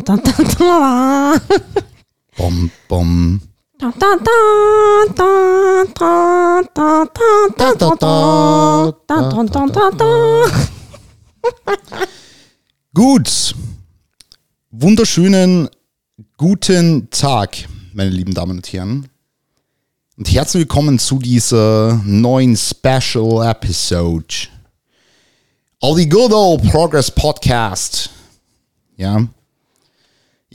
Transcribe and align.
Da. 0.00 1.34
Bom, 2.38 2.70
bom. 2.88 3.40
Gut. 12.94 13.54
Wunderschönen 14.70 15.68
guten 16.38 17.10
Tag, 17.10 17.68
meine 17.92 18.10
lieben 18.10 18.32
Damen 18.32 18.56
und 18.58 18.72
Herren. 18.72 19.08
Und 20.16 20.32
herzlich 20.32 20.62
willkommen 20.62 20.98
zu 20.98 21.18
dieser 21.18 22.00
neuen 22.06 22.56
Special 22.56 23.46
Episode. 23.46 24.48
All 25.82 25.96
the 25.96 26.08
Good 26.08 26.32
Old 26.32 26.62
Progress 26.70 27.10
Podcast. 27.10 28.08
Ja. 28.96 29.26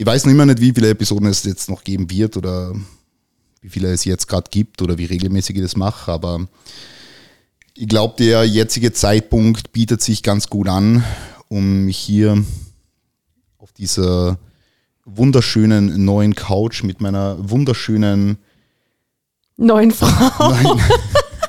Ich 0.00 0.06
weiß 0.06 0.26
noch 0.26 0.32
immer 0.32 0.46
nicht, 0.46 0.60
wie 0.60 0.72
viele 0.72 0.90
Episoden 0.90 1.26
es 1.26 1.42
jetzt 1.42 1.68
noch 1.68 1.82
geben 1.82 2.08
wird 2.08 2.36
oder 2.36 2.72
wie 3.60 3.68
viele 3.68 3.92
es 3.92 4.04
jetzt 4.04 4.28
gerade 4.28 4.48
gibt 4.48 4.80
oder 4.80 4.96
wie 4.96 5.06
regelmäßig 5.06 5.56
ich 5.56 5.62
das 5.62 5.74
mache, 5.74 6.12
aber 6.12 6.46
ich 7.74 7.88
glaube, 7.88 8.14
der 8.16 8.44
jetzige 8.44 8.92
Zeitpunkt 8.92 9.72
bietet 9.72 10.00
sich 10.00 10.22
ganz 10.22 10.48
gut 10.48 10.68
an, 10.68 11.02
um 11.48 11.86
mich 11.86 11.98
hier 11.98 12.44
auf 13.58 13.72
dieser 13.72 14.38
wunderschönen 15.04 16.04
neuen 16.04 16.36
Couch 16.36 16.84
mit 16.84 17.00
meiner 17.00 17.36
wunderschönen 17.50 18.38
Neun 19.56 19.90
Frau. 19.90 20.48
neuen, 20.48 20.80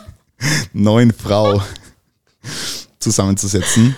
neuen 0.73 1.13
Frau 1.13 1.61
zusammenzusetzen 2.97 3.95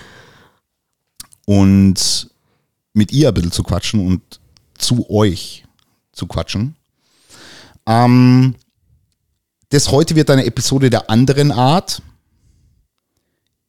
und 1.46 2.28
mit 2.92 3.12
ihr 3.12 3.28
ein 3.28 3.34
bisschen 3.34 3.52
zu 3.52 3.62
quatschen 3.62 4.06
und 4.06 4.41
zu 4.82 5.08
euch 5.10 5.64
zu 6.12 6.26
quatschen. 6.26 6.76
Ähm, 7.86 8.54
das 9.70 9.90
heute 9.90 10.14
wird 10.14 10.30
eine 10.30 10.44
Episode 10.44 10.90
der 10.90 11.08
anderen 11.08 11.50
Art. 11.50 12.02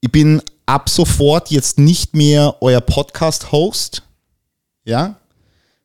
Ich 0.01 0.11
bin 0.11 0.41
ab 0.65 0.89
sofort 0.89 1.49
jetzt 1.51 1.79
nicht 1.79 2.13
mehr 2.13 2.57
euer 2.61 2.81
Podcast-Host. 2.81 4.03
Ja? 4.83 5.17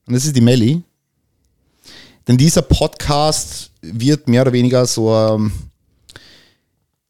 Und 0.06 0.14
das 0.14 0.24
ist 0.24 0.34
die 0.34 0.40
Melli. 0.40 0.82
Denn 2.26 2.36
dieser 2.36 2.62
Podcast 2.62 3.70
wird 3.80 4.28
mehr 4.28 4.42
oder 4.42 4.52
weniger 4.52 4.86
so 4.86 5.14
ähm, 5.14 5.52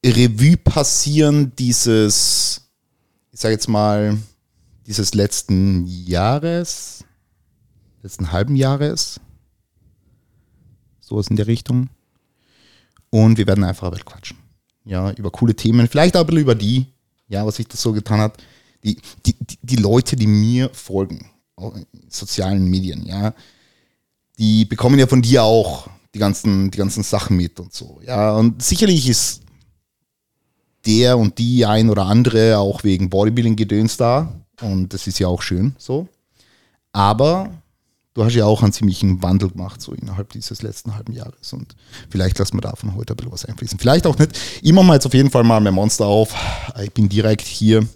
Revue 0.05 0.57
passieren 0.57 1.53
dieses, 1.59 2.61
ich 3.33 3.41
sage 3.41 3.55
jetzt 3.55 3.69
mal, 3.69 4.17
dieses 4.87 5.15
letzten 5.15 5.87
Jahres, 5.87 7.05
letzten 8.03 8.33
halben 8.33 8.57
Jahres, 8.57 9.21
sowas 11.01 11.29
in 11.29 11.37
der 11.37 11.47
Richtung. 11.47 11.89
Und 13.11 13.39
wir 13.39 13.47
werden 13.47 13.65
einfach 13.65 13.91
ein 13.91 14.05
quatschen. 14.05 14.39
Ja, 14.85 15.11
über 15.13 15.31
coole 15.31 15.55
Themen, 15.55 15.89
vielleicht 15.89 16.17
auch 16.17 16.21
ein 16.21 16.27
bisschen 16.27 16.43
über 16.43 16.55
die, 16.55 16.87
ja, 17.29 17.45
was 17.45 17.57
sich 17.57 17.69
das 17.69 17.81
so 17.81 17.93
getan 17.93 18.21
hat. 18.21 18.43
Die, 18.85 18.97
die, 19.27 19.35
die, 19.35 19.59
die 19.61 19.77
Leute, 19.77 20.17
die 20.17 20.27
mir 20.27 20.71
folgen, 20.73 21.31
auch 21.57 21.75
in 21.75 21.87
sozialen 22.09 22.65
Medien, 22.69 23.05
ja, 23.05 23.35
die 24.39 24.65
bekommen 24.65 24.99
ja 24.99 25.07
von 25.07 25.21
dir 25.21 25.43
auch 25.43 25.89
die 26.15 26.19
ganzen, 26.19 26.71
die 26.71 26.79
ganzen 26.79 27.03
Sachen 27.03 27.37
mit 27.37 27.59
und 27.61 27.73
so. 27.73 28.01
Ja, 28.07 28.35
und 28.37 28.63
sicherlich 28.63 29.09
ist 29.09 29.43
der 30.87 31.19
und 31.19 31.39
die 31.39 31.67
ein 31.67 31.91
oder 31.91 32.07
andere 32.07 32.59
auch 32.59 32.85
wegen 32.85 33.11
Bodybuilding-Gedöns 33.11 33.97
da. 33.97 34.33
Und 34.61 34.95
das 34.95 35.07
ist 35.07 35.19
ja 35.19 35.29
auch 35.29 35.43
schön 35.43 35.75
so. 35.79 36.09
Aber 36.93 37.51
du 38.19 38.25
hast 38.25 38.35
ja 38.35 38.47
auch 38.47 38.65
einen 38.65 38.73
ziemlichen 38.73 39.23
Wandel 39.23 39.51
gemacht, 39.51 39.81
so 39.81 39.93
innerhalb 39.93 40.33
dieses 40.33 40.61
letzten 40.63 40.97
halben 40.97 41.13
Jahres. 41.13 41.53
Und 41.53 41.77
vielleicht 42.11 42.37
lassen 42.39 42.57
wir 42.57 42.63
davon 42.63 42.97
heute 42.97 43.13
ein 43.13 43.17
bisschen 43.17 43.31
was 43.31 43.45
einfließen. 43.45 43.79
Vielleicht 43.79 44.09
auch 44.09 44.19
nicht. 44.19 44.37
Ich 44.61 44.73
mache 44.73 44.87
mal 44.87 44.95
jetzt 44.95 45.07
auf 45.07 45.15
jeden 45.15 45.31
Fall 45.31 45.45
mal 45.45 45.61
mein 45.61 45.73
Monster 45.73 46.05
auf. 46.07 46.35
Ich 46.83 46.93
bin 46.93 47.09
direkt 47.09 47.47
hier 47.47 47.87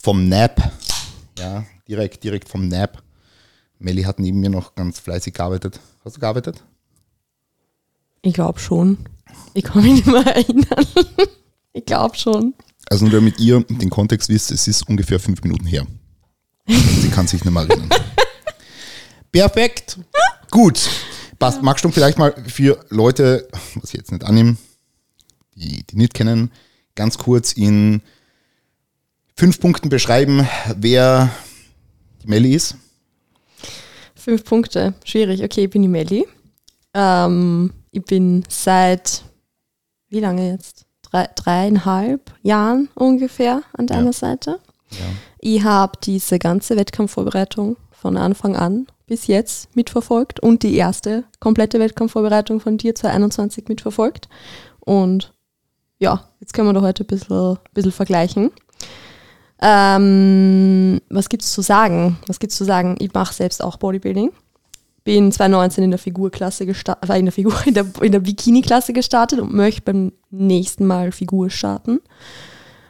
vom 0.00 0.28
Nap. 0.28 0.72
Ja, 1.38 1.64
direkt, 1.86 2.24
direkt 2.24 2.48
vom 2.48 2.66
Nap. 2.66 3.00
Melli 3.78 4.02
hat 4.02 4.18
neben 4.18 4.40
mir 4.40 4.50
noch 4.50 4.74
ganz 4.74 4.98
fleißig 4.98 5.34
gearbeitet. 5.34 5.78
Hast 6.04 6.16
du 6.16 6.20
gearbeitet? 6.20 6.64
Ich 8.22 8.34
glaube 8.34 8.58
schon. 8.58 8.98
Ich 9.54 9.62
kann 9.62 9.84
mich 9.84 10.04
nicht 10.04 10.06
mehr 10.06 10.26
erinnern. 10.26 10.86
Ich 11.74 11.84
glaube 11.84 12.16
schon. 12.16 12.54
Also 12.90 13.04
nur 13.04 13.12
damit 13.12 13.38
ihr 13.38 13.60
den 13.60 13.90
Kontext 13.90 14.28
wisst, 14.30 14.50
es 14.50 14.66
ist 14.66 14.88
ungefähr 14.88 15.20
fünf 15.20 15.42
Minuten 15.44 15.66
her. 15.66 15.86
Sie 16.66 17.08
kann 17.08 17.28
sich 17.28 17.44
nicht 17.44 17.52
mehr 17.52 17.68
erinnern. 17.68 17.88
Perfekt. 19.32 19.98
Gut. 20.50 20.88
Passt. 21.38 21.62
Magst 21.62 21.84
du 21.84 21.90
vielleicht 21.90 22.18
mal 22.18 22.34
für 22.48 22.80
Leute, 22.88 23.48
was 23.76 23.90
ich 23.90 23.98
jetzt 23.98 24.10
nicht 24.12 24.24
annehme, 24.24 24.56
die, 25.54 25.84
die 25.86 25.96
nicht 25.96 26.14
kennen, 26.14 26.50
ganz 26.94 27.16
kurz 27.18 27.52
in 27.52 28.02
fünf 29.36 29.60
Punkten 29.60 29.88
beschreiben, 29.88 30.48
wer 30.76 31.30
die 32.22 32.28
Melli 32.28 32.54
ist? 32.54 32.76
Fünf 34.16 34.44
Punkte. 34.44 34.94
Schwierig. 35.04 35.42
Okay, 35.44 35.64
ich 35.64 35.70
bin 35.70 35.82
die 35.82 35.88
Melli. 35.88 36.26
Ähm, 36.92 37.72
ich 37.92 38.02
bin 38.04 38.42
seit, 38.48 39.22
wie 40.08 40.20
lange 40.20 40.50
jetzt? 40.52 40.86
Drei, 41.02 41.28
dreieinhalb 41.36 42.34
Jahren 42.42 42.88
ungefähr 42.94 43.62
an 43.74 43.86
deiner 43.86 44.06
Ja. 44.06 44.12
Seite. 44.12 44.58
Ja. 44.90 44.98
Ich 45.38 45.62
habe 45.62 45.92
diese 46.02 46.38
ganze 46.38 46.76
Wettkampfvorbereitung 46.76 47.76
von 47.92 48.16
Anfang 48.16 48.56
an 48.56 48.86
bis 49.08 49.26
jetzt 49.26 49.74
mitverfolgt 49.74 50.40
und 50.40 50.62
die 50.62 50.76
erste 50.76 51.24
komplette 51.40 51.80
Wettkampfvorbereitung 51.80 52.60
von 52.60 52.78
dir 52.78 52.94
2021 52.94 53.68
mitverfolgt. 53.68 54.28
Und 54.80 55.32
ja, 55.98 56.28
jetzt 56.40 56.52
können 56.52 56.68
wir 56.68 56.74
da 56.74 56.82
heute 56.82 57.04
ein 57.04 57.08
bisschen, 57.08 57.58
bisschen 57.74 57.92
vergleichen. 57.92 58.52
Ähm, 59.60 61.00
was 61.08 61.28
gibt's 61.28 61.52
zu 61.52 61.62
sagen? 61.62 62.18
Was 62.26 62.38
gibt's 62.38 62.56
zu 62.56 62.64
sagen? 62.64 62.96
Ich 63.00 63.12
mache 63.12 63.34
selbst 63.34 63.62
auch 63.62 63.76
Bodybuilding. 63.76 64.30
Bin 65.04 65.32
2019 65.32 65.84
in 65.84 65.90
der 65.90 65.98
Figurklasse 65.98 66.66
gestartet, 66.66 67.08
war 67.08 67.16
in 67.16 67.24
der 67.24 67.32
Figur, 67.32 67.54
in 67.66 67.74
der, 67.74 67.86
in 68.02 68.12
der 68.12 68.20
Bikini-Klasse 68.20 68.92
gestartet 68.92 69.40
und 69.40 69.52
möchte 69.52 69.82
beim 69.82 70.12
nächsten 70.30 70.86
Mal 70.86 71.12
Figur 71.12 71.50
starten. 71.50 72.00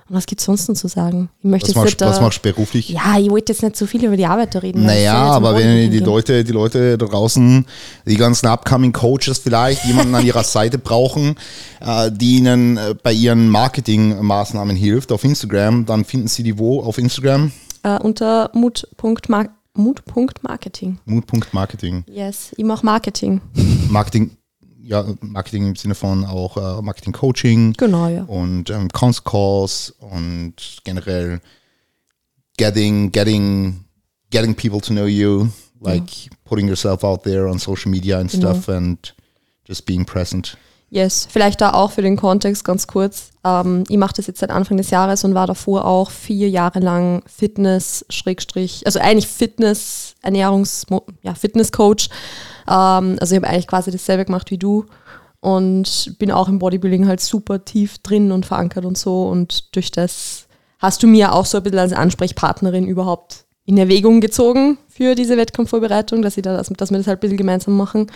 Und 0.08 0.16
was 0.16 0.24
gibt's 0.26 0.44
sonst 0.44 0.68
noch 0.68 0.74
zu 0.74 0.88
sagen? 0.88 1.28
Ich 1.40 1.44
möchte 1.50 1.68
Was 1.68 1.68
jetzt 1.68 1.76
machst, 1.76 2.00
nicht 2.00 2.10
was 2.10 2.20
machst 2.20 2.38
du 2.44 2.50
beruflich? 2.52 2.88
ja, 2.88 3.18
ich 3.18 3.30
wollte 3.30 3.52
jetzt 3.52 3.62
nicht 3.62 3.76
so 3.76 3.84
viel 3.86 4.04
über 4.04 4.16
die 4.16 4.24
Arbeit 4.24 4.56
reden. 4.62 4.80
es 4.80 4.86
Naja, 4.86 5.14
aber 5.16 5.54
wenn 5.54 5.90
die 5.90 5.98
gehen. 5.98 6.06
Leute, 6.06 6.44
die 6.44 6.52
Leute 6.52 6.96
da 6.96 7.06
draußen, 7.06 7.66
die 8.06 8.16
ganzen 8.16 8.46
upcoming 8.46 8.92
Coaches 8.92 9.38
vielleicht 9.38 9.84
jemanden 9.84 10.14
an 10.14 10.24
ihrer 10.24 10.44
Seite 10.44 10.78
brauchen, 10.78 11.34
äh, 11.80 12.10
die 12.10 12.36
ihnen 12.38 12.76
äh, 12.78 12.94
bei 13.02 13.12
ihren 13.12 13.48
Marketingmaßnahmen 13.50 14.76
hilft 14.76 15.12
auf 15.12 15.24
Instagram, 15.24 15.84
dann 15.84 16.04
finden 16.06 16.28
sie 16.28 16.42
die 16.42 16.58
wo 16.58 16.80
auf 16.80 16.96
Instagram? 16.98 17.52
Äh, 17.82 17.98
unter 18.00 18.50
mut.mar- 18.54 19.50
mut.marketing. 19.74 20.98
Mood.marketing. 21.04 22.04
Yes, 22.08 22.52
ich 22.56 22.64
mache 22.64 22.84
Marketing. 22.84 23.40
Marketing, 23.88 24.30
ja, 24.88 25.04
Marketing 25.20 25.68
im 25.68 25.76
Sinne 25.76 25.94
von 25.94 26.24
auch 26.24 26.56
äh, 26.56 26.82
Marketing 26.82 27.12
Coaching 27.12 27.74
Genau, 27.74 28.08
ja. 28.08 28.22
und 28.24 28.70
ähm, 28.70 28.88
Council 28.88 29.22
Calls 29.22 29.94
und 30.00 30.54
generell 30.84 31.40
getting, 32.56 33.12
getting, 33.12 33.84
getting 34.30 34.54
people 34.54 34.80
to 34.80 34.92
know 34.92 35.04
you, 35.06 35.48
like 35.80 36.30
putting 36.44 36.66
yourself 36.66 37.04
out 37.04 37.22
there 37.22 37.48
on 37.48 37.58
social 37.58 37.90
media 37.90 38.18
and 38.18 38.30
Genau. 38.30 38.52
stuff 38.54 38.68
and 38.70 39.14
just 39.66 39.84
being 39.84 40.04
present. 40.06 40.56
Yes, 40.90 41.28
vielleicht 41.30 41.60
da 41.60 41.74
auch 41.74 41.90
für 41.90 42.00
den 42.00 42.16
Kontext 42.16 42.64
ganz 42.64 42.86
kurz. 42.86 43.28
Ähm, 43.44 43.84
ich 43.90 43.98
mache 43.98 44.14
das 44.16 44.26
jetzt 44.26 44.40
seit 44.40 44.48
Anfang 44.50 44.78
des 44.78 44.88
Jahres 44.88 45.22
und 45.22 45.34
war 45.34 45.46
davor 45.46 45.84
auch 45.84 46.10
vier 46.10 46.48
Jahre 46.48 46.80
lang 46.80 47.22
Fitness, 47.26 48.06
Schrägstrich, 48.08 48.86
also 48.86 48.98
eigentlich 48.98 49.28
Fitness, 49.28 50.14
Ernährungs, 50.22 50.86
ja, 51.22 51.34
Fitnesscoach. 51.34 52.08
Ähm, 52.68 53.16
also 53.20 53.34
ich 53.34 53.40
habe 53.42 53.48
eigentlich 53.48 53.66
quasi 53.66 53.90
dasselbe 53.90 54.24
gemacht 54.24 54.50
wie 54.50 54.58
du 54.58 54.86
und 55.40 56.16
bin 56.18 56.30
auch 56.30 56.48
im 56.48 56.58
Bodybuilding 56.58 57.06
halt 57.06 57.20
super 57.20 57.64
tief 57.64 57.98
drin 57.98 58.32
und 58.32 58.46
verankert 58.46 58.84
und 58.84 58.98
so. 58.98 59.28
Und 59.28 59.74
durch 59.76 59.90
das 59.90 60.46
hast 60.78 61.02
du 61.02 61.06
mir 61.06 61.32
auch 61.32 61.46
so 61.46 61.58
ein 61.58 61.62
bisschen 61.62 61.78
als 61.78 61.92
Ansprechpartnerin 61.92 62.86
überhaupt 62.86 63.44
in 63.64 63.76
Erwägung 63.76 64.20
gezogen 64.20 64.78
für 64.88 65.14
diese 65.14 65.36
Wettkampfvorbereitung, 65.36 66.22
dass, 66.22 66.36
ich 66.36 66.42
da, 66.42 66.56
dass, 66.56 66.68
dass 66.68 66.90
wir 66.90 66.98
das 66.98 67.06
halt 67.06 67.18
ein 67.18 67.20
bisschen 67.20 67.36
gemeinsam 67.36 67.76
machen, 67.76 68.10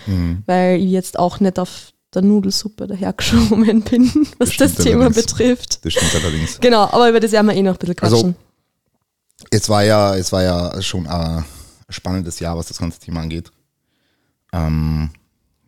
weil 0.46 0.78
ich 0.80 0.90
jetzt 0.90 1.18
auch 1.18 1.40
nicht 1.40 1.58
auf 1.58 1.92
der 2.14 2.22
Nudelsuppe 2.22 2.86
dahergeschoben 2.86 3.82
bin, 3.84 4.10
was 4.38 4.56
das, 4.56 4.72
stimmt 4.72 4.76
Thema 4.78 5.04
allerdings. 5.04 5.26
betrifft. 5.26 5.84
Das 5.84 5.92
stimmt 5.92 6.14
allerdings. 6.14 6.58
Genau, 6.60 6.82
aber 6.84 7.08
über 7.10 7.20
das 7.20 7.32
werden 7.32 7.46
wir 7.48 7.54
eh 7.54 7.62
noch 7.62 7.72
ein 7.72 7.78
bisschen 7.78 7.96
Also, 8.00 8.16
quatschen. 8.16 8.36
Es 9.50 9.68
war 9.68 9.84
ja, 9.84 10.16
es 10.16 10.32
war 10.32 10.42
ja 10.42 10.82
schon 10.82 11.06
ein 11.06 11.44
spannendes 11.88 12.38
Jahr, 12.40 12.56
was 12.56 12.68
das 12.68 12.78
ganze 12.78 12.98
Thema 12.98 13.20
angeht. 13.20 13.50
Ähm, 14.52 15.10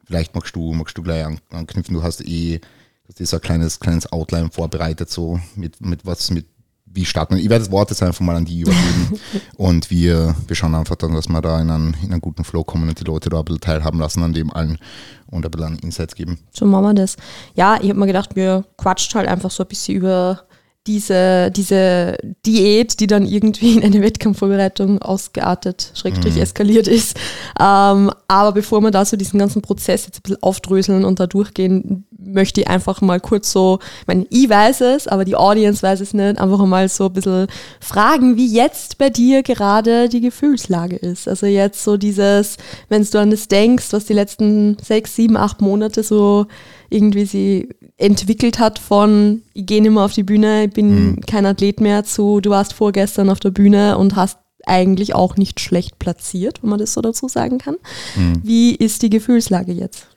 vielleicht 0.06 0.34
magst 0.34 0.54
du, 0.54 0.72
magst 0.72 0.96
du 0.96 1.02
gleich 1.02 1.24
an, 1.24 1.40
anknüpfen. 1.50 1.94
Du 1.94 2.02
hast 2.02 2.20
eh, 2.26 2.60
hast 3.08 3.20
eh 3.20 3.24
so 3.24 3.36
ein 3.36 3.42
kleines, 3.42 3.80
kleines 3.80 4.10
Outline 4.12 4.50
vorbereitet, 4.50 5.10
so 5.10 5.40
mit, 5.56 5.80
mit 5.80 6.04
was, 6.06 6.30
mit 6.30 6.46
wie 6.94 7.04
starten 7.04 7.34
wir. 7.34 7.42
Ich 7.42 7.50
werde 7.50 7.64
das 7.64 7.72
Wort 7.72 7.90
jetzt 7.90 8.02
einfach 8.02 8.20
mal 8.20 8.36
an 8.36 8.44
die 8.44 8.60
übergeben 8.60 9.18
und 9.56 9.90
wir, 9.90 10.34
wir 10.46 10.56
schauen 10.56 10.74
einfach 10.74 10.94
dann, 10.94 11.12
dass 11.12 11.28
wir 11.28 11.42
da 11.42 11.60
in 11.60 11.70
einen, 11.70 11.96
in 12.02 12.12
einen 12.12 12.20
guten 12.20 12.44
Flow 12.44 12.62
kommen 12.62 12.88
und 12.88 13.00
die 13.00 13.04
Leute 13.04 13.30
da 13.30 13.40
ein 13.40 13.44
bisschen 13.44 13.60
teilhaben 13.60 13.98
lassen 13.98 14.22
an 14.22 14.32
dem 14.32 14.52
allen 14.52 14.78
und 15.26 15.44
ein 15.44 15.50
bisschen 15.50 15.78
Insights 15.80 16.14
geben. 16.14 16.38
So 16.52 16.66
machen 16.66 16.84
wir 16.84 16.94
das. 16.94 17.16
Ja, 17.54 17.78
ich 17.80 17.88
habe 17.88 17.98
mir 17.98 18.06
gedacht, 18.06 18.36
wir 18.36 18.64
quatschen 18.76 19.18
halt 19.18 19.28
einfach 19.28 19.50
so 19.50 19.64
ein 19.64 19.68
bisschen 19.68 19.96
über 19.96 20.44
diese, 20.86 21.50
diese 21.50 22.18
Diät, 22.44 23.00
die 23.00 23.06
dann 23.06 23.24
irgendwie 23.24 23.74
in 23.74 23.82
eine 23.82 24.02
Wettkampfvorbereitung 24.02 25.00
ausgeartet, 25.00 25.92
schrägstrich 25.94 26.36
mhm. 26.36 26.42
eskaliert 26.42 26.88
ist. 26.88 27.16
Ähm, 27.58 28.10
aber 28.28 28.52
bevor 28.52 28.80
wir 28.82 28.90
da 28.90 29.04
so 29.04 29.16
diesen 29.16 29.38
ganzen 29.38 29.62
Prozess 29.62 30.06
jetzt 30.06 30.18
ein 30.18 30.22
bisschen 30.22 30.42
aufdröseln 30.42 31.04
und 31.04 31.20
da 31.20 31.26
durchgehen, 31.26 32.04
möchte 32.18 32.60
ich 32.60 32.68
einfach 32.68 33.00
mal 33.00 33.20
kurz 33.20 33.50
so, 33.52 33.78
ich 34.00 34.06
meine, 34.06 34.26
ich 34.30 34.48
weiß 34.48 34.82
es, 34.82 35.08
aber 35.08 35.24
die 35.24 35.36
Audience 35.36 35.82
weiß 35.82 36.00
es 36.00 36.14
nicht, 36.14 36.38
einfach 36.38 36.64
mal 36.66 36.88
so 36.88 37.06
ein 37.06 37.12
bisschen 37.12 37.46
fragen, 37.80 38.36
wie 38.36 38.52
jetzt 38.52 38.98
bei 38.98 39.10
dir 39.10 39.42
gerade 39.42 40.08
die 40.08 40.20
Gefühlslage 40.20 40.96
ist. 40.96 41.28
Also 41.28 41.46
jetzt 41.46 41.82
so 41.82 41.96
dieses, 41.96 42.56
wenn 42.88 43.04
du 43.04 43.18
an 43.18 43.30
das 43.30 43.48
denkst, 43.48 43.86
was 43.92 44.04
die 44.04 44.14
letzten 44.14 44.76
sechs, 44.82 45.16
sieben, 45.16 45.36
acht 45.36 45.60
Monate 45.60 46.02
so 46.02 46.46
irgendwie 46.94 47.26
sie 47.26 47.68
entwickelt 47.96 48.58
hat 48.58 48.78
von, 48.78 49.42
ich 49.52 49.66
gehe 49.66 49.82
nicht 49.82 49.90
mehr 49.90 50.04
auf 50.04 50.12
die 50.12 50.22
Bühne, 50.22 50.64
ich 50.64 50.70
bin 50.70 51.06
mhm. 51.06 51.20
kein 51.22 51.46
Athlet 51.46 51.80
mehr 51.80 52.04
zu, 52.04 52.40
du 52.40 52.50
warst 52.50 52.72
vorgestern 52.72 53.30
auf 53.30 53.40
der 53.40 53.50
Bühne 53.50 53.98
und 53.98 54.16
hast 54.16 54.38
eigentlich 54.66 55.14
auch 55.14 55.36
nicht 55.36 55.60
schlecht 55.60 55.98
platziert, 55.98 56.62
wenn 56.62 56.70
man 56.70 56.78
das 56.78 56.94
so 56.94 57.00
dazu 57.00 57.28
sagen 57.28 57.58
kann. 57.58 57.76
Mhm. 58.16 58.40
Wie 58.42 58.74
ist 58.74 59.02
die 59.02 59.10
Gefühlslage 59.10 59.72
jetzt? 59.72 60.08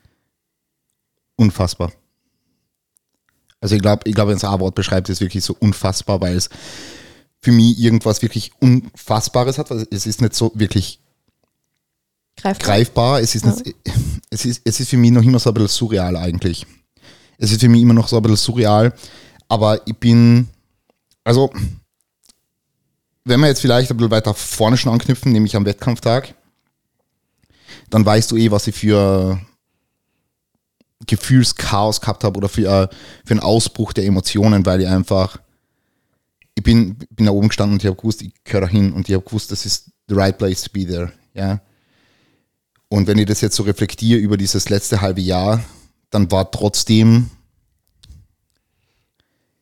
Unfassbar. 1.35 1.91
Also 3.59 3.75
ich 3.75 3.81
glaube, 3.81 4.03
ich 4.05 4.15
glaub, 4.15 4.27
wenn 4.27 4.37
es 4.37 4.43
A-Wort 4.43 4.75
beschreibt, 4.75 5.09
ist 5.09 5.19
wirklich 5.19 5.43
so 5.43 5.55
unfassbar, 5.59 6.21
weil 6.21 6.35
es 6.35 6.49
für 7.39 7.51
mich 7.51 7.79
irgendwas 7.79 8.21
wirklich 8.21 8.51
Unfassbares 8.59 9.57
hat. 9.57 9.71
Es 9.71 10.05
ist 10.05 10.21
nicht 10.21 10.35
so 10.35 10.51
wirklich 10.55 10.99
greifbar. 12.37 12.67
greifbar. 12.67 13.21
Es, 13.21 13.35
ist 13.35 13.45
ja. 13.45 13.51
nicht, 13.51 13.75
es, 14.29 14.45
ist, 14.45 14.61
es 14.63 14.79
ist 14.79 14.89
für 14.89 14.97
mich 14.97 15.11
noch 15.11 15.23
immer 15.23 15.39
so 15.39 15.49
ein 15.49 15.53
bisschen 15.53 15.69
surreal 15.69 16.15
eigentlich. 16.15 16.65
Es 17.37 17.51
ist 17.51 17.61
für 17.61 17.69
mich 17.69 17.81
immer 17.81 17.93
noch 17.93 18.07
so 18.07 18.17
ein 18.17 18.23
bisschen 18.23 18.37
surreal, 18.37 18.93
aber 19.47 19.81
ich 19.85 19.95
bin, 19.95 20.47
also, 21.23 21.51
wenn 23.25 23.39
wir 23.39 23.47
jetzt 23.47 23.61
vielleicht 23.61 23.91
ein 23.91 23.97
bisschen 23.97 24.11
weiter 24.11 24.33
vorne 24.33 24.77
schon 24.77 24.91
anknüpfen, 24.91 25.31
nämlich 25.31 25.55
am 25.55 25.65
Wettkampftag, 25.65 26.33
dann 27.89 28.05
weißt 28.05 28.31
du 28.31 28.37
eh, 28.37 28.51
was 28.51 28.67
ich 28.67 28.75
für 28.75 29.39
Gefühlschaos 31.05 32.01
gehabt 32.01 32.23
habe 32.23 32.37
oder 32.37 32.49
für, 32.49 32.89
für 33.25 33.31
einen 33.31 33.39
Ausbruch 33.39 33.93
der 33.93 34.05
Emotionen, 34.05 34.65
weil 34.65 34.81
ich 34.81 34.87
einfach, 34.87 35.39
ich 36.55 36.63
bin, 36.63 36.95
bin 37.11 37.27
da 37.27 37.31
oben 37.31 37.49
gestanden 37.49 37.75
und 37.75 37.83
ich 37.83 37.87
habe 37.87 37.97
gewusst, 37.97 38.21
ich 38.21 38.33
gehöre 38.43 38.61
da 38.61 38.67
hin 38.67 38.93
und 38.93 39.07
ich 39.07 39.15
habe 39.15 39.23
gewusst, 39.23 39.51
das 39.51 39.65
ist 39.65 39.91
the 40.07 40.15
right 40.15 40.37
place 40.37 40.63
to 40.63 40.69
be 40.71 40.85
there. 40.85 41.11
Ja. 41.33 41.61
Und 42.89 43.07
wenn 43.07 43.17
ich 43.17 43.25
das 43.25 43.41
jetzt 43.41 43.55
so 43.55 43.63
reflektiere 43.63 44.19
über 44.19 44.37
dieses 44.37 44.69
letzte 44.69 45.01
halbe 45.01 45.21
Jahr, 45.21 45.63
dann 46.09 46.31
war 46.31 46.51
trotzdem 46.51 47.29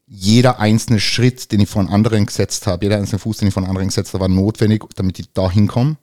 jeder 0.07 0.59
einzelne 0.59 0.99
Schritt, 0.99 1.51
den 1.51 1.61
ich 1.61 1.69
von 1.69 1.89
anderen 1.89 2.27
gesetzt 2.27 2.67
habe, 2.67 2.85
jeder 2.85 2.97
einzelne 2.97 3.19
Fuß, 3.19 3.37
den 3.37 3.47
ich 3.47 3.53
von 3.53 3.65
anderen 3.65 3.87
gesetzt 3.87 4.13
habe, 4.13 4.21
war 4.21 4.27
notwendig, 4.27 4.83
damit 4.95 5.17
ich 5.19 5.33
da 5.33 5.49
hinkomme 5.49 5.97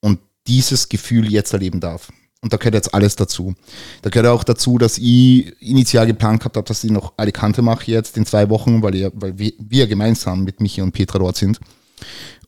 und 0.00 0.20
dieses 0.46 0.88
Gefühl 0.88 1.30
jetzt 1.30 1.52
erleben 1.52 1.80
darf. 1.80 2.10
Und 2.40 2.52
da 2.52 2.58
gehört 2.58 2.74
jetzt 2.74 2.92
alles 2.92 3.16
dazu. 3.16 3.54
Da 4.02 4.10
gehört 4.10 4.28
auch 4.28 4.44
dazu, 4.44 4.76
dass 4.76 4.98
ich 4.98 5.60
initial 5.62 6.06
geplant 6.06 6.40
gehabt 6.40 6.56
habe, 6.56 6.66
dass 6.66 6.84
ich 6.84 6.90
noch 6.90 7.14
Alicante 7.16 7.62
mache 7.62 7.90
jetzt 7.90 8.18
in 8.18 8.26
zwei 8.26 8.50
Wochen, 8.50 8.82
weil, 8.82 8.94
ich, 8.94 9.10
weil 9.14 9.38
wir, 9.38 9.52
wir 9.58 9.86
gemeinsam 9.86 10.44
mit 10.44 10.60
Michi 10.60 10.82
und 10.82 10.92
Petra 10.92 11.18
dort 11.18 11.36
sind. 11.36 11.58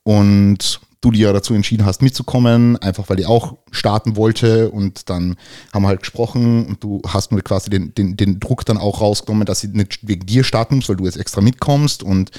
Und 0.03 0.81
du 1.07 1.13
dir 1.13 1.29
ja 1.29 1.33
dazu 1.33 1.55
entschieden 1.55 1.87
hast, 1.87 2.03
mitzukommen, 2.03 2.77
einfach 2.79 3.09
weil 3.09 3.21
ich 3.21 3.27
auch 3.27 3.57
starten 3.71 4.17
wollte 4.17 4.71
und 4.71 5.09
dann 5.09 5.37
haben 5.73 5.83
wir 5.83 5.89
halt 5.89 6.01
gesprochen 6.01 6.67
und 6.67 6.83
du 6.83 7.01
hast 7.07 7.33
mir 7.33 7.43
quasi 7.43 7.71
den, 7.71 7.95
den, 7.95 8.17
den 8.17 8.41
Druck 8.41 8.65
dann 8.65 8.77
auch 8.77 9.01
rausgenommen, 9.01 9.47
dass 9.47 9.63
ich 9.63 9.71
nicht 9.71 10.01
wegen 10.03 10.27
dir 10.27 10.43
starten 10.43 10.77
muss, 10.77 10.89
weil 10.89 10.97
du 10.97 11.05
jetzt 11.05 11.17
extra 11.17 11.41
mitkommst 11.41 12.03
und 12.03 12.31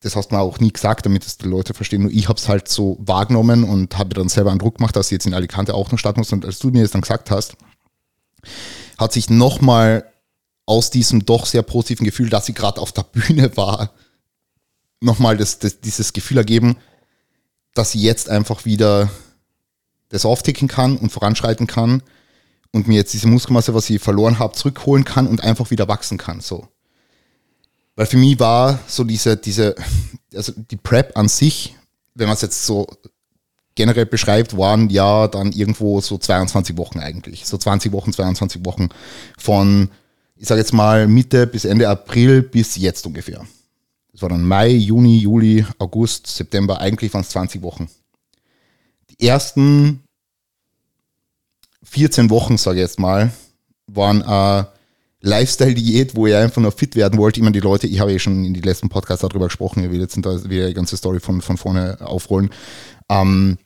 das 0.00 0.16
hast 0.16 0.30
du 0.30 0.34
mir 0.34 0.40
auch 0.40 0.60
nie 0.60 0.72
gesagt, 0.72 1.04
damit 1.04 1.26
es 1.26 1.36
die 1.36 1.46
Leute 1.46 1.74
verstehen. 1.74 2.02
Nur 2.02 2.10
ich 2.10 2.28
habe 2.28 2.38
es 2.38 2.48
halt 2.48 2.68
so 2.68 2.96
wahrgenommen 3.00 3.64
und 3.64 3.98
habe 3.98 4.14
dann 4.14 4.30
selber 4.30 4.50
einen 4.50 4.58
Druck 4.58 4.78
gemacht, 4.78 4.96
dass 4.96 5.08
ich 5.08 5.12
jetzt 5.12 5.26
in 5.26 5.34
Alicante 5.34 5.74
auch 5.74 5.92
noch 5.92 5.98
starten 5.98 6.20
muss. 6.20 6.32
Und 6.32 6.46
als 6.46 6.58
du 6.58 6.70
mir 6.70 6.82
das 6.82 6.92
dann 6.92 7.02
gesagt 7.02 7.30
hast, 7.30 7.56
hat 8.96 9.12
sich 9.12 9.28
nochmal 9.28 10.06
aus 10.64 10.88
diesem 10.88 11.26
doch 11.26 11.44
sehr 11.44 11.62
positiven 11.62 12.06
Gefühl, 12.06 12.30
dass 12.30 12.48
ich 12.48 12.54
gerade 12.54 12.80
auf 12.80 12.92
der 12.92 13.02
Bühne 13.02 13.54
war, 13.58 13.90
nochmal 15.00 15.36
das, 15.36 15.58
das, 15.58 15.80
dieses 15.80 16.14
Gefühl 16.14 16.38
ergeben, 16.38 16.76
dass 17.74 17.94
ich 17.94 18.02
jetzt 18.02 18.28
einfach 18.28 18.64
wieder 18.64 19.10
das 20.08 20.24
aufticken 20.24 20.68
kann 20.68 20.96
und 20.96 21.10
voranschreiten 21.10 21.66
kann 21.66 22.02
und 22.72 22.88
mir 22.88 22.96
jetzt 22.96 23.12
diese 23.12 23.28
Muskelmasse, 23.28 23.74
was 23.74 23.90
ich 23.90 24.00
verloren 24.00 24.38
habe, 24.38 24.54
zurückholen 24.54 25.04
kann 25.04 25.26
und 25.26 25.42
einfach 25.42 25.70
wieder 25.70 25.88
wachsen 25.88 26.18
kann. 26.18 26.40
So. 26.40 26.68
Weil 27.96 28.06
für 28.06 28.16
mich 28.16 28.38
war 28.38 28.78
so 28.86 29.04
diese, 29.04 29.36
diese, 29.36 29.74
also 30.34 30.52
die 30.70 30.76
Prep 30.76 31.16
an 31.16 31.28
sich, 31.28 31.76
wenn 32.14 32.26
man 32.26 32.34
es 32.34 32.42
jetzt 32.42 32.66
so 32.66 32.86
generell 33.74 34.06
beschreibt, 34.06 34.56
waren 34.56 34.90
ja 34.90 35.28
dann 35.28 35.52
irgendwo 35.52 36.00
so 36.00 36.18
22 36.18 36.76
Wochen 36.76 36.98
eigentlich. 36.98 37.46
So 37.46 37.56
20 37.56 37.92
Wochen, 37.92 38.12
22 38.12 38.64
Wochen 38.64 38.88
von, 39.38 39.90
ich 40.36 40.48
sage 40.48 40.60
jetzt 40.60 40.72
mal 40.72 41.06
Mitte 41.06 41.46
bis 41.46 41.64
Ende 41.64 41.88
April 41.88 42.42
bis 42.42 42.76
jetzt 42.76 43.06
ungefähr. 43.06 43.46
Das 44.12 44.22
war 44.22 44.28
dann 44.28 44.44
Mai, 44.44 44.70
Juni, 44.70 45.18
Juli, 45.18 45.64
August, 45.78 46.26
September. 46.26 46.80
Eigentlich 46.80 47.12
waren 47.14 47.22
es 47.22 47.30
20 47.30 47.62
Wochen. 47.62 47.88
Die 49.10 49.26
ersten 49.26 50.02
14 51.84 52.30
Wochen, 52.30 52.56
sage 52.56 52.78
ich 52.78 52.82
jetzt 52.82 52.98
mal, 52.98 53.32
waren 53.86 54.22
eine 54.22 54.68
Lifestyle-Diät, 55.20 56.14
wo 56.14 56.26
ich 56.26 56.34
einfach 56.34 56.62
nur 56.62 56.72
fit 56.72 56.96
werden 56.96 57.18
wollte. 57.18 57.40
Ich 57.40 57.44
meine, 57.44 57.52
die 57.52 57.60
Leute, 57.60 57.86
ich 57.86 58.00
habe 58.00 58.12
ja 58.12 58.18
schon 58.18 58.44
in 58.44 58.54
den 58.54 58.62
letzten 58.62 58.88
Podcasts 58.88 59.22
darüber 59.22 59.46
gesprochen, 59.46 59.84
ich 59.84 59.90
will 59.90 60.00
jetzt 60.00 60.16
wieder 60.16 60.68
die 60.68 60.74
ganze 60.74 60.96
Story 60.96 61.20
von, 61.20 61.40
von 61.40 61.56
vorne 61.56 61.98
aufrollen. 62.00 62.50
Ähm, 63.08 63.58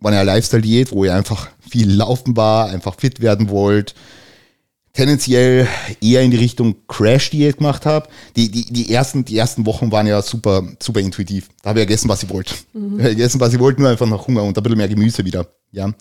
war 0.00 0.12
eine 0.12 0.24
Lifestyle-Diät, 0.24 0.92
wo 0.92 1.04
ich 1.04 1.10
einfach 1.10 1.48
viel 1.60 1.90
laufen 1.92 2.36
war, 2.36 2.68
einfach 2.68 2.94
fit 2.98 3.20
werden 3.20 3.48
wollte, 3.48 3.94
tendenziell 4.96 5.68
eher 6.00 6.22
in 6.22 6.30
die 6.30 6.38
Richtung 6.38 6.74
Crash-Diät 6.88 7.58
gemacht 7.58 7.84
habe. 7.84 8.08
Die, 8.34 8.50
die, 8.50 8.64
die, 8.64 8.92
ersten, 8.92 9.24
die 9.24 9.36
ersten 9.36 9.66
Wochen 9.66 9.92
waren 9.92 10.06
ja 10.06 10.22
super, 10.22 10.66
super 10.82 11.00
intuitiv. 11.00 11.50
Da 11.62 11.70
habe 11.70 11.80
ich 11.80 11.86
gegessen, 11.86 12.08
was 12.08 12.22
ich 12.22 12.30
wollte. 12.30 12.54
Mhm. 12.72 12.96
gegessen, 12.98 13.38
was 13.38 13.52
ich 13.52 13.60
wollte, 13.60 13.82
nur 13.82 13.90
einfach 13.90 14.06
nach 14.06 14.26
Hunger 14.26 14.42
und 14.42 14.56
ein 14.56 14.62
bisschen 14.62 14.78
mehr 14.78 14.88
Gemüse 14.88 15.24
wieder. 15.24 15.46
Ja. 15.70 15.84
Weil 15.84 15.94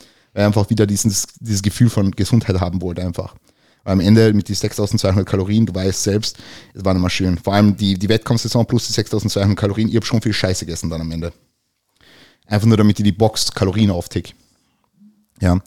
ich 0.43 0.45
einfach 0.45 0.69
wieder 0.69 0.87
dieses, 0.87 1.27
dieses 1.39 1.61
Gefühl 1.61 1.89
von 1.89 2.11
Gesundheit 2.11 2.59
haben 2.61 2.81
wollte 2.81 3.01
einfach. 3.01 3.35
Weil 3.83 3.93
am 3.93 3.99
Ende 3.99 4.33
mit 4.33 4.47
die 4.47 4.55
6200 4.55 5.27
Kalorien, 5.27 5.65
du 5.65 5.75
weißt 5.75 6.03
selbst, 6.03 6.37
es 6.73 6.85
war 6.85 6.95
immer 6.95 7.09
schön. 7.09 7.37
Vor 7.37 7.53
allem 7.53 7.75
die, 7.75 7.95
die 7.95 8.09
Wettkampfsaison 8.09 8.65
plus 8.65 8.87
die 8.87 8.93
6200 8.93 9.57
Kalorien, 9.57 9.89
ich 9.89 9.95
habe 9.95 10.05
schon 10.05 10.21
viel 10.21 10.33
Scheiße 10.33 10.65
gegessen 10.65 10.89
dann 10.89 11.01
am 11.01 11.11
Ende. 11.11 11.33
Einfach 12.47 12.67
nur 12.67 12.77
damit 12.77 12.97
ich 12.97 13.03
die 13.03 13.11
Box 13.11 13.51
Kalorien 13.51 13.91
auftick. 13.91 14.33
Ja, 15.41 15.59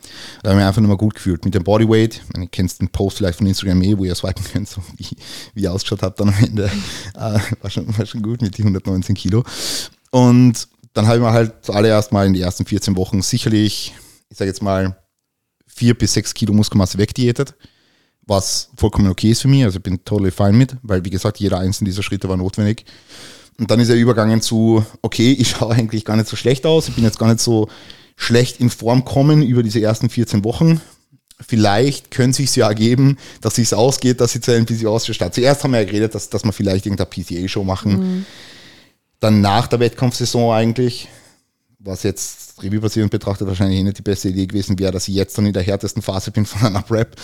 da 0.43 0.51
habe 0.51 0.61
ich 0.61 0.67
einfach 0.67 0.81
nicht 0.81 0.89
mehr 0.89 0.97
gut 0.97 1.15
gefühlt 1.15 1.45
mit 1.45 1.55
dem 1.55 1.63
Bodyweight. 1.63 2.23
Du 2.35 2.47
kennst 2.49 2.81
den 2.81 2.89
Post 2.89 3.19
vielleicht 3.19 3.39
von 3.39 3.47
Instagram 3.47 3.83
eh, 3.83 3.99
wo 3.99 4.05
ihr 4.05 4.15
swipen 4.15 4.45
könnt, 4.45 4.69
so 4.69 4.81
wie, 4.97 5.09
wie 5.55 5.63
ihr 5.63 5.73
ausgeschaut 5.73 6.03
habt 6.03 6.19
dann 6.21 6.29
am 6.29 6.43
Ende. 6.43 6.71
äh, 7.15 7.39
war, 7.61 7.71
schon, 7.71 7.99
war 7.99 8.07
schon 8.07 8.23
gut 8.23 8.41
mit 8.41 8.57
die 8.57 8.63
119 8.63 9.15
Kilo. 9.15 9.45
Und 10.11 10.69
dann 10.95 11.07
habe 11.07 11.19
ich 11.19 11.23
mir 11.23 11.33
halt 11.33 11.53
zuallererst 11.63 12.13
mal 12.13 12.27
in 12.27 12.33
den 12.33 12.43
ersten 12.43 12.65
14 12.65 12.97
Wochen 12.97 13.21
sicherlich, 13.21 13.95
ich 14.31 14.37
sage 14.39 14.49
jetzt 14.49 14.63
mal, 14.63 14.97
vier 15.67 15.97
bis 15.97 16.15
sechs 16.15 16.33
Kilo 16.33 16.53
Muskelmasse 16.55 16.99
wegdiätet, 16.99 17.55
was 18.27 18.71
vollkommen 18.77 19.09
okay 19.09 19.31
ist 19.31 19.43
für 19.43 19.49
mich. 19.49 19.65
Also 19.65 19.79
ich 19.79 19.83
bin 19.83 20.03
totally 20.05 20.31
fine 20.31 20.55
mit, 20.55 20.77
weil 20.83 21.05
wie 21.05 21.11
gesagt, 21.11 21.39
jeder 21.41 21.59
einzelne 21.59 21.91
dieser 21.91 22.03
Schritte 22.03 22.29
war 22.29 22.37
notwendig. 22.39 22.85
Und 23.59 23.71
dann 23.71 23.81
ist 23.81 23.91
er 23.91 23.97
übergangen 23.97 24.41
zu, 24.41 24.85
okay, 25.03 25.33
ich 25.33 25.51
schaue 25.51 25.75
eigentlich 25.75 26.07
gar 26.07 26.17
nicht 26.17 26.29
so 26.29 26.37
schlecht 26.37 26.65
aus, 26.65 26.89
ich 26.89 26.95
bin 26.95 27.05
jetzt 27.05 27.19
gar 27.19 27.29
nicht 27.29 27.41
so 27.41 27.69
schlecht 28.19 28.61
in 28.61 28.69
Form 28.69 29.05
kommen 29.07 29.43
über 29.43 29.63
diese 29.63 29.81
ersten 29.81 30.11
14 30.11 30.45
Wochen. 30.45 30.83
Vielleicht 31.41 32.11
könnte 32.11 32.39
sich 32.39 32.55
ja 32.57 32.69
ergeben, 32.69 33.17
dass 33.41 33.57
es 33.59 33.73
ausgeht, 33.73 34.21
dass 34.21 34.33
sie 34.33 34.41
zu 34.41 34.53
einem 34.53 34.67
PCO 34.67 34.91
ausgestattet. 34.91 35.37
Zuerst 35.37 35.63
haben 35.63 35.71
wir 35.71 35.79
ja 35.79 35.87
geredet, 35.87 36.15
dass, 36.17 36.29
dass 36.29 36.45
wir 36.45 36.53
vielleicht 36.53 36.85
irgendeine 36.85 37.09
PCA-Show 37.09 37.63
machen. 37.63 37.93
Mhm. 37.93 38.27
Dann 39.21 39.41
nach 39.41 39.69
der 39.69 39.79
Wettkampfsaison 39.79 40.53
eigentlich, 40.53 41.09
was 41.79 42.03
jetzt 42.03 42.61
Revue 42.61 42.81
basierend 42.81 43.13
betrachtet 43.13 43.47
wahrscheinlich 43.47 43.79
eh 43.79 43.83
nicht 43.85 43.99
die 43.99 44.03
beste 44.03 44.31
Idee 44.31 44.47
gewesen 44.47 44.77
wäre, 44.81 44.91
dass 44.91 45.07
ich 45.07 45.15
jetzt 45.15 45.39
dann 45.39 45.47
in 45.47 45.53
der 45.53 45.63
härtesten 45.63 46.03
Phase 46.03 46.33
bin 46.33 46.45
von 46.45 46.67
einer 46.67 46.83
Prep. 46.83 47.15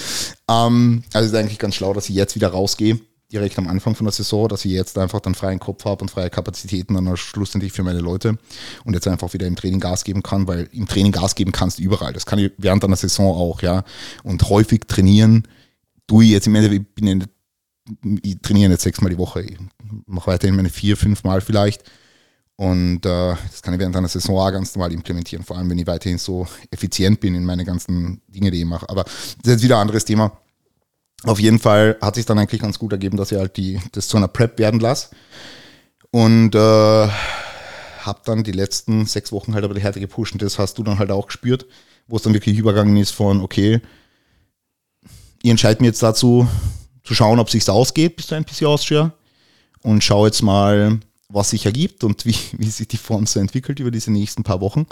Ähm, 0.48 1.02
also 1.12 1.28
ist 1.28 1.34
eigentlich 1.34 1.58
ganz 1.58 1.74
schlau, 1.74 1.92
dass 1.92 2.08
ich 2.08 2.14
jetzt 2.14 2.36
wieder 2.36 2.48
rausgehe. 2.48 3.00
Direkt 3.34 3.58
am 3.58 3.68
Anfang 3.68 3.94
von 3.94 4.06
der 4.06 4.12
Saison, 4.12 4.48
dass 4.48 4.64
ich 4.64 4.72
jetzt 4.72 4.96
einfach 4.96 5.20
dann 5.20 5.34
freien 5.34 5.58
Kopf 5.58 5.84
habe 5.84 6.02
und 6.02 6.10
freie 6.10 6.30
Kapazitäten 6.30 6.94
dann 6.94 7.16
schlussendlich 7.16 7.72
für 7.72 7.82
meine 7.82 8.00
Leute 8.00 8.38
und 8.84 8.94
jetzt 8.94 9.08
einfach 9.08 9.32
wieder 9.34 9.46
im 9.46 9.56
Training 9.56 9.80
Gas 9.80 10.04
geben 10.04 10.22
kann, 10.22 10.46
weil 10.46 10.68
im 10.72 10.86
Training 10.88 11.12
Gas 11.12 11.34
geben 11.34 11.52
kannst 11.52 11.78
du 11.78 11.82
überall. 11.82 12.12
Das 12.12 12.26
kann 12.26 12.38
ich 12.38 12.52
während 12.56 12.84
einer 12.84 12.96
Saison 12.96 13.34
auch, 13.34 13.60
ja. 13.62 13.84
Und 14.22 14.48
häufig 14.48 14.82
trainieren 14.86 15.46
tue 16.06 16.24
ich 16.24 16.30
jetzt 16.30 16.46
im 16.46 16.54
Endeffekt, 16.54 16.86
ich, 16.98 18.24
ich 18.24 18.38
trainiere 18.40 18.70
jetzt 18.70 18.82
sechsmal 18.82 19.10
die 19.10 19.18
Woche. 19.18 19.42
Ich 19.42 19.58
mache 20.06 20.28
weiterhin 20.28 20.56
meine 20.56 20.70
vier, 20.70 20.96
fünf 20.96 21.24
Mal 21.24 21.40
vielleicht. 21.40 21.82
Und 22.56 23.04
äh, 23.04 23.34
das 23.50 23.62
kann 23.62 23.74
ich 23.74 23.80
während 23.80 23.96
einer 23.96 24.08
Saison 24.08 24.38
auch 24.38 24.52
ganz 24.52 24.76
normal 24.76 24.92
implementieren, 24.92 25.44
vor 25.44 25.58
allem 25.58 25.68
wenn 25.70 25.78
ich 25.78 25.88
weiterhin 25.88 26.18
so 26.18 26.46
effizient 26.70 27.18
bin 27.18 27.34
in 27.34 27.44
meine 27.44 27.64
ganzen 27.64 28.22
Dinge, 28.28 28.52
die 28.52 28.60
ich 28.60 28.64
mache. 28.64 28.88
Aber 28.88 29.02
das 29.02 29.12
ist 29.42 29.46
jetzt 29.46 29.62
wieder 29.64 29.76
ein 29.76 29.82
anderes 29.82 30.04
Thema. 30.04 30.38
Auf 31.24 31.40
jeden 31.40 31.58
Fall 31.58 31.96
hat 32.00 32.16
sich 32.16 32.26
dann 32.26 32.38
eigentlich 32.38 32.60
ganz 32.60 32.78
gut 32.78 32.92
ergeben, 32.92 33.16
dass 33.16 33.32
ich 33.32 33.38
halt 33.38 33.56
die, 33.56 33.80
das 33.92 34.08
zu 34.08 34.16
einer 34.16 34.28
Prep 34.28 34.58
werden 34.58 34.80
lasse. 34.80 35.08
Und 36.10 36.54
äh, 36.54 37.08
habe 38.06 38.20
dann 38.24 38.44
die 38.44 38.52
letzten 38.52 39.06
sechs 39.06 39.32
Wochen 39.32 39.54
halt 39.54 39.64
aber 39.64 39.74
die 39.74 39.80
Härte 39.80 40.00
gepusht 40.00 40.32
und 40.32 40.42
das 40.42 40.58
hast 40.58 40.78
du 40.78 40.82
dann 40.82 40.98
halt 40.98 41.10
auch 41.10 41.26
gespürt, 41.26 41.66
wo 42.06 42.16
es 42.16 42.22
dann 42.22 42.34
wirklich 42.34 42.58
übergegangen 42.58 42.96
ist 42.96 43.10
von, 43.10 43.40
okay, 43.40 43.80
ich 45.42 45.50
entscheide 45.50 45.82
mir 45.82 45.88
jetzt 45.88 46.02
dazu, 46.02 46.46
zu 47.02 47.14
schauen, 47.14 47.38
ob 47.38 47.48
es 47.48 47.52
sich 47.52 47.68
ausgeht 47.68 48.16
bis 48.16 48.32
ein 48.32 48.44
bisschen 48.44 48.66
Austria 48.66 49.12
und 49.82 50.02
schaue 50.02 50.28
jetzt 50.28 50.42
mal, 50.42 51.00
was 51.28 51.50
sich 51.50 51.66
ergibt 51.66 52.04
und 52.04 52.24
wie, 52.26 52.36
wie 52.58 52.70
sich 52.70 52.88
die 52.88 52.96
Form 52.96 53.26
so 53.26 53.40
entwickelt 53.40 53.80
über 53.80 53.90
diese 53.90 54.12
nächsten 54.12 54.42
paar 54.42 54.60
Wochen. 54.60 54.86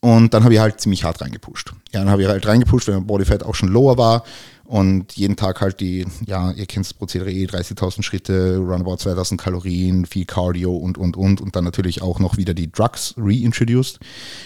Und 0.00 0.32
dann 0.32 0.44
habe 0.44 0.54
ich 0.54 0.60
halt 0.60 0.80
ziemlich 0.80 1.02
hart 1.02 1.20
reingepusht. 1.20 1.72
Ja, 1.92 2.00
dann 2.00 2.10
habe 2.10 2.22
ich 2.22 2.28
halt 2.28 2.46
reingepusht, 2.46 2.86
weil 2.86 2.94
mein 2.94 3.06
Bodyfat 3.06 3.42
auch 3.42 3.56
schon 3.56 3.68
lower 3.68 3.98
war 3.98 4.24
und 4.68 5.14
jeden 5.14 5.36
Tag 5.36 5.62
halt 5.62 5.80
die, 5.80 6.06
ja, 6.26 6.50
ihr 6.50 6.66
kennt 6.66 6.84
das 6.84 6.92
Prozedere 6.92 7.32
eh, 7.32 7.46
30.000 7.46 8.02
Schritte, 8.02 8.58
roundabout 8.58 8.96
2.000 8.96 9.38
Kalorien, 9.38 10.04
viel 10.04 10.26
Cardio 10.26 10.76
und, 10.76 10.98
und, 10.98 11.16
und. 11.16 11.40
Und 11.40 11.56
dann 11.56 11.64
natürlich 11.64 12.02
auch 12.02 12.18
noch 12.18 12.36
wieder 12.36 12.52
die 12.52 12.70
Drugs 12.70 13.14
reintroduced, 13.16 13.98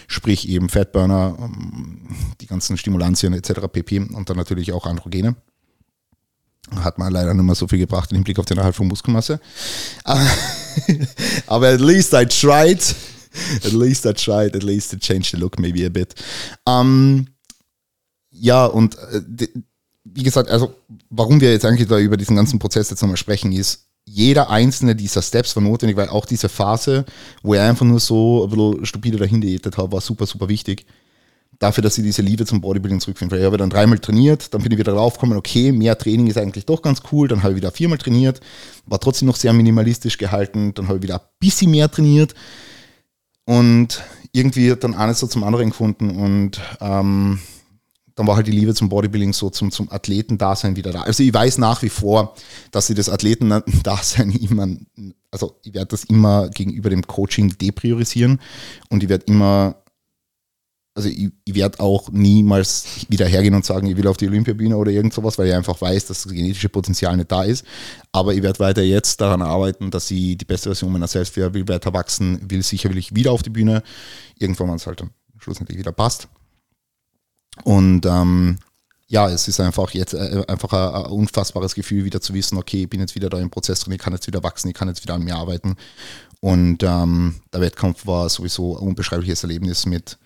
sprich 0.07 0.49
eben 0.49 0.69
Fatburner, 0.69 1.37
ähm, 1.41 2.07
die 2.41 2.47
ganzen 2.47 2.76
Stimulantien 2.76 3.33
etc. 3.33 3.62
pp. 3.73 3.99
Und 3.99 4.31
dann 4.31 4.37
natürlich 4.37 4.73
auch 4.73 4.87
Androgene. 4.87 5.35
Hat 6.76 6.99
man 6.99 7.12
leider 7.12 7.35
nicht 7.35 7.43
mehr 7.43 7.57
so 7.57 7.67
viel 7.67 7.81
gebracht 7.81 8.12
im 8.12 8.19
Hinblick 8.19 8.38
auf 8.38 8.47
den 8.47 8.59
Erhalt 8.59 8.76
von 8.76 8.87
Muskelmasse. 8.87 9.41
Aber 11.49 11.67
at 11.67 11.81
least 11.81 12.12
I 12.12 12.26
tried. 12.26 12.95
At 13.64 13.73
least 13.73 14.07
I 14.07 14.12
tried. 14.12 14.55
At 14.55 14.62
least 14.62 14.93
to 14.93 14.99
change 14.99 15.33
the 15.33 15.37
look 15.37 15.59
maybe 15.59 15.85
a 15.85 15.88
bit. 15.88 16.14
Um, 16.64 17.26
ja, 18.31 18.67
und 18.67 18.97
äh, 19.11 19.49
wie 20.04 20.23
gesagt, 20.23 20.50
also 20.50 20.75
warum 21.11 21.40
wir 21.40 21.52
jetzt 21.52 21.64
eigentlich 21.64 21.88
da 21.88 21.99
über 21.99 22.16
diesen 22.16 22.37
ganzen 22.37 22.59
Prozess 22.59 22.90
jetzt 22.90 23.02
nochmal 23.02 23.16
sprechen, 23.16 23.52
ist, 23.52 23.87
jeder 24.04 24.50
einzelne 24.50 24.97
dieser 24.97 25.23
Steps 25.23 25.54
war 25.54 25.62
notwendig, 25.62 25.97
weil 25.97 26.09
auch 26.09 26.26
diese 26.26 26.49
Phase, 26.49 27.04
wo 27.42 27.54
er 27.54 27.68
einfach 27.68 27.87
nur 27.87 28.00
so 28.00 28.44
ein 28.44 28.50
bisschen 28.50 28.87
stupide 28.87 29.16
dahin 29.16 29.40
diätet 29.40 29.78
hat, 29.78 29.92
war 29.92 30.00
super, 30.00 30.26
super 30.26 30.49
wichtig. 30.49 30.87
Dafür, 31.59 31.82
dass 31.82 31.94
sie 31.94 32.02
diese 32.02 32.23
Liebe 32.23 32.44
zum 32.44 32.61
Bodybuilding 32.61 32.99
zurückfinden. 32.99 33.30
Weil 33.32 33.40
ich 33.40 33.47
habe 33.47 33.59
dann 33.59 33.71
dreimal 33.71 34.00
trainiert, 34.00 34.52
dann 34.52 34.62
bin 34.62 34.73
ich 34.73 34.78
wieder 34.78 34.94
draufgekommen, 34.94 35.38
okay, 35.38 35.71
mehr 35.71 35.97
Training 35.97 36.26
ist 36.26 36.37
eigentlich 36.37 36.66
doch 36.66 36.82
ganz 36.82 37.02
cool. 37.12 37.28
Dann 37.28 37.44
habe 37.44 37.52
ich 37.52 37.59
wieder 37.59 37.71
viermal 37.71 37.99
trainiert, 37.99 38.40
war 38.87 38.99
trotzdem 38.99 39.26
noch 39.26 39.37
sehr 39.37 39.52
minimalistisch 39.52 40.18
gehalten. 40.18 40.75
Dann 40.75 40.88
habe 40.88 40.97
ich 40.97 41.02
wieder 41.04 41.21
ein 41.21 41.28
bisschen 41.38 41.71
mehr 41.71 41.88
trainiert 41.88 42.35
und 43.44 44.02
irgendwie 44.32 44.73
hat 44.73 44.82
dann 44.82 44.94
eines 44.94 45.21
so 45.21 45.26
zum 45.26 45.44
anderen 45.44 45.71
gefunden 45.71 46.11
und 46.11 46.61
ähm, 46.80 47.38
dann 48.23 48.29
war 48.29 48.37
halt 48.37 48.47
die 48.47 48.52
Liebe 48.52 48.73
zum 48.73 48.88
Bodybuilding 48.88 49.33
so 49.33 49.50
zum, 49.50 49.73
zum 49.73 49.91
Athletendasein 49.91 50.76
wieder 50.76 50.93
da. 50.93 51.02
Also 51.02 51.25
ich 51.25 51.35
weiß 51.35 51.59
nach 51.59 51.83
wie 51.83 51.88
vor, 51.88 52.37
dass 52.71 52.88
ich 52.88 52.95
das 52.95 53.09
Athletendasein 53.09 54.31
immer, 54.31 54.69
also 55.33 55.59
ich 55.64 55.75
werde 55.75 55.88
das 55.88 56.05
immer 56.05 56.49
gegenüber 56.50 56.88
dem 56.88 57.05
Coaching 57.05 57.59
depriorisieren 57.59 58.41
und 58.91 59.02
ich 59.02 59.09
werde 59.09 59.25
immer, 59.26 59.75
also 60.95 61.09
ich, 61.09 61.31
ich 61.45 61.55
werde 61.57 61.81
auch 61.81 62.12
niemals 62.12 63.07
wieder 63.09 63.26
hergehen 63.26 63.55
und 63.55 63.64
sagen, 63.64 63.88
ich 63.88 63.97
will 63.97 64.07
auf 64.07 64.19
die 64.19 64.29
Olympiabühne 64.29 64.76
oder 64.76 64.93
irgend 64.93 65.14
sowas, 65.14 65.37
weil 65.37 65.49
ich 65.49 65.55
einfach 65.55 65.81
weiß, 65.81 66.07
dass 66.07 66.23
das 66.23 66.33
genetische 66.33 66.69
Potenzial 66.69 67.17
nicht 67.17 67.33
da 67.33 67.43
ist. 67.43 67.64
Aber 68.12 68.35
ich 68.35 68.43
werde 68.45 68.61
weiter 68.61 68.83
jetzt 68.83 69.21
daran 69.21 69.43
arbeiten, 69.43 69.91
dass 69.91 70.12
ich 70.12 70.38
die 70.38 70.45
beste 70.45 70.69
Version 70.69 70.93
meiner 70.93 71.09
selbst 71.09 71.37
wäre, 71.37 71.55
will 71.55 71.67
weiter 71.67 71.93
wachsen, 71.93 72.38
will 72.49 72.62
sicher 72.62 72.88
will 72.91 72.99
ich 72.99 73.17
wieder 73.17 73.33
auf 73.33 73.43
die 73.43 73.50
Bühne, 73.50 73.83
irgendwann, 74.38 74.69
wenn 74.69 74.76
es 74.76 74.87
halt 74.87 75.00
dann 75.00 75.11
schlussendlich 75.38 75.76
wieder 75.76 75.91
passt. 75.91 76.29
Und 77.64 78.06
ähm, 78.06 78.59
ja, 79.09 79.28
es 79.28 79.47
ist 79.47 79.61
einfach 79.61 79.90
jetzt 79.90 80.14
äh, 80.14 80.42
einfach 80.49 80.73
ein, 80.73 81.04
ein, 81.04 81.11
unfassbares 81.11 81.75
Gefühl, 81.75 82.04
wieder 82.04 82.21
zu 82.21 82.32
wissen, 82.35 82.56
okay, 82.56 82.85
ich 82.85 82.88
bin 82.88 83.00
jetzt 83.00 83.14
wieder 83.14 83.28
da 83.28 83.38
im 83.38 83.50
Prozess 83.50 83.80
drin, 83.80 83.92
ich 83.92 83.99
kann 83.99 84.14
jetzt 84.14 84.26
wieder 84.26 84.42
wachsen, 84.42 84.68
ich 84.68 84.75
kann 84.75 84.88
jetzt 84.88 85.02
wieder 85.02 85.14
an 85.14 85.23
mir 85.23 85.37
arbeiten. 85.37 85.76
Und 86.40 86.82
ähm, 86.82 87.37
der 87.52 87.61
Wettkampf 87.61 88.06
war 88.06 88.28
sowieso 88.28 88.76
ein 88.78 88.88
unbeschreibliches 88.88 89.42
Erlebnis 89.44 89.87
mit 89.87 90.18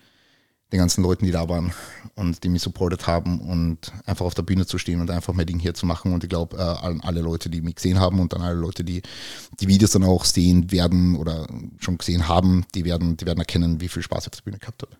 den 0.71 0.79
ganzen 0.79 1.03
Leuten, 1.03 1.25
die 1.25 1.31
da 1.31 1.47
waren 1.47 1.73
und 2.15 2.43
die 2.43 2.49
mich 2.49 2.61
supportet 2.61 3.07
haben 3.07 3.39
und 3.39 3.91
einfach 4.05 4.25
auf 4.25 4.33
der 4.33 4.41
Bühne 4.41 4.65
zu 4.65 4.77
stehen 4.77 4.99
und 4.99 5.09
einfach 5.09 5.33
mein 5.33 5.45
Ding 5.45 5.59
hier 5.59 5.73
zu 5.73 5.85
machen. 5.85 6.13
Und 6.13 6.23
ich 6.23 6.29
glaube, 6.29 6.57
äh, 6.57 7.05
alle 7.05 7.21
Leute, 7.21 7.49
die 7.49 7.61
mich 7.61 7.75
gesehen 7.75 7.99
haben 7.99 8.19
und 8.19 8.33
dann 8.33 8.41
alle 8.41 8.55
Leute, 8.55 8.83
die 8.83 9.01
die 9.59 9.67
Videos 9.67 9.91
dann 9.91 10.03
auch 10.03 10.25
sehen 10.25 10.71
werden 10.71 11.15
oder 11.15 11.47
schon 11.79 11.97
gesehen 11.97 12.27
haben, 12.27 12.65
die 12.73 12.83
werden, 12.83 13.15
die 13.15 13.25
werden 13.25 13.39
erkennen, 13.39 13.79
wie 13.79 13.87
viel 13.87 14.01
Spaß 14.01 14.23
ich 14.23 14.33
auf 14.33 14.41
der 14.41 14.43
Bühne 14.43 14.59
gehabt 14.59 14.81
habe. 14.81 14.95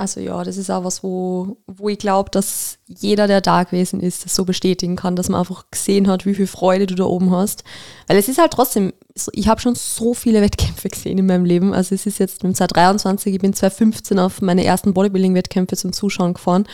Also 0.00 0.18
ja, 0.18 0.42
das 0.44 0.56
ist 0.56 0.70
auch 0.70 0.82
was, 0.82 1.02
wo, 1.02 1.58
wo 1.66 1.90
ich 1.90 1.98
glaube, 1.98 2.30
dass 2.30 2.78
jeder, 2.86 3.26
der 3.26 3.42
da 3.42 3.64
gewesen 3.64 4.00
ist, 4.00 4.24
das 4.24 4.34
so 4.34 4.46
bestätigen 4.46 4.96
kann, 4.96 5.14
dass 5.14 5.28
man 5.28 5.40
einfach 5.40 5.66
gesehen 5.70 6.08
hat, 6.08 6.24
wie 6.24 6.32
viel 6.32 6.46
Freude 6.46 6.86
du 6.86 6.94
da 6.94 7.04
oben 7.04 7.30
hast. 7.32 7.64
Weil 8.06 8.16
es 8.16 8.26
ist 8.26 8.38
halt 8.38 8.54
trotzdem, 8.54 8.94
ich 9.32 9.48
habe 9.48 9.60
schon 9.60 9.74
so 9.74 10.14
viele 10.14 10.40
Wettkämpfe 10.40 10.88
gesehen 10.88 11.18
in 11.18 11.26
meinem 11.26 11.44
Leben. 11.44 11.74
Also 11.74 11.94
es 11.94 12.06
ist 12.06 12.18
jetzt 12.18 12.44
im 12.44 12.54
2023, 12.54 13.34
ich 13.34 13.42
bin 13.42 13.52
2015 13.52 14.18
auf 14.18 14.40
meine 14.40 14.64
ersten 14.64 14.94
Bodybuilding-Wettkämpfe 14.94 15.76
zum 15.76 15.92
Zuschauen 15.92 16.32
gefahren. 16.32 16.66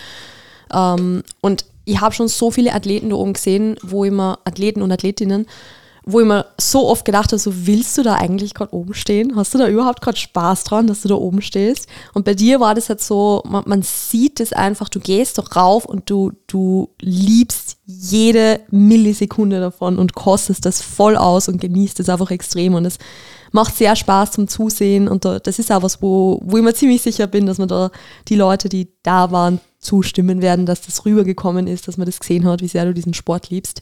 Ähm, 0.73 1.25
und 1.41 1.65
ich 1.85 2.01
habe 2.01 2.15
schon 2.15 2.29
so 2.29 2.53
viele 2.53 2.75
Athleten 2.75 3.11
da 3.11 3.17
oben 3.17 3.33
gesehen, 3.33 3.75
wo 3.83 4.05
immer 4.05 4.39
Athleten 4.45 4.83
und 4.83 4.93
Athletinnen, 4.93 5.49
wo 6.09 6.21
ich 6.21 6.27
mir 6.27 6.47
so 6.57 6.87
oft 6.87 7.05
gedacht 7.05 7.33
habe, 7.33 7.41
so 7.41 7.67
willst 7.67 7.99
du 7.99 8.05
da 8.05 8.15
eigentlich 8.15 8.55
gerade 8.55 8.73
oben 8.73 8.95
stehen? 8.95 9.35
Hast 9.35 9.53
du 9.53 9.59
da 9.59 9.67
überhaupt 9.67 10.01
gerade 10.01 10.17
Spaß 10.17 10.63
dran, 10.63 10.87
dass 10.87 11.03
du 11.03 11.09
da 11.09 11.17
oben 11.17 11.43
stehst? 11.43 11.89
Und 12.15 12.25
bei 12.25 12.35
dir 12.35 12.61
war 12.61 12.77
das 12.77 12.89
halt 12.89 13.01
so, 13.01 13.43
man, 13.45 13.65
man 13.67 13.83
sieht 13.83 14.39
es 14.39 14.53
einfach, 14.53 14.89
du 14.89 15.01
gehst 15.01 15.37
doch 15.37 15.57
rauf 15.57 15.85
und 15.85 16.09
du, 16.09 16.31
du 16.47 16.91
liebst 17.01 17.79
jede 17.87 18.61
Millisekunde 18.71 19.59
davon 19.59 19.99
und 19.99 20.15
kostest 20.15 20.65
das 20.65 20.81
voll 20.81 21.17
aus 21.17 21.49
und 21.49 21.61
genießt 21.61 21.99
es 21.99 22.09
einfach 22.09 22.31
extrem 22.31 22.75
und 22.75 22.85
es 22.85 22.99
macht 23.51 23.77
sehr 23.77 23.97
Spaß 23.97 24.33
zum 24.33 24.47
Zusehen 24.47 25.09
und 25.09 25.25
das 25.25 25.59
ist 25.59 25.73
auch 25.73 25.83
was, 25.83 26.03
wo, 26.03 26.41
wo 26.45 26.57
ich 26.57 26.63
mir 26.63 26.75
ziemlich 26.75 27.03
sicher 27.03 27.27
bin, 27.27 27.47
dass 27.47 27.59
man 27.59 27.69
da 27.69 27.91
die 28.29 28.37
Leute, 28.37 28.69
die 28.69 28.93
da 29.03 29.33
waren, 29.33 29.61
zustimmen 29.87 30.43
werden, 30.43 30.67
dass 30.67 30.83
das 30.83 31.05
rübergekommen 31.05 31.67
ist, 31.67 31.89
dass 31.89 31.97
man 31.97 32.07
das 32.07 32.21
gesehen 32.21 32.47
hat, 32.47 32.61
wie 32.61 32.69
sehr 32.69 32.85
du 32.85 32.93
diesen 32.93 33.15
Sport 33.15 33.49
liebst. 33.51 33.81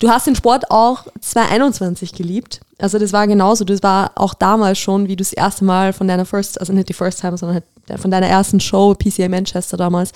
Du 0.00 0.08
hast 0.08 0.26
den 0.26 0.34
Sport 0.34 0.70
auch 0.70 1.04
2021 1.20 2.14
geliebt. 2.14 2.60
Also 2.78 2.98
das 2.98 3.12
war 3.12 3.26
genauso. 3.26 3.64
Das 3.64 3.82
war 3.82 4.12
auch 4.16 4.34
damals 4.34 4.78
schon, 4.78 5.06
wie 5.06 5.16
du 5.16 5.22
das 5.22 5.32
erste 5.32 5.64
Mal 5.64 5.92
von 5.92 6.08
deiner 6.08 6.24
First, 6.24 6.58
also 6.58 6.72
nicht 6.72 6.88
die 6.88 6.94
First 6.94 7.20
Time, 7.20 7.36
sondern 7.36 7.62
halt 7.88 8.00
von 8.00 8.10
deiner 8.10 8.26
ersten 8.26 8.60
Show, 8.60 8.94
PCA 8.94 9.28
Manchester 9.28 9.76
damals, 9.76 10.12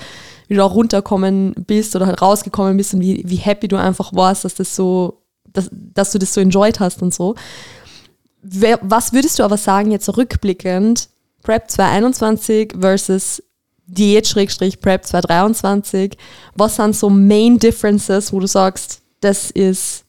wie 0.48 0.54
du 0.54 0.64
auch 0.64 0.74
runterkommen 0.74 1.54
bist 1.66 1.94
oder 1.94 2.06
halt 2.06 2.20
rausgekommen 2.20 2.76
bist 2.76 2.94
und 2.94 3.00
wie, 3.00 3.22
wie 3.26 3.36
happy 3.36 3.68
du 3.68 3.76
einfach 3.76 4.12
warst, 4.14 4.44
dass 4.44 4.54
das 4.54 4.74
so, 4.74 5.20
dass, 5.52 5.68
dass 5.70 6.12
du 6.12 6.18
das 6.18 6.34
so 6.34 6.40
enjoyed 6.40 6.80
hast 6.80 7.02
und 7.02 7.14
so. 7.14 7.34
Was 8.42 9.12
würdest 9.12 9.38
du 9.38 9.42
aber 9.42 9.58
sagen, 9.58 9.90
jetzt 9.90 10.16
rückblickend, 10.16 11.08
Prep 11.42 11.70
2021 11.70 12.74
versus 12.80 13.42
Diät-Prep 13.88 15.04
2023? 15.04 16.16
Was 16.54 16.76
sind 16.76 16.94
so 16.94 17.10
Main 17.10 17.58
Differences, 17.58 18.32
wo 18.32 18.40
du 18.40 18.46
sagst, 18.46 19.00
das 19.20 19.50
ist 19.50 20.04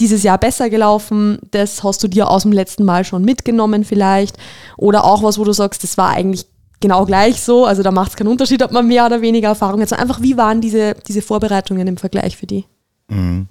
dieses 0.00 0.22
Jahr 0.22 0.38
besser 0.38 0.70
gelaufen, 0.70 1.38
das 1.50 1.82
hast 1.82 2.02
du 2.02 2.08
dir 2.08 2.30
aus 2.30 2.42
dem 2.42 2.52
letzten 2.52 2.84
Mal 2.84 3.04
schon 3.04 3.24
mitgenommen 3.24 3.84
vielleicht 3.84 4.36
oder 4.76 5.04
auch 5.04 5.22
was, 5.22 5.38
wo 5.38 5.44
du 5.44 5.52
sagst, 5.52 5.82
das 5.84 5.98
war 5.98 6.10
eigentlich 6.10 6.46
genau 6.80 7.04
gleich 7.04 7.40
so, 7.42 7.66
also 7.66 7.82
da 7.82 7.90
macht 7.90 8.10
es 8.10 8.16
keinen 8.16 8.28
Unterschied, 8.28 8.62
ob 8.62 8.72
man 8.72 8.86
mehr 8.86 9.06
oder 9.06 9.20
weniger 9.20 9.48
Erfahrung 9.48 9.80
hat, 9.80 9.88
sondern 9.88 10.08
einfach, 10.08 10.22
wie 10.22 10.36
waren 10.36 10.60
diese, 10.60 10.94
diese 11.06 11.22
Vorbereitungen 11.22 11.86
im 11.86 11.96
Vergleich 11.96 12.36
für 12.36 12.46
die? 12.46 12.64
Mhm. 13.08 13.48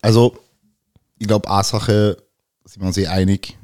Also, 0.00 0.36
ich 1.18 1.26
glaube, 1.26 1.48
A-Sache 1.48 2.16
sind 2.64 2.82
wir 2.82 2.86
uns 2.86 2.96
eh 2.96 3.06
einig, 3.06 3.58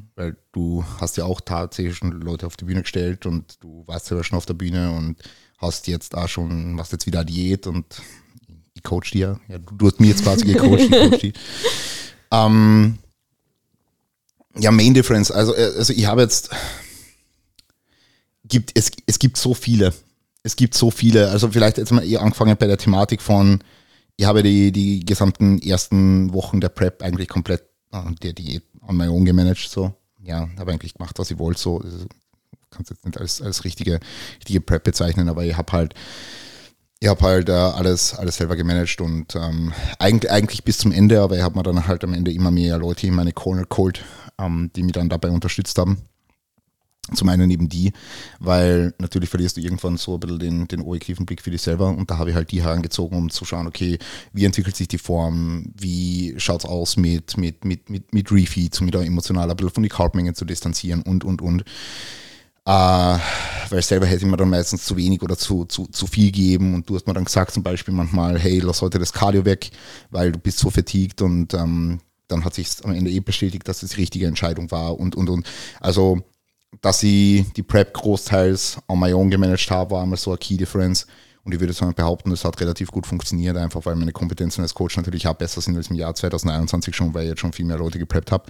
du 0.52 0.85
hast 1.00 1.16
ja 1.16 1.25
auch 1.25 1.40
tatsächlich 1.40 1.97
schon 1.97 2.12
Leute 2.21 2.47
auf 2.47 2.57
die 2.57 2.64
Bühne 2.64 2.83
gestellt 2.83 3.26
und 3.26 3.62
du 3.62 3.85
warst 3.87 4.11
ja 4.11 4.23
schon 4.25 4.37
auf 4.37 4.47
der 4.47 4.54
Bühne 4.54 4.92
und 4.92 5.16
hast 5.59 5.87
jetzt 5.87 6.16
auch 6.16 6.28
schon, 6.28 6.75
machst 6.75 6.92
jetzt 6.92 7.07
wieder 7.07 7.25
Diät 7.25 7.66
und 7.66 8.02
ich 8.75 8.83
coach 8.83 9.11
die 9.11 9.19
ja. 9.19 9.38
du, 9.49 9.76
du, 9.76 9.87
hast 9.87 10.00
mir 10.00 10.09
jetzt 10.09 10.23
quasi 10.23 10.47
gecoacht, 10.47 10.90
coach. 10.90 11.33
Ähm, 12.33 12.99
ja, 14.57 14.71
Main 14.71 14.95
Difference. 14.95 15.30
Also, 15.30 15.54
äh, 15.54 15.73
also 15.76 15.92
ich 15.92 16.07
habe 16.07 16.23
jetzt, 16.23 16.50
gibt, 18.45 18.73
es, 18.75 18.90
es 19.07 19.19
gibt 19.19 19.37
so 19.37 19.54
viele. 19.54 19.92
Es 20.42 20.57
gibt 20.57 20.75
so 20.75 20.90
viele. 20.90 21.30
Also 21.30 21.49
vielleicht 21.50 21.78
jetzt 21.78 21.92
mal 21.92 22.04
eher 22.04 22.23
angefangen 22.23 22.57
bei 22.57 22.66
der 22.66 22.78
Thematik 22.78 23.21
von, 23.21 23.62
ich 24.16 24.26
habe 24.26 24.42
die, 24.42 24.73
die 24.73 25.04
gesamten 25.04 25.61
ersten 25.61 26.33
Wochen 26.33 26.61
der 26.61 26.69
Prep 26.69 27.02
eigentlich 27.02 27.28
komplett 27.28 27.64
äh, 27.92 28.02
der 28.23 28.33
Diät 28.33 28.64
on 28.87 28.97
my 28.97 29.09
own 29.09 29.25
gemanagt. 29.25 29.69
So. 29.69 29.95
Ja, 30.23 30.49
habe 30.59 30.73
eigentlich 30.73 30.95
gemacht, 30.95 31.19
was 31.19 31.31
ich 31.31 31.39
wollte. 31.39 31.61
So. 31.61 31.79
Kann 32.71 32.83
es 32.83 32.91
jetzt 32.91 33.05
nicht 33.05 33.19
als, 33.19 33.43
als 33.43 33.65
richtige, 33.65 34.00
richtige 34.37 34.61
Prep 34.61 34.85
bezeichnen, 34.85 35.29
aber 35.29 35.45
ich 35.45 35.57
habe 35.57 35.73
halt 35.73 35.95
ich 37.03 37.09
habe 37.09 37.23
halt 37.23 37.49
äh, 37.49 37.53
alles, 37.53 38.15
alles 38.15 38.37
selber 38.37 38.57
gemanagt 38.57 39.00
und 39.00 39.35
ähm, 39.35 39.73
eigentlich, 39.99 40.31
eigentlich 40.31 40.65
bis 40.65 40.77
zum 40.77 40.93
Ende, 40.93 41.23
aber 41.23 41.37
ich 41.37 41.43
habe 41.43 41.57
mir 41.57 41.62
dann 41.62 41.87
halt 41.87 42.05
am 42.05 42.12
Ende 42.12 42.31
immer 42.31 42.50
mehr 42.50 42.77
Leute 42.77 43.07
in 43.07 43.15
meine 43.15 43.33
Corner 43.33 43.65
geholt, 43.65 44.05
ähm, 44.39 44.71
die 44.77 44.83
mich 44.83 44.93
dann 44.93 45.09
dabei 45.09 45.31
unterstützt 45.31 45.79
haben. 45.79 46.03
Zum 47.17 47.29
einen 47.29 47.50
eben 47.50 47.69
die, 47.69 47.93
weil 48.38 48.95
natürlich 48.99 49.29
verlierst 49.29 49.57
du 49.57 49.61
irgendwann 49.61 49.97
so 49.97 50.14
ein 50.14 50.21
bisschen 50.21 50.38
den, 50.38 50.69
den 50.69 50.81
objektiven 50.81 51.26
Blick 51.26 51.43
für 51.43 51.50
dich 51.50 51.62
selber 51.62 51.88
und 51.88 52.11
da 52.11 52.19
habe 52.19 52.31
ich 52.31 52.37
halt 52.37 52.50
die 52.50 52.62
herangezogen, 52.62 53.17
um 53.17 53.31
zu 53.31 53.45
schauen, 53.45 53.67
okay, 53.67 53.99
wie 54.33 54.45
entwickelt 54.45 54.76
sich 54.76 54.88
die 54.88 54.99
Form, 54.99 55.73
wie 55.79 56.35
schaut 56.38 56.64
es 56.64 56.71
aus 56.71 56.97
mit, 56.97 57.37
mit, 57.37 57.64
mit, 57.64 57.90
mit, 57.90 58.12
mit 58.12 58.33
Refeeds, 58.33 58.81
um 58.81 58.90
da 58.90 59.02
emotional 59.02 59.50
ein 59.50 59.57
bisschen 59.57 59.71
von 59.73 59.83
den 59.83 59.90
Carbmengen 59.90 60.35
zu 60.35 60.45
distanzieren 60.45 61.02
und, 61.02 61.25
und, 61.25 61.43
und. 61.43 61.64
Äh, 62.67 63.19
weil 63.71 63.83
selber 63.83 64.07
hätte 64.07 64.25
ich 64.25 64.31
mir 64.31 64.37
dann 64.37 64.50
meistens 64.50 64.85
zu 64.85 64.97
wenig 64.97 65.23
oder 65.23 65.37
zu, 65.37 65.64
zu, 65.64 65.87
zu 65.87 66.07
viel 66.07 66.26
gegeben 66.26 66.75
und 66.75 66.88
du 66.88 66.95
hast 66.95 67.07
mir 67.07 67.14
dann 67.14 67.25
gesagt 67.25 67.52
zum 67.52 67.62
Beispiel 67.62 67.95
manchmal, 67.95 68.38
hey, 68.38 68.59
lass 68.61 68.83
heute 68.83 68.99
das 68.99 69.12
Cardio 69.12 69.45
weg, 69.45 69.71
weil 70.11 70.33
du 70.33 70.38
bist 70.38 70.59
so 70.59 70.71
fatigued 70.71 71.23
und 71.23 71.55
ähm, 71.55 72.00
dann 72.29 72.45
hat 72.45 72.55
sich 72.55 72.69
am 72.85 72.93
Ende 72.93 73.11
eh 73.11 73.21
bestätigt, 73.21 73.67
dass 73.67 73.83
es 73.83 73.90
die 73.90 73.97
richtige 73.97 74.26
Entscheidung 74.26 74.71
war 74.71 74.99
und, 74.99 75.17
und, 75.17 75.29
und. 75.31 75.47
Also, 75.81 76.23
dass 76.81 77.03
ich 77.03 77.53
die 77.53 77.63
Prep 77.63 77.93
großteils 77.95 78.79
on 78.89 78.99
my 78.99 79.13
own 79.13 79.31
gemanagt 79.31 79.71
habe, 79.71 79.93
war 79.93 80.03
einmal 80.03 80.19
so 80.19 80.31
eine 80.31 80.39
Key 80.39 80.57
Difference. 80.57 81.07
Und 81.45 81.53
ich 81.53 81.61
würde 81.61 81.73
sagen, 81.73 81.95
behaupten, 81.95 82.31
das 82.31 82.45
hat 82.45 82.61
relativ 82.61 82.91
gut 82.91 83.07
funktioniert, 83.07 83.57
einfach 83.57 83.85
weil 83.87 83.97
meine 83.97 84.13
Kompetenzen 84.13 84.63
als 84.63 84.75
Coach 84.75 84.97
natürlich 84.97 85.27
auch 85.27 85.35
besser 85.35 85.61
sind 85.61 85.77
als 85.77 85.89
im 85.89 85.97
Jahr 85.97 86.15
2021 86.15 86.95
schon, 86.95 87.15
weil 87.15 87.25
ich 87.25 87.31
jetzt 87.31 87.41
schon 87.41 87.53
viel 87.53 87.65
mehr 87.65 87.79
Leute 87.79 87.99
gepreppt 87.99 88.31
habe. 88.31 88.45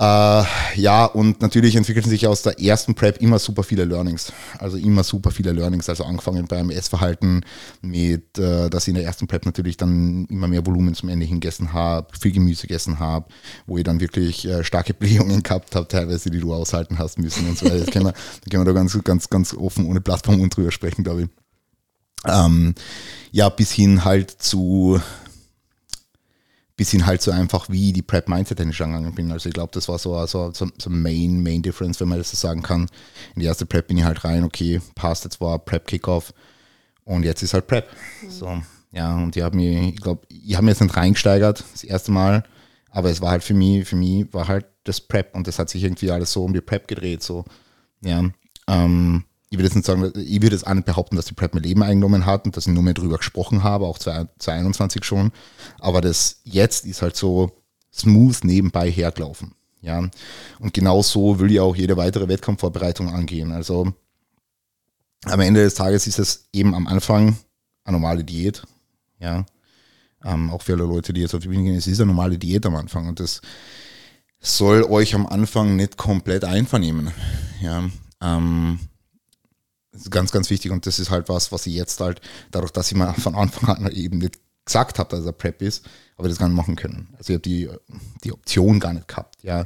Äh, 0.00 0.44
ja, 0.76 1.06
und 1.06 1.42
natürlich 1.42 1.74
entwickeln 1.74 2.08
sich 2.08 2.28
aus 2.28 2.42
der 2.42 2.60
ersten 2.60 2.94
Prep 2.94 3.20
immer 3.20 3.40
super 3.40 3.64
viele 3.64 3.84
Learnings. 3.84 4.32
Also 4.58 4.76
immer 4.76 5.02
super 5.02 5.32
viele 5.32 5.50
Learnings. 5.50 5.88
Also 5.88 6.04
angefangen 6.04 6.46
beim 6.46 6.70
Essverhalten 6.70 7.44
mit, 7.82 8.38
äh, 8.38 8.70
dass 8.70 8.84
ich 8.84 8.90
in 8.90 8.94
der 8.94 9.04
ersten 9.04 9.26
Prep 9.26 9.44
natürlich 9.44 9.76
dann 9.76 10.26
immer 10.26 10.46
mehr 10.46 10.64
Volumen 10.64 10.94
zum 10.94 11.08
Ende 11.08 11.26
hingegessen 11.26 11.72
habe, 11.72 12.06
viel 12.16 12.30
Gemüse 12.30 12.68
gegessen 12.68 13.00
habe, 13.00 13.26
wo 13.66 13.76
ich 13.76 13.82
dann 13.82 13.98
wirklich 13.98 14.46
äh, 14.46 14.62
starke 14.62 14.94
Blähungen 14.98 15.42
gehabt 15.42 15.74
habe, 15.74 15.88
teilweise, 15.88 16.30
die 16.30 16.38
du 16.38 16.54
aushalten 16.54 16.98
hast 16.98 17.18
müssen 17.18 17.48
und 17.48 17.58
so 17.58 17.66
weiter. 17.66 17.80
Das 17.80 17.90
können 17.90 18.06
wir, 18.06 18.12
da 18.44 18.50
können 18.50 18.64
wir 18.64 18.72
da 18.72 18.78
ganz, 18.78 18.96
ganz, 19.02 19.28
ganz 19.28 19.52
offen 19.52 19.84
ohne 19.86 20.00
Plattform 20.00 20.40
und 20.40 20.56
drüber 20.56 20.70
sprechen, 20.70 21.02
glaube 21.02 21.22
ich. 21.22 21.28
Ähm, 22.24 22.74
ja, 23.32 23.48
bis 23.48 23.72
hin 23.72 24.04
halt 24.04 24.30
zu 24.30 25.00
bis 26.78 26.92
hin 26.92 27.06
halt 27.06 27.20
so 27.20 27.32
einfach, 27.32 27.68
wie 27.68 27.92
die 27.92 28.02
Prep 28.02 28.28
Mindset 28.28 28.58
technisch 28.58 28.80
angegangen 28.80 29.12
bin. 29.12 29.32
Also 29.32 29.48
ich 29.48 29.52
glaube, 29.52 29.72
das 29.74 29.88
war 29.88 29.98
so, 29.98 30.24
so, 30.26 30.52
so, 30.54 30.68
so 30.78 30.88
Main, 30.88 31.42
Main 31.42 31.60
Difference, 31.60 31.98
wenn 32.00 32.06
man 32.06 32.18
das 32.18 32.30
so 32.30 32.36
sagen 32.36 32.62
kann. 32.62 32.82
In 33.34 33.40
die 33.40 33.46
erste 33.46 33.66
Prep 33.66 33.88
bin 33.88 33.98
ich 33.98 34.04
halt 34.04 34.24
rein, 34.24 34.44
okay, 34.44 34.80
passt, 34.94 35.24
jetzt 35.24 35.40
war 35.40 35.58
Prep 35.58 35.88
Kickoff 35.88 36.32
und 37.02 37.24
jetzt 37.24 37.42
ist 37.42 37.52
halt 37.52 37.66
Prep. 37.66 37.88
Mhm. 38.22 38.30
So, 38.30 38.62
ja, 38.92 39.16
und 39.16 39.36
ich 39.36 39.42
habe 39.42 39.56
mich, 39.56 39.94
ich 39.94 40.00
glaube, 40.00 40.22
ich 40.28 40.54
habe 40.54 40.64
mir 40.64 40.70
jetzt 40.70 40.80
nicht 40.80 40.96
reingesteigert, 40.96 41.64
das 41.72 41.82
erste 41.82 42.12
Mal, 42.12 42.44
aber 42.90 43.10
es 43.10 43.20
war 43.20 43.32
halt 43.32 43.42
für 43.42 43.54
mich, 43.54 43.88
für 43.88 43.96
mich 43.96 44.32
war 44.32 44.46
halt 44.46 44.66
das 44.84 45.00
Prep 45.00 45.34
und 45.34 45.48
das 45.48 45.58
hat 45.58 45.68
sich 45.68 45.82
irgendwie 45.82 46.12
alles 46.12 46.30
so 46.30 46.44
um 46.44 46.52
die 46.52 46.60
Prep 46.60 46.86
gedreht, 46.86 47.24
so, 47.24 47.44
ja. 48.02 48.22
Ähm, 48.68 49.24
ich 49.50 49.56
würde 49.56 49.64
jetzt 49.64 49.76
nicht 49.76 49.86
sagen, 49.86 50.12
ich 50.14 50.42
würde 50.42 50.56
es 50.56 50.64
auch 50.64 50.74
nicht 50.74 50.84
behaupten, 50.84 51.16
dass 51.16 51.26
die 51.26 51.34
Prep 51.34 51.54
mein 51.54 51.62
Leben 51.62 51.82
eingenommen 51.82 52.26
hat 52.26 52.44
und 52.44 52.56
dass 52.56 52.66
ich 52.66 52.72
nur 52.72 52.82
mehr 52.82 52.94
drüber 52.94 53.16
gesprochen 53.16 53.62
habe, 53.62 53.86
auch 53.86 53.98
2021 53.98 55.04
schon. 55.04 55.32
Aber 55.78 56.00
das 56.00 56.40
jetzt 56.44 56.84
ist 56.84 57.00
halt 57.00 57.16
so 57.16 57.52
smooth 57.92 58.44
nebenbei 58.44 58.90
hergelaufen. 58.90 59.54
Ja. 59.80 60.08
Und 60.58 60.74
genau 60.74 61.02
so 61.02 61.38
will 61.38 61.50
ich 61.50 61.60
auch 61.60 61.76
jede 61.76 61.96
weitere 61.96 62.28
Wettkampfvorbereitung 62.28 63.08
angehen. 63.08 63.52
Also 63.52 63.92
am 65.24 65.40
Ende 65.40 65.62
des 65.62 65.74
Tages 65.74 66.06
ist 66.06 66.18
es 66.18 66.48
eben 66.52 66.74
am 66.74 66.86
Anfang 66.86 67.38
eine 67.84 67.96
normale 67.96 68.24
Diät. 68.24 68.64
Ja. 69.18 69.46
Ähm, 70.24 70.50
auch 70.50 70.62
für 70.62 70.74
alle 70.74 70.84
Leute, 70.84 71.12
die 71.12 71.22
jetzt 71.22 71.34
auf 71.34 71.40
die 71.40 71.48
Bühne 71.48 71.64
gehen, 71.64 71.76
es 71.76 71.86
ist 71.86 72.00
eine 72.00 72.08
normale 72.08 72.38
Diät 72.38 72.66
am 72.66 72.76
Anfang 72.76 73.08
und 73.08 73.20
das 73.20 73.40
soll 74.40 74.82
euch 74.84 75.14
am 75.14 75.26
Anfang 75.26 75.76
nicht 75.76 75.96
komplett 75.96 76.44
einvernehmen. 76.44 77.12
Ja. 77.60 77.88
Ähm, 78.20 78.80
ist 80.02 80.10
ganz, 80.10 80.32
ganz 80.32 80.50
wichtig 80.50 80.70
und 80.72 80.86
das 80.86 80.98
ist 80.98 81.10
halt 81.10 81.28
was, 81.28 81.52
was 81.52 81.66
ich 81.66 81.74
jetzt 81.74 82.00
halt, 82.00 82.20
dadurch, 82.50 82.72
dass 82.72 82.90
ich 82.90 82.96
mir 82.96 83.12
von 83.14 83.34
Anfang 83.34 83.76
an 83.76 83.90
eben 83.92 84.18
nicht 84.18 84.38
gesagt 84.64 84.98
habe, 84.98 85.16
dass 85.16 85.24
er 85.24 85.32
Prep 85.32 85.62
ist, 85.62 85.84
aber 86.16 86.28
das 86.28 86.38
gar 86.38 86.48
nicht 86.48 86.56
machen 86.56 86.76
können. 86.76 87.08
Also 87.16 87.32
ich 87.32 87.36
habe 87.36 87.42
die, 87.42 87.68
die 88.22 88.32
Option 88.32 88.80
gar 88.80 88.92
nicht 88.92 89.08
gehabt, 89.08 89.42
ja. 89.42 89.64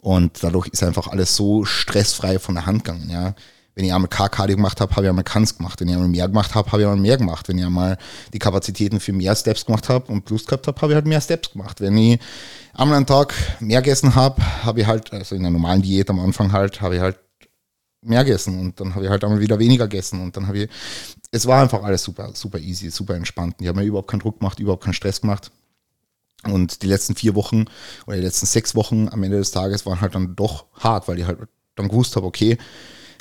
Und 0.00 0.42
dadurch 0.42 0.68
ist 0.68 0.82
einfach 0.82 1.08
alles 1.08 1.34
so 1.34 1.64
stressfrei 1.64 2.38
von 2.38 2.54
der 2.54 2.66
Hand 2.66 2.84
gegangen, 2.84 3.08
ja. 3.10 3.34
Wenn 3.74 3.86
ich 3.86 3.94
einmal 3.94 4.10
K-Cardio 4.10 4.56
gemacht 4.56 4.80
habe, 4.82 4.94
habe 4.94 5.06
ich 5.06 5.08
einmal 5.08 5.24
Kans 5.24 5.56
gemacht. 5.56 5.80
Wenn 5.80 5.88
ich 5.88 5.94
einmal 5.94 6.08
mehr 6.08 6.28
gemacht 6.28 6.54
habe, 6.54 6.70
habe 6.70 6.82
ich 6.82 6.86
einmal 6.86 7.00
mehr 7.00 7.16
gemacht. 7.16 7.48
Wenn 7.48 7.56
ich 7.56 7.64
einmal 7.64 7.96
die 8.34 8.38
Kapazitäten 8.38 9.00
für 9.00 9.14
mehr 9.14 9.34
Steps 9.34 9.64
gemacht 9.64 9.88
habe 9.88 10.12
und 10.12 10.26
Plus 10.26 10.44
gehabt 10.44 10.66
habe, 10.66 10.78
habe 10.82 10.92
ich 10.92 10.96
halt 10.96 11.06
mehr 11.06 11.22
Steps 11.22 11.52
gemacht. 11.52 11.80
Wenn 11.80 11.96
ich 11.96 12.20
einmal 12.74 12.98
einen 12.98 13.06
Tag 13.06 13.32
mehr 13.60 13.80
gegessen 13.80 14.14
habe, 14.14 14.42
habe 14.62 14.82
ich 14.82 14.86
halt, 14.86 15.10
also 15.14 15.34
in 15.34 15.42
der 15.42 15.50
normalen 15.50 15.80
Diät 15.80 16.10
am 16.10 16.20
Anfang 16.20 16.52
halt, 16.52 16.82
habe 16.82 16.96
ich 16.96 17.00
halt 17.00 17.16
mehr 18.02 18.24
gegessen 18.24 18.58
und 18.58 18.80
dann 18.80 18.94
habe 18.94 19.04
ich 19.04 19.10
halt 19.10 19.24
einmal 19.24 19.40
wieder 19.40 19.58
weniger 19.58 19.88
gegessen 19.88 20.20
und 20.20 20.36
dann 20.36 20.46
habe 20.48 20.58
ich, 20.58 20.70
es 21.30 21.46
war 21.46 21.62
einfach 21.62 21.82
alles 21.82 22.02
super, 22.02 22.30
super 22.34 22.58
easy, 22.58 22.90
super 22.90 23.14
entspannt. 23.14 23.56
Ich 23.60 23.68
habe 23.68 23.80
mir 23.80 23.86
überhaupt 23.86 24.10
keinen 24.10 24.20
Druck 24.20 24.40
gemacht, 24.40 24.60
überhaupt 24.60 24.84
keinen 24.84 24.94
Stress 24.94 25.20
gemacht. 25.20 25.50
Und 26.44 26.82
die 26.82 26.88
letzten 26.88 27.14
vier 27.14 27.36
Wochen 27.36 27.66
oder 28.06 28.16
die 28.16 28.22
letzten 28.22 28.46
sechs 28.46 28.74
Wochen 28.74 29.08
am 29.08 29.22
Ende 29.22 29.38
des 29.38 29.52
Tages 29.52 29.86
waren 29.86 30.00
halt 30.00 30.16
dann 30.16 30.34
doch 30.34 30.66
hart, 30.74 31.06
weil 31.06 31.20
ich 31.20 31.26
halt 31.26 31.38
dann 31.76 31.88
gewusst 31.88 32.16
habe, 32.16 32.26
okay, 32.26 32.58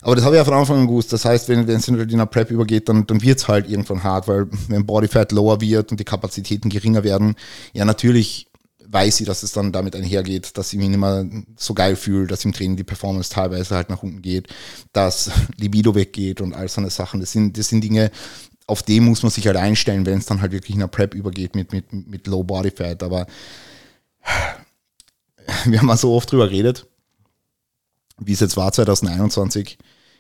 aber 0.01 0.15
das 0.15 0.25
habe 0.25 0.35
ich 0.35 0.39
ja 0.39 0.45
von 0.45 0.55
Anfang 0.55 0.79
an 0.79 0.87
gewusst. 0.87 1.13
Das 1.13 1.25
heißt, 1.25 1.47
wenn, 1.47 1.69
es 1.69 1.87
in 1.87 2.17
der 2.17 2.25
Prep 2.25 2.49
übergeht, 2.49 2.89
dann, 2.89 3.05
dann 3.05 3.21
wird 3.21 3.37
es 3.37 3.47
halt 3.47 3.69
irgendwann 3.69 4.03
hart, 4.03 4.27
weil 4.27 4.47
wenn 4.67 4.85
Bodyfat 4.85 5.31
lower 5.31 5.61
wird 5.61 5.91
und 5.91 5.99
die 5.99 6.05
Kapazitäten 6.05 6.69
geringer 6.69 7.03
werden, 7.03 7.35
ja 7.73 7.85
natürlich 7.85 8.47
weiß 8.91 9.17
sie, 9.17 9.25
dass 9.25 9.43
es 9.43 9.53
dann 9.53 9.71
damit 9.71 9.95
einhergeht, 9.95 10.57
dass 10.57 10.73
ich 10.73 10.79
mich 10.79 10.89
nicht 10.89 10.99
mehr 10.99 11.25
so 11.55 11.73
geil 11.73 11.95
fühle, 11.95 12.27
dass 12.27 12.45
im 12.45 12.53
Training 12.53 12.77
die 12.77 12.83
Performance 12.83 13.29
teilweise 13.29 13.75
halt 13.75 13.89
nach 13.89 14.03
unten 14.03 14.21
geht, 14.21 14.47
dass 14.93 15.31
Libido 15.57 15.95
weggeht 15.95 16.41
und 16.41 16.53
all 16.53 16.67
so 16.67 16.81
eine 16.81 16.89
Sachen. 16.89 17.19
Das 17.19 17.31
sind, 17.31 17.57
das 17.57 17.69
sind 17.69 17.83
Dinge, 17.83 18.11
auf 18.67 18.83
die 18.83 18.99
muss 18.99 19.23
man 19.23 19.31
sich 19.31 19.47
halt 19.47 19.57
einstellen, 19.57 20.05
wenn 20.05 20.19
es 20.19 20.25
dann 20.25 20.41
halt 20.41 20.51
wirklich 20.51 20.75
in 20.75 20.81
einer 20.81 20.87
Prep 20.87 21.13
übergeht 21.13 21.55
mit, 21.55 21.71
mit, 21.71 21.91
mit 21.91 22.27
Low 22.27 22.43
Body 22.43 22.71
Fat. 22.71 23.03
Aber 23.03 23.27
wir 25.65 25.79
haben 25.79 25.87
mal 25.87 25.97
so 25.97 26.13
oft 26.13 26.31
drüber 26.31 26.47
geredet, 26.47 26.85
wie 28.17 28.33
es 28.33 28.39
jetzt 28.39 28.57
war 28.57 28.71
2021, 28.71 29.77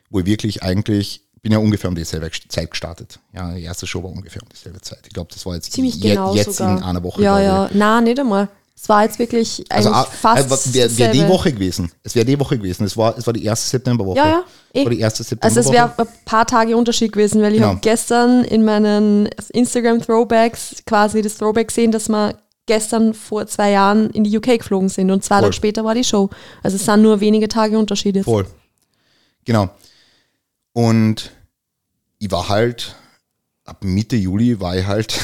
wo 0.09 0.19
ich 0.19 0.25
wirklich 0.25 0.63
eigentlich 0.63 1.21
bin 1.41 1.51
ja 1.51 1.57
ungefähr 1.57 1.89
um 1.89 1.95
dieselbe 1.95 2.29
Zeit 2.49 2.69
gestartet. 2.69 3.19
Ja, 3.33 3.53
die 3.53 3.63
erste 3.63 3.87
Show 3.87 4.03
war 4.03 4.11
ungefähr 4.11 4.43
um 4.43 4.49
dieselbe 4.49 4.79
Zeit. 4.81 4.99
Ich 5.05 5.13
glaube, 5.13 5.31
das 5.33 5.43
war 5.45 5.55
jetzt 5.55 5.71
Ziemlich 5.71 5.99
genau 5.99 6.35
jetzt 6.35 6.57
sogar. 6.57 6.77
in 6.77 6.83
einer 6.83 7.01
Woche. 7.01 7.23
Ja, 7.23 7.39
ja. 7.39 7.69
Nein, 7.73 8.03
nicht 8.03 8.19
einmal. 8.19 8.49
Es 8.81 8.89
war 8.89 9.03
jetzt 9.03 9.19
wirklich 9.19 9.63
also, 9.69 9.89
eigentlich 9.89 10.07
also, 10.23 10.47
fast. 10.49 10.73
wäre 10.73 10.97
wär 10.97 11.11
die 11.11 11.27
Woche 11.27 11.53
gewesen. 11.53 11.91
Es 12.01 12.15
wäre 12.15 12.25
die 12.25 12.39
Woche 12.39 12.57
gewesen. 12.57 12.83
Es 12.83 12.97
war, 12.97 13.15
es 13.15 13.27
war 13.27 13.33
die 13.33 13.45
erste 13.45 13.69
Septemberwoche. 13.69 14.17
Ja, 14.17 14.27
ja. 14.27 14.43
Eh. 14.73 14.83
War 14.83 14.89
die 14.89 14.99
erste 14.99 15.21
September 15.21 15.45
also 15.45 15.59
es 15.59 15.71
wäre 15.71 15.93
ein 15.95 16.07
paar 16.25 16.47
Tage 16.47 16.75
Unterschied 16.75 17.11
gewesen, 17.11 17.43
weil 17.43 17.51
ich 17.51 17.59
genau. 17.59 17.73
habe 17.73 17.79
gestern 17.81 18.43
in 18.43 18.65
meinen 18.65 19.27
Instagram-Throwbacks 19.53 20.77
quasi 20.87 21.21
das 21.21 21.37
Throwback 21.37 21.67
gesehen, 21.67 21.91
dass 21.91 22.09
wir 22.09 22.39
gestern 22.65 23.13
vor 23.13 23.45
zwei 23.45 23.69
Jahren 23.69 24.09
in 24.09 24.23
die 24.23 24.35
UK 24.35 24.57
geflogen 24.57 24.89
sind 24.89 25.11
und 25.11 25.23
zwei 25.23 25.35
Voll. 25.35 25.43
Tage 25.43 25.53
später 25.53 25.85
war 25.85 25.93
die 25.93 26.03
Show. 26.03 26.31
Also 26.63 26.77
es 26.77 26.83
sind 26.83 27.03
nur 27.03 27.19
wenige 27.19 27.49
Tage 27.49 27.77
Unterschied 27.77 28.15
jetzt. 28.15 28.25
Voll. 28.25 28.47
Genau. 29.45 29.69
Und 30.73 31.31
ich 32.17 32.31
war 32.31 32.49
halt, 32.49 32.95
ab 33.63 33.83
Mitte 33.83 34.15
Juli 34.15 34.59
war 34.59 34.75
ich 34.75 34.87
halt 34.87 35.15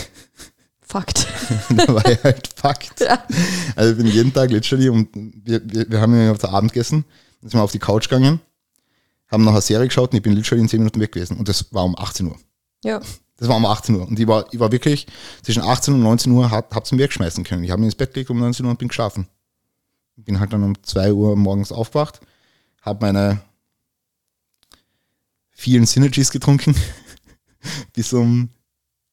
Fakt. 0.88 1.28
da 1.70 1.94
war 1.94 2.10
ich 2.10 2.24
halt 2.24 2.50
Fakt. 2.56 3.02
Ja. 3.02 3.22
Also 3.76 3.92
ich 3.92 3.98
bin 3.98 4.08
jeden 4.08 4.34
Tag 4.34 4.52
literally 4.52 4.88
und 4.88 5.10
wir, 5.14 5.62
wir, 5.66 5.90
wir 5.90 6.00
haben 6.02 6.16
ja 6.16 6.32
auf 6.32 6.38
der 6.38 6.52
Abend 6.52 6.72
gegessen, 6.72 7.04
sind 7.42 7.54
wir 7.56 7.62
auf 7.62 7.74
die 7.74 7.80
Couch 7.80 8.08
gegangen, 8.08 8.40
haben 9.28 9.44
noch 9.44 9.52
eine 9.52 9.62
Serie 9.62 9.88
geschaut 9.88 10.12
und 10.12 10.18
ich 10.18 10.24
bin 10.24 10.34
literally 10.34 10.62
in 10.62 10.70
10 10.70 10.80
Minuten 10.80 11.02
weg 11.02 11.12
gewesen 11.12 11.38
und 11.38 11.50
das 11.50 11.74
war 11.74 11.84
um 11.84 11.98
18 11.98 12.28
Uhr. 12.28 12.38
Ja. 12.86 13.02
Das 13.36 13.50
war 13.50 13.58
um 13.58 13.66
18 13.66 13.96
Uhr 13.96 14.08
und 14.08 14.18
ich 14.18 14.28
war, 14.28 14.46
ich 14.52 14.60
war 14.60 14.72
wirklich 14.72 15.08
zwischen 15.44 15.62
18 15.62 15.94
und 15.94 16.04
19 16.04 16.32
Uhr, 16.32 16.50
hab, 16.50 16.74
hab's 16.74 16.92
im 16.94 17.00
wegschmeißen 17.00 17.44
können. 17.44 17.66
Ich 17.66 17.72
habe 17.72 17.82
mich 17.82 17.88
ins 17.88 17.96
Bett 17.96 18.14
gelegt 18.14 18.30
um 18.30 18.40
19 18.40 18.66
Uhr 18.66 18.72
und 18.72 18.80
bin 18.80 18.88
geschlafen. 18.88 19.28
Bin 20.16 20.40
halt 20.40 20.54
dann 20.54 20.64
um 20.64 20.82
2 20.82 21.12
Uhr 21.12 21.36
morgens 21.36 21.74
aufgewacht, 21.74 22.22
habe 22.82 23.06
meine 23.06 23.42
vielen 25.50 25.86
Synergies 25.86 26.32
getrunken 26.32 26.76
bis 27.94 28.14
um 28.14 28.50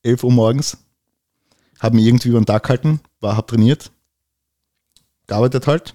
11 0.04 0.22
Uhr 0.22 0.32
morgens 0.32 0.78
habe 1.84 1.96
mich 1.96 2.06
irgendwie 2.06 2.28
über 2.28 2.40
den 2.40 2.46
Tag 2.46 2.62
gehalten, 2.62 3.00
war, 3.20 3.36
habe 3.36 3.46
trainiert, 3.46 3.92
gearbeitet 5.26 5.66
halt, 5.66 5.94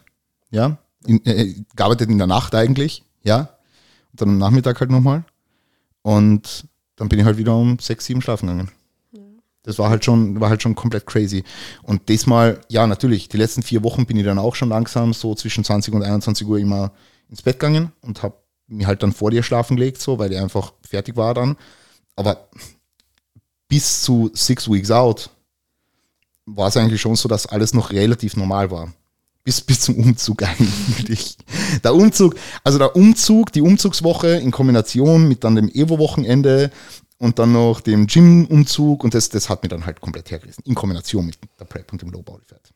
ja, 0.52 0.78
in, 1.06 1.26
äh, 1.26 1.56
gearbeitet 1.76 2.10
in 2.10 2.20
der 2.20 2.28
Nacht 2.28 2.54
eigentlich, 2.54 3.04
ja, 3.24 3.58
und 4.12 4.22
dann 4.22 4.30
am 4.30 4.38
Nachmittag 4.38 4.80
halt 4.80 4.92
nochmal 4.92 5.26
und 6.04 6.68
dann 6.96 7.10
bin 7.10 7.18
ich 7.18 7.26
halt 7.26 7.38
wieder 7.38 7.56
um 7.56 7.80
sechs, 7.80 8.06
sieben 8.06 8.22
schlafen 8.22 8.48
gegangen. 8.48 8.72
Das 9.64 9.78
war 9.80 9.90
halt 9.90 10.06
schon, 10.06 10.40
war 10.40 10.50
halt 10.50 10.62
schon 10.62 10.74
komplett 10.74 11.06
crazy. 11.06 11.44
Und 11.84 12.08
diesmal, 12.08 12.62
ja, 12.70 12.88
natürlich, 12.88 13.28
die 13.28 13.38
letzten 13.38 13.62
vier 13.62 13.84
Wochen 13.84 14.06
bin 14.06 14.18
ich 14.18 14.24
dann 14.24 14.40
auch 14.40 14.56
schon 14.56 14.70
langsam 14.70 15.14
so 15.14 15.36
zwischen 15.36 15.64
20 15.64 15.94
und 15.94 16.04
21 16.04 16.48
Uhr 16.48 16.60
immer 16.60 16.92
ins 17.30 17.42
Bett 17.42 17.60
gegangen 17.60 17.92
und 18.02 18.24
habe 18.24 18.36
mich 18.68 18.88
halt 18.88 19.04
dann 19.04 19.12
vor 19.12 19.32
dir 19.32 19.44
schlafen 19.44 19.76
gelegt, 19.76 20.02
so, 20.02 20.18
weil 20.18 20.32
ich 20.32 20.40
einfach 20.40 20.74
fertig 20.82 21.18
war 21.18 21.34
dann. 21.34 21.58
Aber 22.16 22.48
bis 23.68 24.02
zu 24.02 24.32
Six 24.34 24.70
Weeks 24.70 24.92
Out 24.92 25.30
war 26.56 26.68
es 26.68 26.78
eigentlich 26.78 27.02
schon 27.02 27.16
so, 27.16 27.30
dass 27.30 27.46
alles 27.46 27.74
noch 27.74 27.92
relativ 27.92 28.36
normal 28.36 28.72
war. 28.72 28.94
Bis, 29.44 29.62
bis 29.62 29.82
zum 29.82 29.96
Umzug 29.96 30.44
eigentlich. 30.48 31.38
Der 31.84 31.96
Umzug, 31.96 32.36
also 32.64 32.78
der 32.78 32.96
Umzug, 32.96 33.52
die 33.52 33.62
Umzugswoche 33.62 34.28
in 34.38 34.52
Kombination 34.52 35.28
mit 35.28 35.44
dann 35.44 35.56
dem 35.56 35.70
Evo-Wochenende 35.70 36.72
und 37.18 37.40
dann 37.40 37.54
noch 37.54 37.82
dem 37.82 38.08
Gym-Umzug 38.08 39.04
und 39.04 39.14
das, 39.14 39.30
das 39.30 39.50
hat 39.50 39.64
mir 39.64 39.70
dann 39.70 39.86
halt 39.86 40.02
komplett 40.02 40.32
hergerissen. 40.32 40.64
In 40.66 40.76
Kombination 40.76 41.26
mit 41.26 41.38
der 41.60 41.66
Prep 41.66 41.92
und 41.92 42.02
dem 42.02 42.12
Low 42.12 42.22
Body 42.22 42.46
Fat. 42.46 42.74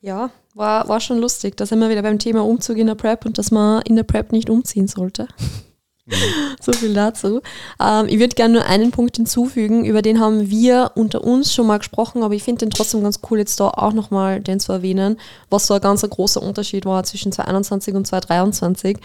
Ja, 0.00 0.30
war, 0.54 0.88
war 0.88 1.00
schon 1.00 1.18
lustig. 1.18 1.56
Da 1.56 1.66
sind 1.66 1.80
wir 1.80 1.88
wieder 1.88 2.02
beim 2.02 2.18
Thema 2.18 2.44
Umzug 2.44 2.76
in 2.76 2.86
der 2.86 2.94
Prep 2.94 3.24
und 3.26 3.38
dass 3.38 3.50
man 3.50 3.82
in 3.82 3.96
der 3.96 4.04
Prep 4.04 4.30
nicht 4.30 4.50
umziehen 4.50 4.88
sollte. 4.88 5.26
So 6.60 6.72
viel 6.72 6.94
dazu. 6.94 7.40
Ähm, 7.80 8.06
ich 8.08 8.18
würde 8.18 8.34
gerne 8.34 8.54
nur 8.54 8.66
einen 8.66 8.90
Punkt 8.90 9.16
hinzufügen, 9.16 9.84
über 9.84 10.02
den 10.02 10.20
haben 10.20 10.50
wir 10.50 10.92
unter 10.94 11.22
uns 11.22 11.52
schon 11.52 11.66
mal 11.66 11.78
gesprochen, 11.78 12.22
aber 12.22 12.34
ich 12.34 12.42
finde 12.42 12.60
den 12.60 12.70
trotzdem 12.70 13.02
ganz 13.02 13.20
cool, 13.30 13.38
jetzt 13.38 13.60
da 13.60 13.68
auch 13.68 13.92
nochmal 13.92 14.40
den 14.40 14.60
zu 14.60 14.72
erwähnen, 14.72 15.18
was 15.50 15.66
so 15.66 15.74
ein 15.74 15.80
ganz 15.80 16.02
großer 16.02 16.42
Unterschied 16.42 16.86
war 16.86 17.04
zwischen 17.04 17.32
2021 17.32 17.94
und 17.94 18.06
2023. 18.06 18.98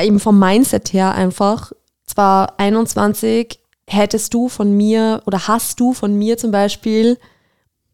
Eben 0.00 0.20
vom 0.20 0.38
Mindset 0.38 0.92
her 0.92 1.14
einfach, 1.14 1.72
2021 2.06 3.58
hättest 3.88 4.34
du 4.34 4.48
von 4.48 4.76
mir 4.76 5.22
oder 5.26 5.48
hast 5.48 5.80
du 5.80 5.92
von 5.92 6.16
mir 6.16 6.38
zum 6.38 6.50
Beispiel 6.50 7.18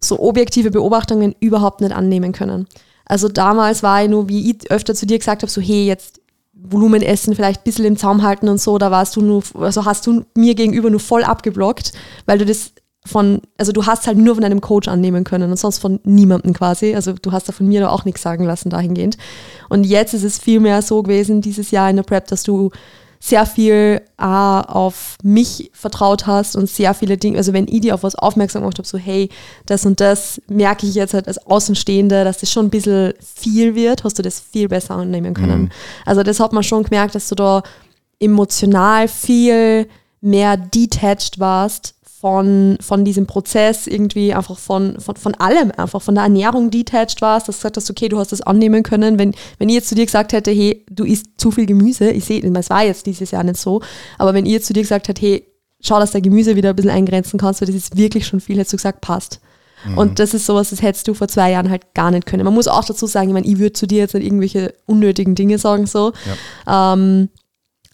so 0.01 0.19
objektive 0.21 0.71
Beobachtungen 0.71 1.35
überhaupt 1.39 1.81
nicht 1.81 1.95
annehmen 1.95 2.33
können. 2.33 2.67
Also 3.05 3.29
damals 3.29 3.83
war 3.83 4.03
ich 4.03 4.11
nur, 4.11 4.29
wie 4.29 4.51
ich 4.51 4.71
öfter 4.71 4.95
zu 4.95 5.07
dir 5.07 5.19
gesagt 5.19 5.43
habe, 5.43 5.51
so 5.51 5.61
hey, 5.61 5.87
jetzt 5.87 6.22
Volumen 6.53 7.03
essen, 7.03 7.35
vielleicht 7.35 7.61
ein 7.61 7.65
bisschen 7.65 7.85
im 7.85 7.97
Zaum 7.97 8.23
halten 8.23 8.49
und 8.49 8.61
so, 8.61 8.79
da 8.79 8.91
warst 8.91 9.17
du 9.17 9.23
nur, 9.23 9.43
also 9.55 9.85
hast 9.85 10.07
du 10.07 10.25
mir 10.37 10.55
gegenüber 10.55 10.91
nur 10.91 11.01
voll 11.01 11.25
abgeblockt, 11.25 11.93
weil 12.27 12.39
du 12.39 12.45
das 12.45 12.73
von, 13.05 13.41
also 13.59 13.73
du 13.73 13.87
hast 13.87 14.07
halt 14.07 14.17
nur 14.17 14.37
von 14.37 14.45
einem 14.45 14.61
Coach 14.61 14.87
annehmen 14.87 15.25
können 15.25 15.51
und 15.51 15.57
sonst 15.57 15.79
von 15.79 15.99
niemandem 16.05 16.53
quasi. 16.53 16.95
Also 16.95 17.15
du 17.15 17.33
hast 17.33 17.49
da 17.49 17.53
von 17.53 17.67
mir 17.67 17.81
da 17.81 17.89
auch 17.89 18.05
nichts 18.05 18.23
sagen 18.23 18.45
lassen 18.45 18.71
dahingehend. 18.71 19.19
Und 19.69 19.85
jetzt 19.85 20.15
ist 20.15 20.23
es 20.23 20.39
vielmehr 20.39 20.83
so 20.83 21.03
gewesen, 21.03 21.41
dieses 21.41 21.73
Jahr 21.73 21.91
in 21.91 21.97
der 21.97 22.05
Prep, 22.05 22.29
dass 22.29 22.45
du 22.45 22.71
sehr 23.25 23.47
viel 23.47 24.03
äh, 24.19 24.25
auf 24.25 25.17
mich 25.23 25.71
vertraut 25.73 26.27
hast 26.27 26.57
und 26.57 26.69
sehr 26.69 26.93
viele 26.93 27.17
Dinge, 27.17 27.39
also 27.39 27.53
wenn 27.53 27.69
ich 27.69 27.83
dir 27.83 27.95
auf 27.95 28.03
was 28.03 28.17
aufmerksam 28.17 28.63
gemacht 28.63 28.79
habe, 28.79 28.89
so 28.89 28.99
hey, 28.99 29.29
das 29.65 29.87
und 29.87 30.01
das 30.01 30.43
merke 30.49 30.89
ich 30.89 30.97
jetzt 30.97 31.15
halt 31.15 31.29
als 31.29 31.39
Außenstehende, 31.39 32.25
dass 32.25 32.39
das 32.39 32.51
schon 32.51 32.67
ein 32.67 32.71
bisschen 32.71 33.15
viel 33.21 33.77
wird, 33.77 34.03
hast 34.03 34.19
du 34.19 34.23
das 34.23 34.41
viel 34.41 34.67
besser 34.67 34.97
annehmen 34.97 35.35
können. 35.35 35.63
Mhm. 35.63 35.71
Also 36.05 36.25
das 36.25 36.41
hat 36.41 36.53
man 36.53 36.65
schon 36.65 36.83
gemerkt, 36.83 37.15
dass 37.15 37.29
du 37.29 37.37
da 37.37 37.63
emotional 38.19 39.07
viel 39.07 39.87
mehr 40.21 40.57
detached 40.57 41.39
warst 41.39 41.95
von, 42.23 42.79
von 42.81 43.05
diesem 43.05 43.27
Prozess, 43.27 43.89
irgendwie 43.89 44.33
einfach 44.33 44.57
von, 44.57 45.01
von, 45.01 45.17
von 45.17 45.35
allem, 45.35 45.73
einfach 45.77 46.01
von 46.01 46.15
der 46.15 46.23
Ernährung 46.23 46.71
detached 46.71 47.21
warst, 47.21 47.49
dass 47.49 47.57
du 47.57 47.63
gesagt 47.63 47.77
hast, 47.79 47.91
okay, 47.91 48.09
du 48.09 48.17
hast 48.21 48.31
das 48.31 48.43
annehmen 48.43 48.85
können. 48.85 49.19
Wenn, 49.19 49.35
wenn 49.59 49.69
ich 49.69 49.75
jetzt 49.75 49.89
zu 49.89 49.97
dir 49.97 50.07
gesagt 50.07 50.33
hätte, 50.33 50.53
hey, 50.53 50.87
du 50.89 51.03
isst 51.03 51.27
zu 51.37 51.51
viel 51.51 51.67
Gemüse, 51.67 52.13
ich 52.13 52.25
sehe, 52.25 52.41
es 52.41 52.71
war 52.71 52.85
jetzt 52.85 53.07
dieses 53.07 53.33
Jahr 53.33 53.43
nicht 53.43 53.57
so, 53.57 53.83
aber 54.19 54.35
wenn 54.35 54.47
ich 54.47 54.53
jetzt 54.53 54.69
zu 54.69 54.73
dir 54.73 54.83
gesagt 54.83 55.09
hätte, 55.09 55.21
hey, 55.21 55.45
schau, 55.81 55.99
dass 55.99 56.13
der 56.13 56.21
Gemüse 56.21 56.55
wieder 56.55 56.71
ein 56.71 56.77
bisschen 56.77 56.93
eingrenzen 56.93 57.41
kannst, 57.41 57.61
weil 57.61 57.67
das 57.67 57.75
ist 57.75 57.97
wirklich 57.97 58.25
schon 58.25 58.39
viel, 58.39 58.57
hättest 58.57 58.75
du 58.75 58.77
gesagt, 58.77 59.01
passt. 59.01 59.41
Mhm. 59.85 59.99
Und 59.99 60.19
das 60.21 60.33
ist 60.33 60.47
sowas, 60.47 60.71
das 60.71 60.81
hättest 60.81 61.09
du 61.09 61.15
vor 61.15 61.27
zwei 61.27 61.51
Jahren 61.51 61.71
halt 61.71 61.93
gar 61.93 62.13
nicht 62.13 62.27
können. 62.27 62.45
Man 62.45 62.55
muss 62.55 62.69
auch 62.69 62.85
dazu 62.85 63.09
sagen, 63.09 63.31
ich 63.31 63.35
meine, 63.35 63.49
ich 63.49 63.59
würde 63.59 63.73
zu 63.73 63.89
dir 63.89 63.99
jetzt 63.99 64.15
nicht 64.15 64.25
irgendwelche 64.25 64.75
unnötigen 64.87 65.35
Dinge 65.35 65.59
sagen, 65.59 65.87
so. 65.87 66.13
Ja. 66.69 66.93
Ähm, 66.95 67.31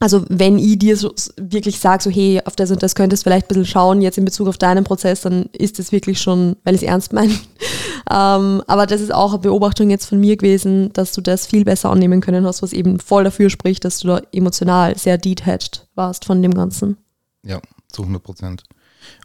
also 0.00 0.24
wenn 0.28 0.58
ich 0.58 0.78
dir 0.78 0.96
so 0.96 1.12
wirklich 1.36 1.78
sage, 1.80 2.02
so 2.02 2.10
hey, 2.10 2.40
auf 2.44 2.56
das 2.56 2.70
und 2.70 2.82
das 2.82 2.94
könntest 2.94 3.22
du 3.22 3.24
vielleicht 3.24 3.46
ein 3.46 3.48
bisschen 3.48 3.66
schauen, 3.66 4.02
jetzt 4.02 4.18
in 4.18 4.24
Bezug 4.24 4.48
auf 4.48 4.58
deinen 4.58 4.84
Prozess, 4.84 5.22
dann 5.22 5.46
ist 5.52 5.78
das 5.78 5.92
wirklich 5.92 6.20
schon, 6.20 6.56
weil 6.64 6.74
ich 6.74 6.82
es 6.82 6.88
ernst 6.88 7.12
meine. 7.12 7.32
ähm, 8.10 8.62
aber 8.66 8.86
das 8.86 9.00
ist 9.00 9.12
auch 9.12 9.32
eine 9.32 9.40
Beobachtung 9.40 9.90
jetzt 9.90 10.06
von 10.06 10.20
mir 10.20 10.36
gewesen, 10.36 10.92
dass 10.92 11.12
du 11.12 11.20
das 11.20 11.46
viel 11.46 11.64
besser 11.64 11.90
annehmen 11.90 12.20
können 12.20 12.46
hast, 12.46 12.62
was 12.62 12.72
eben 12.72 13.00
voll 13.00 13.24
dafür 13.24 13.50
spricht, 13.50 13.84
dass 13.84 13.98
du 14.00 14.08
da 14.08 14.22
emotional 14.32 14.96
sehr 14.96 15.18
detached 15.18 15.86
warst 15.94 16.24
von 16.24 16.42
dem 16.42 16.54
Ganzen. 16.54 16.96
Ja, 17.42 17.60
zu 17.90 18.02
100 18.02 18.22
Prozent. 18.22 18.62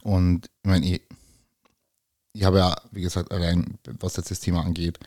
Und 0.02 0.48
ich 0.64 0.70
meine, 0.70 0.86
ich, 0.86 1.02
ich 2.34 2.44
habe 2.44 2.58
ja, 2.58 2.76
wie 2.92 3.02
gesagt, 3.02 3.32
allein 3.32 3.78
was 4.00 4.16
jetzt 4.18 4.32
das 4.32 4.40
Thema 4.40 4.64
angeht, 4.64 4.98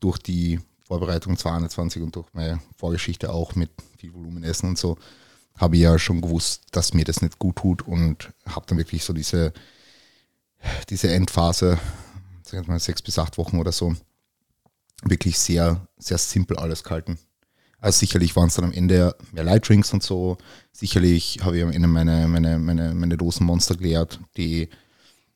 durch 0.00 0.18
die 0.18 0.60
Vorbereitung 0.84 1.36
22 1.36 2.02
und 2.02 2.14
durch 2.14 2.28
meine 2.32 2.60
Vorgeschichte 2.76 3.32
auch 3.32 3.54
mit 3.54 3.70
viel 3.98 4.12
Volumen 4.14 4.44
essen 4.44 4.68
und 4.70 4.78
so, 4.78 4.98
habe 5.56 5.76
ich 5.76 5.82
ja 5.82 5.98
schon 5.98 6.20
gewusst, 6.20 6.64
dass 6.72 6.94
mir 6.94 7.04
das 7.04 7.22
nicht 7.22 7.38
gut 7.38 7.56
tut 7.56 7.82
und 7.82 8.32
habe 8.46 8.66
dann 8.68 8.78
wirklich 8.78 9.04
so 9.04 9.12
diese, 9.12 9.52
diese 10.90 11.10
Endphase, 11.10 11.78
sagen 12.42 12.66
wir 12.66 12.74
mal 12.74 12.80
sechs 12.80 13.02
bis 13.02 13.18
acht 13.18 13.38
Wochen 13.38 13.58
oder 13.58 13.72
so, 13.72 13.94
wirklich 15.02 15.38
sehr, 15.38 15.86
sehr 15.96 16.18
simpel 16.18 16.58
alles 16.58 16.84
gehalten. 16.84 17.18
Also 17.80 17.98
sicherlich 17.98 18.34
waren 18.34 18.48
es 18.48 18.54
dann 18.54 18.64
am 18.64 18.72
Ende 18.72 19.14
mehr 19.32 19.44
Lightdrinks 19.44 19.92
und 19.92 20.02
so. 20.02 20.38
Sicherlich 20.72 21.40
habe 21.42 21.58
ich 21.58 21.62
am 21.62 21.70
Ende 21.70 21.86
meine, 21.86 22.26
meine, 22.28 22.58
meine, 22.58 22.94
meine 22.94 23.16
Dosen 23.18 23.44
Monster 23.44 23.76
geleert, 23.76 24.20
die 24.38 24.70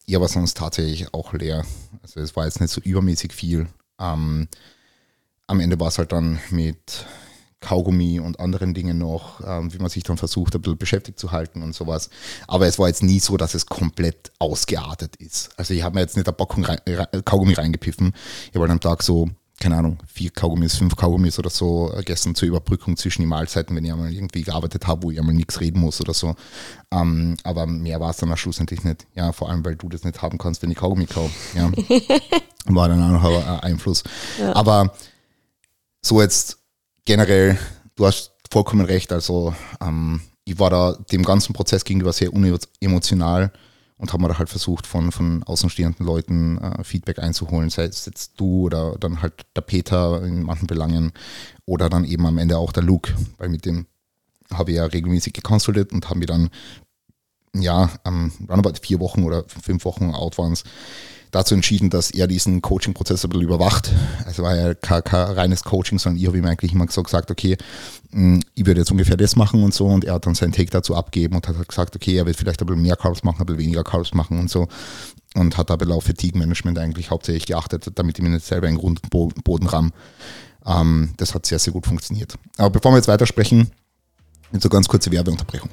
ja 0.07 0.19
aber 0.19 0.29
sonst 0.29 0.57
tatsächlich 0.57 1.13
auch 1.13 1.35
leer. 1.35 1.67
Also 2.03 2.21
es 2.21 2.35
war 2.37 2.47
jetzt 2.47 2.61
nicht 2.63 2.71
so 2.71 2.81
übermäßig 2.81 3.35
viel. 3.35 3.69
Ähm, 4.01 4.49
am 5.49 5.61
Ende 5.61 5.81
war 5.81 5.89
es 5.89 5.99
halt 5.99 6.13
dann 6.13 6.39
mit 6.51 7.07
Kaugummi 7.61 8.21
und 8.21 8.39
anderen 8.39 8.73
Dingen 8.73 8.99
noch, 8.99 9.41
ähm, 9.45 9.73
wie 9.73 9.79
man 9.79 9.89
sich 9.89 10.05
dann 10.05 10.17
versucht, 10.17 10.55
ein 10.55 10.61
bisschen 10.61 10.79
beschäftigt 10.79 11.19
zu 11.19 11.33
halten 11.33 11.63
und 11.63 11.75
sowas. 11.75 12.09
Aber 12.47 12.67
es 12.67 12.79
war 12.79 12.87
jetzt 12.87 13.03
nie 13.03 13.19
so, 13.19 13.37
dass 13.37 13.55
es 13.55 13.67
komplett 13.67 14.31
ausgeartet 14.39 15.17
ist. 15.17 15.51
Also 15.57 15.75
ich 15.75 15.83
habe 15.83 15.97
mir 15.97 16.03
jetzt 16.03 16.17
nicht 16.17 16.29
eine 16.29 16.37
Packung 16.37 16.65
rein, 16.65 16.79
Kaugummi 17.25 17.55
reingepiffen. 17.55 18.13
Ich 18.49 18.55
habe 18.55 18.61
halt 18.61 18.71
am 18.71 18.81
Tag 18.81 19.03
so, 19.03 19.29
keine 19.59 19.77
Ahnung, 19.77 19.99
vier 20.07 20.31
Kaugummis, 20.31 20.77
fünf 20.77 20.95
Kaugummis 20.95 21.39
oder 21.41 21.51
so 21.51 21.91
gegessen 21.97 22.37
zur 22.37 22.47
Überbrückung 22.47 22.97
zwischen 22.97 23.23
den 23.23 23.29
Mahlzeiten, 23.29 23.75
wenn 23.75 23.85
ich 23.85 23.91
einmal 23.91 24.13
irgendwie 24.13 24.43
gearbeitet 24.43 24.87
habe, 24.87 25.03
wo 25.03 25.11
ich 25.11 25.19
einmal 25.19 25.35
nichts 25.35 25.61
reden 25.61 25.81
muss 25.81 26.01
oder 26.01 26.15
so. 26.15 26.37
Ähm, 26.93 27.37
aber 27.43 27.67
mehr 27.67 27.99
war 27.99 28.11
es 28.11 28.19
dann 28.19 28.31
auch 28.31 28.39
schlussendlich 28.39 28.85
nicht. 28.85 29.09
Ja, 29.17 29.33
vor 29.33 29.51
allem, 29.51 29.65
weil 29.65 29.75
du 29.75 29.89
das 29.89 30.05
nicht 30.05 30.23
haben 30.23 30.39
kannst, 30.39 30.63
wenn 30.63 30.71
ich 30.71 30.77
Kaugummi 30.77 31.07
kaufe. 31.07 31.33
Ja. 31.57 31.73
war 32.67 32.89
dann 32.89 33.03
auch 33.03 33.21
noch 33.21 33.47
ein 33.47 33.61
Einfluss. 33.61 34.05
Ja. 34.39 34.55
Aber 34.55 34.93
so 36.09 36.23
jetzt 36.23 36.59
generell, 37.05 37.59
du 37.95 38.07
hast 38.07 38.33
vollkommen 38.51 38.87
recht. 38.87 39.13
Also 39.13 39.55
ähm, 39.81 40.23
ich 40.45 40.59
war 40.59 40.71
da 40.71 40.93
dem 41.13 41.23
ganzen 41.23 41.53
Prozess 41.53 41.85
gegenüber 41.85 42.13
sehr 42.13 42.33
unemotional 42.33 43.53
und 43.99 44.13
habe 44.13 44.23
mir 44.23 44.29
da 44.29 44.39
halt 44.39 44.49
versucht, 44.49 44.87
von, 44.87 45.13
von 45.13 45.43
außenstehenden 45.43 46.07
Leuten 46.07 46.59
äh, 46.59 46.83
Feedback 46.83 47.19
einzuholen, 47.19 47.69
sei 47.69 47.85
es 47.85 48.07
jetzt 48.07 48.41
du 48.41 48.63
oder 48.63 48.97
dann 48.99 49.21
halt 49.21 49.45
der 49.55 49.61
Peter 49.61 50.23
in 50.25 50.45
manchen 50.45 50.67
Belangen 50.67 51.13
oder 51.67 51.91
dann 51.91 52.05
eben 52.05 52.25
am 52.27 52.39
Ende 52.39 52.57
auch 52.57 52.73
der 52.73 52.85
Luke, 52.85 53.15
weil 53.37 53.51
mit 53.51 53.67
dem 53.67 53.87
habe 54.53 54.71
ich 54.71 54.79
ja 54.79 54.87
regelmäßig 54.87 55.35
geconsultet 55.35 55.93
und 55.93 56.09
haben 56.09 56.21
wir 56.21 56.27
dann 56.27 56.49
ja, 57.55 57.91
um, 58.05 58.33
roundabout 58.49 58.79
vier 58.81 59.01
Wochen 59.01 59.25
oder 59.25 59.45
fünf 59.47 59.85
Wochen 59.85 60.15
out 60.15 60.39
waren 60.39 60.53
es, 60.53 60.65
dazu 61.31 61.55
entschieden, 61.55 61.91
dass 61.91 62.11
er 62.11 62.27
diesen 62.27 62.63
Coaching-Prozess 62.63 63.25
ein 63.25 63.31
bisschen 63.31 63.45
überwacht. 63.45 63.91
Also 64.27 64.43
war 64.43 64.57
ja 64.57 64.75
kein, 64.75 65.03
kein 65.05 65.33
reines 65.33 65.65
Coaching, 65.65 65.99
sondern 65.99 66.21
ich 66.21 66.27
habe 66.27 66.39
ihm 66.39 66.47
eigentlich 66.47 66.73
immer 66.73 66.87
so 66.89 67.03
gesagt, 67.03 67.31
okay, 67.31 67.57
mm, 68.11 68.41
ich 68.55 68.67
würde 68.67 68.81
jetzt 68.81 68.91
ungefähr 68.91 69.17
das 69.17 69.37
machen 69.37 69.63
und 69.63 69.75
so 69.75 69.87
und 69.87 70.05
er 70.05 70.15
hat 70.15 70.27
dann 70.27 70.35
seinen 70.35 70.53
Take 70.53 70.71
dazu 70.71 70.95
abgeben 70.95 71.37
und 71.37 71.49
hat 71.49 71.69
gesagt, 71.69 71.97
okay, 71.97 72.17
er 72.17 72.27
wird 72.27 72.37
vielleicht 72.37 72.61
ein 72.61 72.67
bisschen 72.67 72.83
mehr 72.83 72.97
Carbs 72.97 73.23
machen, 73.25 73.41
ein 73.41 73.47
bisschen 73.47 73.61
weniger 73.61 73.85
Carbs 73.85 74.15
machen 74.15 74.39
und 74.39 74.51
so 74.51 74.69
und 75.35 75.57
hat 75.57 75.71
da 75.71 75.75
ein 75.75 75.79
bisschen 75.79 75.95
auf 75.95 76.05
Fatigue-Management 76.05 76.79
eigentlich 76.79 77.11
hauptsächlich 77.11 77.47
geachtet, 77.47 77.91
damit 77.95 78.19
ich 78.19 78.23
mir 78.23 78.31
nicht 78.31 78.47
selber 78.47 78.67
einen 78.67 78.77
runden 78.77 79.09
Boden. 79.11 79.93
Ähm, 80.67 81.11
das 81.17 81.35
hat 81.35 81.47
sehr, 81.47 81.59
sehr 81.59 81.73
gut 81.73 81.87
funktioniert. 81.87 82.35
Aber 82.57 82.71
bevor 82.71 82.93
wir 82.93 82.97
jetzt 82.97 83.09
weitersprechen, 83.09 83.71
so 84.53 84.69
ganz 84.69 84.89
kurze 84.89 85.11
Werbeunterbrechung. 85.11 85.71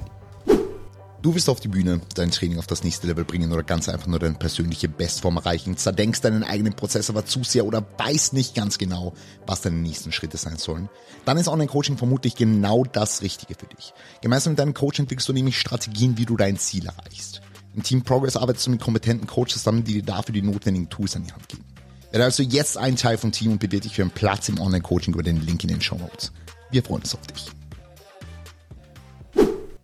Du 1.25 1.33
willst 1.33 1.49
auf 1.49 1.59
die 1.59 1.69
Bühne, 1.69 2.01
dein 2.13 2.29
Training 2.29 2.59
auf 2.59 2.67
das 2.67 2.83
nächste 2.83 3.07
Level 3.07 3.25
bringen 3.25 3.51
oder 3.51 3.63
ganz 3.63 3.89
einfach 3.89 4.05
nur 4.05 4.19
deine 4.19 4.35
persönliche 4.35 4.87
Bestform 4.87 5.37
erreichen, 5.37 5.75
zerdenkst 5.75 6.21
deinen 6.21 6.43
eigenen 6.43 6.75
Prozess 6.75 7.09
aber 7.09 7.25
zu 7.25 7.43
sehr 7.43 7.65
oder 7.65 7.83
weißt 7.97 8.33
nicht 8.33 8.53
ganz 8.53 8.77
genau, 8.77 9.11
was 9.47 9.61
deine 9.61 9.77
nächsten 9.77 10.11
Schritte 10.11 10.37
sein 10.37 10.59
sollen, 10.59 10.87
dann 11.25 11.39
ist 11.39 11.47
Online-Coaching 11.47 11.97
vermutlich 11.97 12.35
genau 12.35 12.83
das 12.83 13.23
Richtige 13.23 13.55
für 13.55 13.65
dich. 13.65 13.95
Gemeinsam 14.21 14.51
mit 14.51 14.59
deinem 14.59 14.75
Coach 14.75 14.99
entwickelst 14.99 15.27
du 15.27 15.33
nämlich 15.33 15.59
Strategien, 15.59 16.15
wie 16.19 16.27
du 16.27 16.37
dein 16.37 16.59
Ziel 16.59 16.85
erreichst. 16.85 17.41
Im 17.73 17.81
Team 17.81 18.03
Progress 18.03 18.37
arbeitest 18.37 18.67
du 18.67 18.71
mit 18.71 18.81
kompetenten 18.81 19.25
Coaches 19.25 19.53
zusammen, 19.53 19.83
die 19.83 19.93
dir 19.93 20.03
dafür 20.03 20.31
die 20.31 20.43
notwendigen 20.43 20.89
Tools 20.91 21.15
an 21.15 21.23
die 21.23 21.33
Hand 21.33 21.49
geben. 21.49 21.65
Werde 22.11 22.25
also 22.25 22.43
jetzt 22.43 22.77
ein 22.77 22.97
Teil 22.97 23.17
vom 23.17 23.31
Team 23.31 23.53
und 23.53 23.59
bewirb 23.59 23.81
dich 23.81 23.95
für 23.95 24.03
einen 24.03 24.11
Platz 24.11 24.47
im 24.47 24.59
Online-Coaching 24.59 25.15
über 25.15 25.23
den 25.23 25.43
Link 25.43 25.63
in 25.63 25.69
den 25.69 25.81
Show 25.81 25.97
Notes. 25.97 26.31
Wir 26.69 26.83
freuen 26.83 27.01
uns 27.01 27.15
auf 27.15 27.25
dich. 27.25 27.47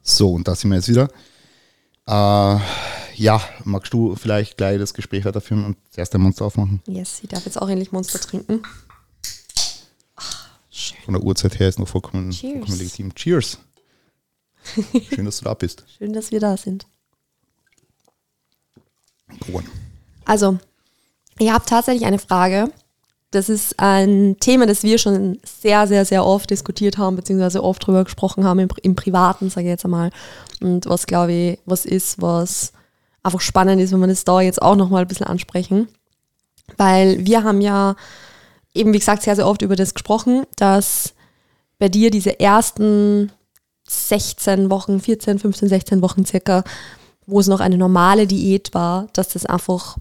So, 0.04 0.34
und 0.34 0.48
da 0.48 0.54
sind 0.54 0.70
wir 0.70 0.76
jetzt 0.76 0.88
wieder. 0.88 1.10
Äh, 2.12 2.60
ja, 3.16 3.42
magst 3.64 3.94
du 3.94 4.18
vielleicht 4.18 4.58
gleich 4.58 4.78
das 4.78 4.94
Gespräch 4.94 5.24
weiterführen 5.24 5.64
und 5.64 5.78
das 5.88 5.98
erste 5.98 6.18
Monster 6.18 6.44
aufmachen? 6.44 6.82
Yes, 6.86 7.22
ich 7.24 7.30
darf 7.30 7.46
jetzt 7.46 7.62
auch 7.62 7.70
endlich 7.70 7.94
Monster 7.94 8.20
trinken. 8.20 8.64
Von 11.06 11.14
der 11.14 11.24
Uhrzeit 11.24 11.58
her 11.58 11.70
ist 11.70 11.80
noch 11.80 11.88
vollkommen, 11.88 12.32
Cheers. 12.32 12.54
vollkommen 12.54 12.78
legitim. 12.80 13.16
Cheers. 13.16 13.60
Schön, 15.14 15.24
dass 15.26 15.38
du 15.38 15.46
da 15.46 15.54
bist. 15.54 15.86
Schön, 15.98 16.12
dass 16.12 16.32
wir 16.32 16.42
da 16.42 16.58
sind. 16.58 16.86
Also, 20.26 20.60
ich 21.40 21.50
habe 21.50 21.66
tatsächlich 21.66 22.06
eine 22.06 22.20
Frage. 22.20 22.72
Das 23.32 23.48
ist 23.48 23.80
ein 23.80 24.36
Thema, 24.40 24.66
das 24.66 24.84
wir 24.84 24.98
schon 24.98 25.40
sehr, 25.46 25.88
sehr, 25.88 26.04
sehr 26.06 26.26
oft 26.26 26.50
diskutiert 26.50 26.98
haben, 26.98 27.16
beziehungsweise 27.16 27.64
oft 27.64 27.86
drüber 27.86 28.04
gesprochen 28.04 28.44
haben 28.44 28.60
im, 28.60 28.70
im 28.84 28.96
Privaten, 28.96 29.50
sage 29.50 29.68
ich 29.68 29.72
jetzt 29.72 29.86
einmal. 29.86 30.12
Und 30.62 30.86
was, 30.86 31.08
glaube 31.08 31.32
ich, 31.32 31.60
was 31.66 31.86
ist, 31.86 32.22
was 32.22 32.74
einfach 33.24 33.42
spannend 33.42 33.82
ist, 33.82 33.94
wenn 33.94 34.00
wir 34.00 34.08
das 34.08 34.26
da 34.26 34.42
jetzt 34.42 34.62
auch 34.62 34.76
nochmal 34.76 35.04
ein 35.04 35.08
bisschen 35.08 35.28
ansprechen. 35.28 35.88
Weil 36.78 37.26
wir 37.26 37.44
haben 37.44 37.62
ja 37.62 37.96
eben, 38.74 38.94
wie 38.94 39.00
gesagt, 39.00 39.24
sehr, 39.24 39.36
sehr 39.36 39.48
oft 39.48 39.62
über 39.62 39.76
das 39.76 39.94
gesprochen, 39.94 40.44
dass 40.56 41.14
bei 41.80 41.90
dir 41.90 42.12
diese 42.12 42.40
ersten 42.40 43.32
16 43.88 44.70
Wochen, 44.70 45.00
14, 45.00 45.40
15, 45.40 45.70
16 45.70 46.02
Wochen 46.02 46.26
circa, 46.26 46.64
wo 47.26 47.40
es 47.40 47.48
noch 47.48 47.60
eine 47.60 47.78
normale 47.78 48.28
Diät 48.28 48.74
war, 48.74 49.08
dass 49.14 49.30
das 49.30 49.46
einfach, 49.46 49.98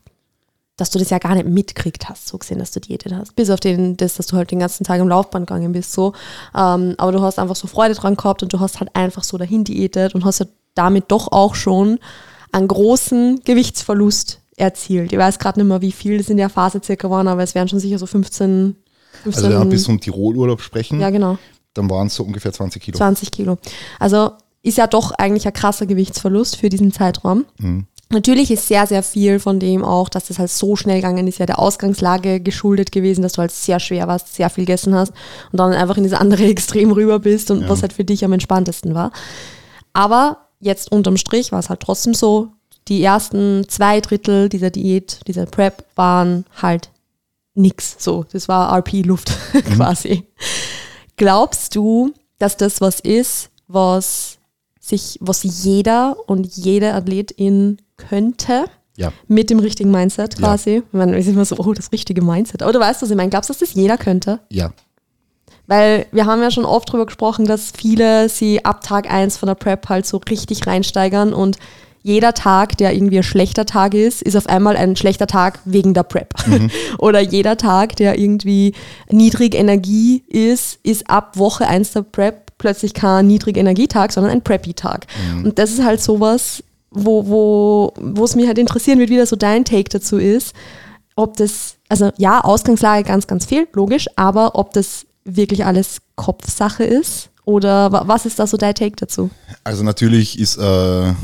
dass 0.80 0.90
du 0.90 0.98
das 0.98 1.10
ja 1.10 1.18
gar 1.18 1.34
nicht 1.34 1.46
mitkriegt 1.46 2.08
hast, 2.08 2.28
so 2.28 2.38
gesehen, 2.38 2.58
dass 2.58 2.70
du 2.70 2.80
diätet 2.80 3.12
hast. 3.12 3.36
Bis 3.36 3.50
auf 3.50 3.60
den, 3.60 3.96
das, 3.96 4.14
dass 4.14 4.26
du 4.26 4.36
halt 4.36 4.50
den 4.50 4.60
ganzen 4.60 4.84
Tag 4.84 5.00
im 5.00 5.08
Laufband 5.08 5.46
gegangen 5.46 5.72
bist, 5.72 5.92
so. 5.92 6.14
Ähm, 6.56 6.94
aber 6.96 7.12
du 7.12 7.20
hast 7.20 7.38
einfach 7.38 7.56
so 7.56 7.66
Freude 7.68 7.94
dran 7.94 8.16
gehabt 8.16 8.42
und 8.42 8.52
du 8.52 8.60
hast 8.60 8.80
halt 8.80 8.94
einfach 8.96 9.22
so 9.22 9.36
dahin 9.36 9.64
diätet 9.64 10.14
und 10.14 10.24
hast 10.24 10.40
ja 10.40 10.46
damit 10.74 11.04
doch 11.08 11.32
auch 11.32 11.54
schon 11.54 11.98
einen 12.52 12.68
großen 12.68 13.40
Gewichtsverlust 13.44 14.40
erzielt. 14.56 15.12
Ich 15.12 15.18
weiß 15.18 15.38
gerade 15.38 15.60
nicht 15.60 15.68
mehr, 15.68 15.82
wie 15.82 15.92
viel 15.92 16.18
das 16.18 16.28
in 16.28 16.36
der 16.36 16.48
Phase 16.48 16.80
circa 16.82 17.10
waren, 17.10 17.28
aber 17.28 17.42
es 17.42 17.54
wären 17.54 17.68
schon 17.68 17.78
sicher 17.78 17.98
so 17.98 18.06
15, 18.06 18.76
15 19.22 19.44
Also 19.44 19.54
wenn 19.54 19.66
wir 19.66 19.70
bis 19.70 19.84
zum 19.84 20.00
Tirol-Urlaub 20.00 20.60
sprechen, 20.60 21.00
ja, 21.00 21.10
genau. 21.10 21.38
dann 21.74 21.90
waren 21.90 22.06
es 22.06 22.14
so 22.14 22.24
ungefähr 22.24 22.52
20 22.52 22.82
Kilo. 22.82 22.96
20 22.96 23.30
Kilo. 23.30 23.58
Also 23.98 24.32
ist 24.62 24.78
ja 24.78 24.86
doch 24.86 25.12
eigentlich 25.12 25.46
ein 25.46 25.52
krasser 25.52 25.86
Gewichtsverlust 25.86 26.56
für 26.56 26.68
diesen 26.68 26.92
Zeitraum. 26.92 27.44
Natürlich 28.12 28.50
ist 28.50 28.66
sehr, 28.66 28.88
sehr 28.88 29.04
viel 29.04 29.38
von 29.38 29.60
dem 29.60 29.84
auch, 29.84 30.08
dass 30.08 30.26
das 30.26 30.40
halt 30.40 30.50
so 30.50 30.74
schnell 30.74 30.96
gegangen 30.96 31.28
ist, 31.28 31.38
ja 31.38 31.46
der 31.46 31.60
Ausgangslage 31.60 32.40
geschuldet 32.40 32.90
gewesen, 32.90 33.22
dass 33.22 33.34
du 33.34 33.38
halt 33.38 33.52
sehr 33.52 33.78
schwer 33.78 34.08
warst, 34.08 34.34
sehr 34.34 34.50
viel 34.50 34.64
gegessen 34.64 34.96
hast 34.96 35.12
und 35.52 35.58
dann 35.58 35.72
einfach 35.72 35.96
in 35.96 36.02
das 36.02 36.14
andere 36.14 36.44
Extrem 36.50 36.90
rüber 36.90 37.20
bist 37.20 37.52
und 37.52 37.68
was 37.68 37.82
halt 37.82 37.92
für 37.92 38.04
dich 38.04 38.24
am 38.24 38.32
entspanntesten 38.32 38.94
war. 38.94 39.12
Aber 39.92 40.48
jetzt 40.58 40.90
unterm 40.90 41.16
Strich 41.16 41.52
war 41.52 41.60
es 41.60 41.68
halt 41.70 41.80
trotzdem 41.80 42.14
so, 42.14 42.48
die 42.88 43.02
ersten 43.02 43.68
zwei 43.68 44.00
Drittel 44.00 44.48
dieser 44.48 44.70
Diät, 44.70 45.20
dieser 45.28 45.46
Prep 45.46 45.84
waren 45.94 46.44
halt 46.60 46.90
nix. 47.54 47.94
So, 47.98 48.24
das 48.32 48.48
war 48.48 48.76
RP-Luft 48.76 49.32
quasi. 49.76 50.26
Glaubst 51.16 51.76
du, 51.76 52.12
dass 52.38 52.56
das 52.56 52.80
was 52.80 52.98
ist, 52.98 53.50
was 53.68 54.38
sich, 54.80 55.18
was 55.20 55.42
jeder 55.44 56.16
und 56.26 56.56
jede 56.56 56.94
Athletin 56.94 57.78
könnte? 58.08 58.64
Ja. 58.96 59.12
Mit 59.28 59.50
dem 59.50 59.60
richtigen 59.60 59.90
Mindset 59.90 60.36
quasi. 60.36 60.82
Man 60.92 61.14
ist 61.14 61.26
immer 61.26 61.44
so, 61.44 61.56
oh, 61.56 61.72
das 61.72 61.92
richtige 61.92 62.22
Mindset. 62.22 62.62
Aber 62.62 62.72
du 62.72 62.80
weißt, 62.80 63.00
was 63.00 63.10
ich 63.10 63.16
meine. 63.16 63.30
Glaubst 63.30 63.48
du, 63.48 63.52
dass 63.54 63.60
das 63.60 63.74
jeder 63.74 63.96
könnte? 63.96 64.40
Ja. 64.50 64.72
Weil 65.66 66.06
wir 66.12 66.26
haben 66.26 66.42
ja 66.42 66.50
schon 66.50 66.64
oft 66.64 66.90
drüber 66.92 67.06
gesprochen, 67.06 67.46
dass 67.46 67.70
viele 67.70 68.28
sie 68.28 68.64
ab 68.64 68.82
Tag 68.82 69.10
1 69.10 69.36
von 69.36 69.46
der 69.46 69.54
Prep 69.54 69.88
halt 69.88 70.04
so 70.04 70.18
richtig 70.18 70.66
reinsteigern 70.66 71.32
und 71.32 71.58
jeder 72.02 72.34
Tag, 72.34 72.78
der 72.78 72.94
irgendwie 72.94 73.18
ein 73.18 73.22
schlechter 73.22 73.66
Tag 73.66 73.94
ist, 73.94 74.22
ist 74.22 74.36
auf 74.36 74.48
einmal 74.48 74.76
ein 74.76 74.96
schlechter 74.96 75.26
Tag 75.26 75.60
wegen 75.64 75.92
der 75.92 76.02
Prep. 76.02 76.34
Oder 76.98 77.20
jeder 77.20 77.56
Tag, 77.56 77.96
der 77.96 78.18
irgendwie 78.18 78.74
niedrig 79.10 79.54
Energie 79.54 80.22
ist, 80.28 80.78
ist 80.82 81.08
ab 81.10 81.36
Woche 81.36 81.66
1 81.66 81.92
der 81.92 82.02
Prep 82.02 82.52
plötzlich 82.58 82.94
kein 82.94 83.26
niedrig 83.26 83.56
Energietag, 83.56 84.12
sondern 84.12 84.32
ein 84.32 84.42
Preppy-Tag. 84.42 85.06
Und 85.44 85.58
das 85.58 85.72
ist 85.72 85.84
halt 85.84 86.00
sowas, 86.00 86.62
wo, 86.90 87.92
wo, 88.00 88.24
es 88.24 88.34
mich 88.36 88.46
halt 88.46 88.58
interessieren 88.58 88.98
wird, 88.98 89.10
wie 89.10 89.16
da 89.16 89.26
so 89.26 89.36
dein 89.36 89.64
Take 89.64 89.88
dazu 89.90 90.18
ist. 90.18 90.54
Ob 91.16 91.36
das, 91.36 91.76
also 91.88 92.10
ja, 92.16 92.40
Ausgangslage 92.42 93.06
ganz, 93.06 93.26
ganz 93.26 93.44
viel, 93.46 93.68
logisch, 93.72 94.06
aber 94.16 94.54
ob 94.54 94.72
das 94.72 95.06
wirklich 95.24 95.64
alles 95.64 96.00
Kopfsache 96.16 96.84
ist 96.84 97.30
oder 97.44 97.92
wa- 97.92 98.04
was 98.06 98.26
ist 98.26 98.38
da 98.38 98.46
so 98.46 98.56
dein 98.56 98.74
Take 98.74 98.96
dazu? 98.96 99.30
Also 99.64 99.84
natürlich 99.84 100.38
ist 100.38 100.56
äh, 100.56 100.60
eine 100.60 101.16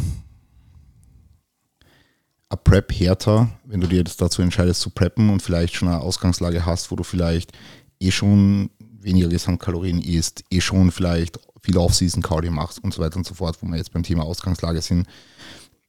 Prep 2.62 2.92
härter, 2.92 3.48
wenn 3.64 3.80
du 3.80 3.86
dir 3.86 3.98
jetzt 3.98 4.20
dazu 4.20 4.42
entscheidest 4.42 4.80
zu 4.80 4.90
preppen 4.90 5.30
und 5.30 5.42
vielleicht 5.42 5.74
schon 5.74 5.88
eine 5.88 6.00
Ausgangslage 6.00 6.64
hast, 6.66 6.90
wo 6.90 6.96
du 6.96 7.02
vielleicht 7.02 7.52
eh 7.98 8.10
schon 8.10 8.70
weniger 8.78 9.28
Gesamtkalorien 9.28 10.00
isst, 10.00 10.44
eh 10.50 10.60
schon 10.60 10.90
vielleicht 10.90 11.38
viel 11.62 11.78
Off-Season-Cardio 11.78 12.52
machst 12.52 12.82
und 12.84 12.94
so 12.94 13.02
weiter 13.02 13.16
und 13.16 13.26
so 13.26 13.34
fort, 13.34 13.56
wo 13.60 13.66
wir 13.66 13.76
jetzt 13.76 13.92
beim 13.92 14.02
Thema 14.02 14.24
Ausgangslage 14.24 14.80
sind. 14.82 15.06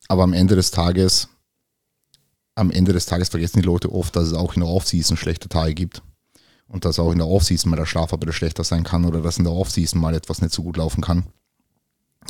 Aber 0.07 0.23
am 0.23 0.33
Ende 0.33 0.55
des 0.55 0.71
Tages, 0.71 1.29
am 2.55 2.71
Ende 2.71 2.93
des 2.93 3.05
Tages 3.05 3.29
vergessen 3.29 3.61
die 3.61 3.65
Leute 3.65 3.91
oft, 3.91 4.15
dass 4.15 4.27
es 4.27 4.33
auch 4.33 4.55
in 4.55 4.61
der 4.61 4.69
Off-Season 4.69 5.17
schlechte 5.17 5.49
Tage 5.49 5.73
gibt. 5.73 6.01
Und 6.67 6.83
dass 6.83 6.99
auch 6.99 7.11
in 7.11 7.17
der 7.17 7.27
Off-Season 7.27 7.69
mal 7.69 7.77
der 7.77 7.85
Schlaf 7.85 8.13
ein 8.13 8.19
bisschen 8.19 8.33
schlechter 8.33 8.63
sein 8.63 8.83
kann 8.83 9.05
oder 9.05 9.21
dass 9.21 9.37
in 9.37 9.45
der 9.45 9.53
Off-Season 9.53 10.01
mal 10.01 10.13
etwas 10.13 10.41
nicht 10.41 10.53
so 10.53 10.63
gut 10.63 10.77
laufen 10.77 11.01
kann. 11.01 11.25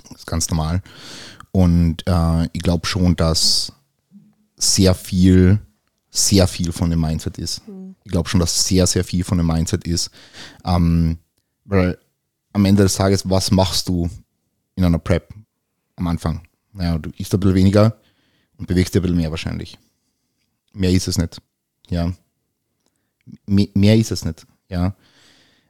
Das 0.09 0.19
ist 0.19 0.27
ganz 0.27 0.49
normal. 0.49 0.81
Und 1.51 2.05
äh, 2.05 2.45
ich 2.53 2.61
glaube 2.61 2.85
schon, 2.85 3.15
dass 3.15 3.73
sehr 4.57 4.93
viel, 4.93 5.59
sehr 6.09 6.47
viel 6.47 6.71
von 6.71 6.89
dem 6.89 7.01
Mindset 7.01 7.37
ist. 7.37 7.61
Ich 8.03 8.11
glaube 8.11 8.29
schon, 8.29 8.39
dass 8.39 8.67
sehr, 8.67 8.85
sehr 8.87 9.03
viel 9.03 9.23
von 9.23 9.37
dem 9.37 9.47
Mindset 9.47 9.85
ist. 9.87 10.11
Ähm, 10.63 11.17
weil 11.65 11.97
am 12.53 12.65
Ende 12.65 12.83
des 12.83 12.95
Tages, 12.95 13.29
was 13.29 13.51
machst 13.51 13.89
du 13.89 14.09
in 14.75 14.83
einer 14.83 14.99
Prep 14.99 15.33
am 15.95 16.07
Anfang? 16.07 16.46
Naja, 16.77 16.99
du 16.99 17.09
isst 17.17 17.33
ein 17.33 17.39
bisschen 17.39 17.55
weniger 17.55 17.99
und 18.57 18.67
bewegst 18.67 18.93
dich 18.93 18.99
ein 18.99 19.01
bisschen 19.01 19.17
mehr 19.17 19.31
wahrscheinlich. 19.31 19.79
Mehr 20.73 20.91
ist 20.91 21.07
es 21.07 21.17
nicht. 21.17 21.41
Ja. 21.89 22.13
Mehr, 23.47 23.67
mehr 23.73 23.95
ist 23.97 24.11
es 24.11 24.23
nicht. 24.23 24.45
Ja. 24.69 24.95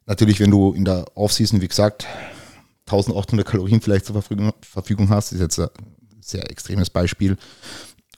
Natürlich, 0.06 0.40
wenn 0.42 0.52
du 0.52 0.74
in 0.74 0.84
der 0.84 1.06
Offseason, 1.16 1.62
wie 1.62 1.68
gesagt, 1.68 2.06
1800 2.88 3.48
Kalorien 3.48 3.80
vielleicht 3.80 4.06
zur 4.06 4.22
Verfügung, 4.22 5.10
hast, 5.10 5.32
ist 5.32 5.40
jetzt 5.40 5.60
ein 5.60 5.70
sehr 6.20 6.50
extremes 6.52 6.90
Beispiel, 6.90 7.38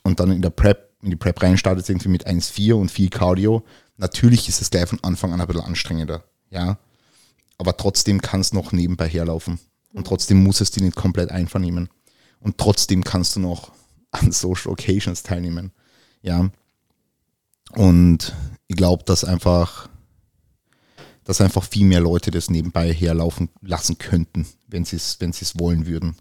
und 0.03 0.19
dann 0.19 0.31
in 0.31 0.41
der 0.41 0.49
Prep, 0.49 0.93
in 1.03 1.11
die 1.11 1.15
Prep 1.15 1.41
reinstartet, 1.43 1.87
irgendwie 1.89 2.09
mit 2.09 2.27
1,4 2.27 2.73
und 2.73 2.89
viel 2.89 3.09
Cardio, 3.09 3.63
natürlich 3.97 4.49
ist 4.49 4.61
es 4.61 4.71
gleich 4.71 4.89
von 4.89 4.99
Anfang 5.03 5.33
an 5.33 5.41
ein 5.41 5.47
bisschen 5.47 5.63
anstrengender, 5.63 6.23
ja. 6.49 6.79
Aber 7.57 7.75
trotzdem 7.77 8.21
kann 8.21 8.41
es 8.41 8.53
noch 8.53 8.71
nebenbei 8.71 9.07
herlaufen. 9.07 9.59
Und 9.93 10.07
trotzdem 10.07 10.43
muss 10.43 10.61
es 10.61 10.71
dir 10.71 10.83
nicht 10.83 10.95
komplett 10.95 11.31
einvernehmen. 11.31 11.89
Und 12.39 12.57
trotzdem 12.57 13.03
kannst 13.03 13.35
du 13.35 13.39
noch 13.39 13.71
an 14.11 14.31
Social 14.31 14.71
Occasions 14.71 15.23
teilnehmen, 15.23 15.71
ja. 16.21 16.49
Und 17.71 18.33
ich 18.67 18.75
glaube, 18.75 19.03
dass 19.03 19.23
einfach, 19.23 19.89
dass 21.23 21.41
einfach 21.41 21.63
viel 21.63 21.85
mehr 21.85 22.01
Leute 22.01 22.31
das 22.31 22.49
nebenbei 22.49 22.91
herlaufen 22.91 23.49
lassen 23.61 23.97
könnten, 23.97 24.47
wenn 24.67 24.85
sie 24.85 24.95
es 24.95 25.17
wenn 25.19 25.33
sie's 25.33 25.59
wollen 25.59 25.85
würden. 25.85 26.15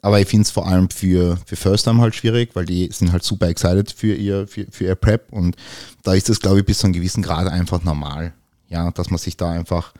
Aber 0.00 0.20
ich 0.20 0.26
finde 0.26 0.42
es 0.42 0.50
vor 0.50 0.66
allem 0.66 0.90
für, 0.90 1.38
für 1.46 1.54
First 1.54 1.84
Time 1.84 2.00
halt 2.00 2.16
schwierig, 2.16 2.56
weil 2.56 2.64
die 2.64 2.90
sind 2.90 3.12
halt 3.12 3.22
super 3.22 3.48
excited 3.48 3.92
für 3.92 4.14
ihr, 4.14 4.48
für, 4.48 4.66
für 4.70 4.84
ihr 4.84 4.96
Prep 4.96 5.32
und 5.32 5.56
da 6.02 6.14
ist 6.14 6.28
das, 6.28 6.40
glaube 6.40 6.60
ich, 6.60 6.66
bis 6.66 6.78
zu 6.78 6.86
einem 6.86 6.94
gewissen 6.94 7.22
Grad 7.22 7.46
einfach 7.46 7.84
normal. 7.84 8.32
Ja, 8.68 8.90
dass 8.90 9.10
man 9.10 9.18
sich 9.18 9.36
da 9.36 9.50
einfach 9.50 9.92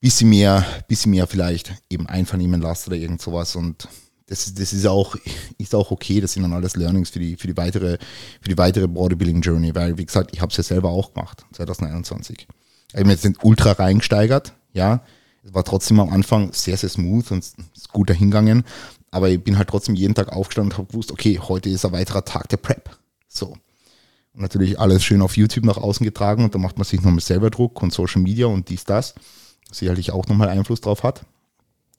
bisschen 0.00 0.28
mehr, 0.28 0.66
bisschen 0.86 1.12
mehr 1.12 1.26
vielleicht 1.26 1.72
eben 1.88 2.06
einvernehmen 2.06 2.60
lässt 2.60 2.86
oder 2.88 2.96
irgend 2.96 3.22
sowas 3.22 3.56
und 3.56 3.88
das, 4.26 4.46
ist- 4.46 4.58
das 4.60 4.72
ist 4.72 4.86
auch, 4.86 5.16
ist 5.58 5.74
auch 5.74 5.90
okay, 5.90 6.20
das 6.20 6.32
sind 6.32 6.42
dann 6.42 6.52
alles 6.52 6.76
Learnings 6.76 7.10
für 7.10 7.18
die, 7.18 7.36
für 7.36 7.46
die 7.46 7.56
weitere, 7.56 7.98
für 8.40 8.48
die 8.48 8.58
weitere 8.58 8.86
Bodybuilding 8.88 9.40
Journey, 9.42 9.74
weil 9.74 9.98
wie 9.98 10.06
gesagt, 10.06 10.30
ich 10.32 10.40
habe 10.40 10.50
es 10.50 10.56
ja 10.56 10.62
selber 10.62 10.90
auch 10.90 11.12
gemacht, 11.14 11.44
2021. 11.52 12.46
Ich 12.88 12.94
habe 12.94 13.06
mir 13.06 13.12
jetzt 13.12 13.24
nicht 13.24 13.42
ultra 13.42 13.72
reingesteigert, 13.72 14.54
ja, 14.72 15.02
es 15.42 15.52
war 15.52 15.64
trotzdem 15.64 16.00
am 16.00 16.08
Anfang 16.10 16.52
sehr, 16.52 16.76
sehr 16.76 16.88
smooth 16.88 17.30
und 17.32 17.38
ist 17.44 17.88
gut 17.92 18.08
dahingegangen. 18.08 18.64
Aber 19.10 19.28
ich 19.28 19.42
bin 19.44 19.58
halt 19.58 19.68
trotzdem 19.68 19.94
jeden 19.94 20.14
Tag 20.14 20.32
aufgestanden 20.32 20.72
und 20.72 20.78
habe 20.78 20.88
gewusst, 20.88 21.12
okay, 21.12 21.38
heute 21.38 21.68
ist 21.68 21.84
ein 21.84 21.92
weiterer 21.92 22.24
Tag 22.24 22.48
der 22.48 22.56
Prep. 22.56 22.96
So. 23.28 23.48
Und 24.32 24.40
natürlich 24.40 24.80
alles 24.80 25.04
schön 25.04 25.20
auf 25.22 25.36
YouTube 25.36 25.64
nach 25.66 25.76
außen 25.76 26.02
getragen 26.02 26.44
und 26.44 26.54
da 26.54 26.58
macht 26.58 26.78
man 26.78 26.84
sich 26.84 27.00
nochmal 27.02 27.20
selber 27.20 27.50
Druck 27.50 27.80
und 27.82 27.92
Social 27.92 28.22
Media 28.22 28.46
und 28.46 28.70
dies, 28.70 28.84
das. 28.84 29.14
Sicherlich 29.70 30.10
auch 30.12 30.26
nochmal 30.26 30.48
Einfluss 30.48 30.80
drauf 30.80 31.02
hat. 31.02 31.24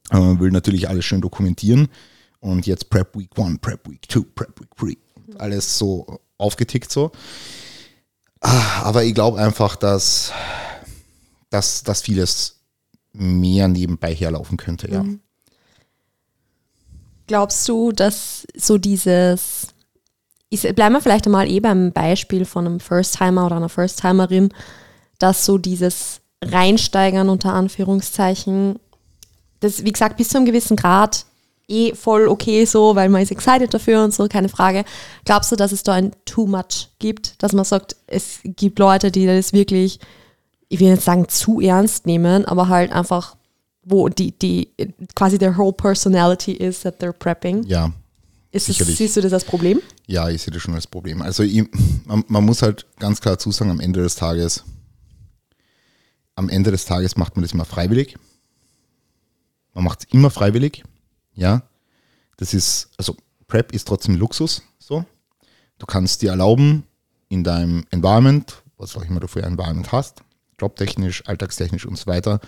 Äh, 0.09 0.17
will 0.17 0.51
natürlich 0.51 0.89
alles 0.89 1.05
schön 1.05 1.21
dokumentieren. 1.21 1.87
Und 2.45 2.67
jetzt 2.67 2.91
Prep 2.91 3.17
Week 3.17 3.31
1, 3.35 3.57
Prep 3.59 3.89
Week 3.89 4.05
2, 4.07 4.19
Prep 4.35 4.59
Week 4.59 4.97
3. 5.33 5.39
Alles 5.39 5.79
so 5.79 6.19
aufgetickt 6.37 6.91
so. 6.91 7.11
Ah, 8.39 8.83
Aber 8.83 9.03
ich 9.03 9.15
glaube 9.15 9.39
einfach, 9.39 9.75
dass, 9.75 10.31
dass, 11.49 11.81
dass 11.81 12.03
vieles 12.03 12.59
mehr 13.13 13.67
nebenbei 13.67 14.13
herlaufen 14.13 14.57
könnte, 14.57 14.91
ja. 14.91 15.03
Glaubst 17.25 17.67
du, 17.67 17.91
dass 17.91 18.45
so 18.55 18.77
dieses 18.77 19.69
ich, 20.49 20.61
bleiben 20.75 20.93
wir 20.93 21.01
vielleicht 21.01 21.25
einmal 21.25 21.49
eh 21.49 21.59
beim 21.59 21.91
Beispiel 21.91 22.45
von 22.45 22.67
einem 22.67 22.79
First-Timer 22.79 23.47
oder 23.47 23.55
einer 23.55 23.69
First-Timerin, 23.69 24.49
dass 25.17 25.45
so 25.45 25.57
dieses 25.57 26.21
Reinsteigern 26.43 27.29
unter 27.29 27.53
Anführungszeichen, 27.53 28.77
das, 29.61 29.83
wie 29.83 29.91
gesagt, 29.91 30.17
bis 30.17 30.29
zu 30.29 30.37
einem 30.37 30.45
gewissen 30.45 30.77
Grad 30.77 31.25
eh 31.67 31.93
voll 31.93 32.27
okay 32.27 32.65
so, 32.65 32.95
weil 32.95 33.09
man 33.09 33.21
ist 33.21 33.31
excited 33.31 33.73
dafür 33.73 34.03
und 34.03 34.13
so, 34.13 34.27
keine 34.27 34.49
Frage. 34.49 34.85
Glaubst 35.25 35.51
du, 35.51 35.55
dass 35.55 35.71
es 35.71 35.83
da 35.83 35.93
ein 35.93 36.11
Too 36.25 36.45
Much 36.45 36.89
gibt, 36.99 37.41
dass 37.41 37.53
man 37.53 37.65
sagt, 37.65 37.95
es 38.07 38.39
gibt 38.43 38.79
Leute, 38.79 39.11
die 39.11 39.25
das 39.25 39.53
wirklich, 39.53 39.99
ich 40.69 40.79
will 40.79 40.91
nicht 40.91 41.03
sagen 41.03 41.27
zu 41.29 41.59
ernst 41.61 42.05
nehmen, 42.05 42.45
aber 42.45 42.69
halt 42.69 42.91
einfach, 42.91 43.35
wo 43.83 44.09
die, 44.09 44.31
die 44.31 44.69
quasi 45.15 45.37
their 45.37 45.57
whole 45.57 45.73
personality 45.73 46.53
is 46.53 46.81
that 46.81 47.01
they're 47.01 47.13
prepping? 47.13 47.63
Ja, 47.63 47.91
Ist 48.51 48.69
das, 48.69 48.77
siehst 48.77 49.17
du 49.17 49.21
das 49.21 49.33
als 49.33 49.43
Problem? 49.43 49.81
Ja, 50.07 50.29
ich 50.29 50.41
sehe 50.41 50.53
das 50.53 50.61
schon 50.61 50.75
als 50.75 50.87
Problem. 50.87 51.21
Also 51.21 51.43
ich, 51.43 51.63
man, 52.05 52.23
man 52.27 52.45
muss 52.45 52.61
halt 52.61 52.85
ganz 52.99 53.21
klar 53.21 53.37
zusagen, 53.37 53.71
am 53.71 53.79
Ende 53.79 54.01
des 54.01 54.15
Tages, 54.15 54.63
am 56.35 56.49
Ende 56.49 56.71
des 56.71 56.85
Tages 56.85 57.15
macht 57.15 57.35
man 57.35 57.43
das 57.43 57.53
immer 57.53 57.65
freiwillig. 57.65 58.17
Man 59.73 59.83
macht 59.83 59.99
es 59.99 60.13
immer 60.13 60.29
freiwillig. 60.29 60.83
Ja. 61.35 61.63
Das 62.37 62.53
ist, 62.53 62.89
also 62.97 63.15
Prep 63.47 63.71
ist 63.71 63.87
trotzdem 63.87 64.15
Luxus. 64.15 64.61
So. 64.79 65.05
Du 65.77 65.85
kannst 65.85 66.21
dir 66.21 66.31
erlauben, 66.31 66.85
in 67.29 67.43
deinem 67.43 67.85
Environment, 67.91 68.63
was 68.77 68.95
auch 68.95 69.03
immer 69.03 69.19
du 69.19 69.27
für 69.27 69.43
ein 69.43 69.53
Environment 69.53 69.91
hast, 69.91 70.21
jobtechnisch, 70.59 71.25
alltagstechnisch 71.27 71.85
und 71.85 71.97
so 71.97 72.07
weiter, 72.07 72.39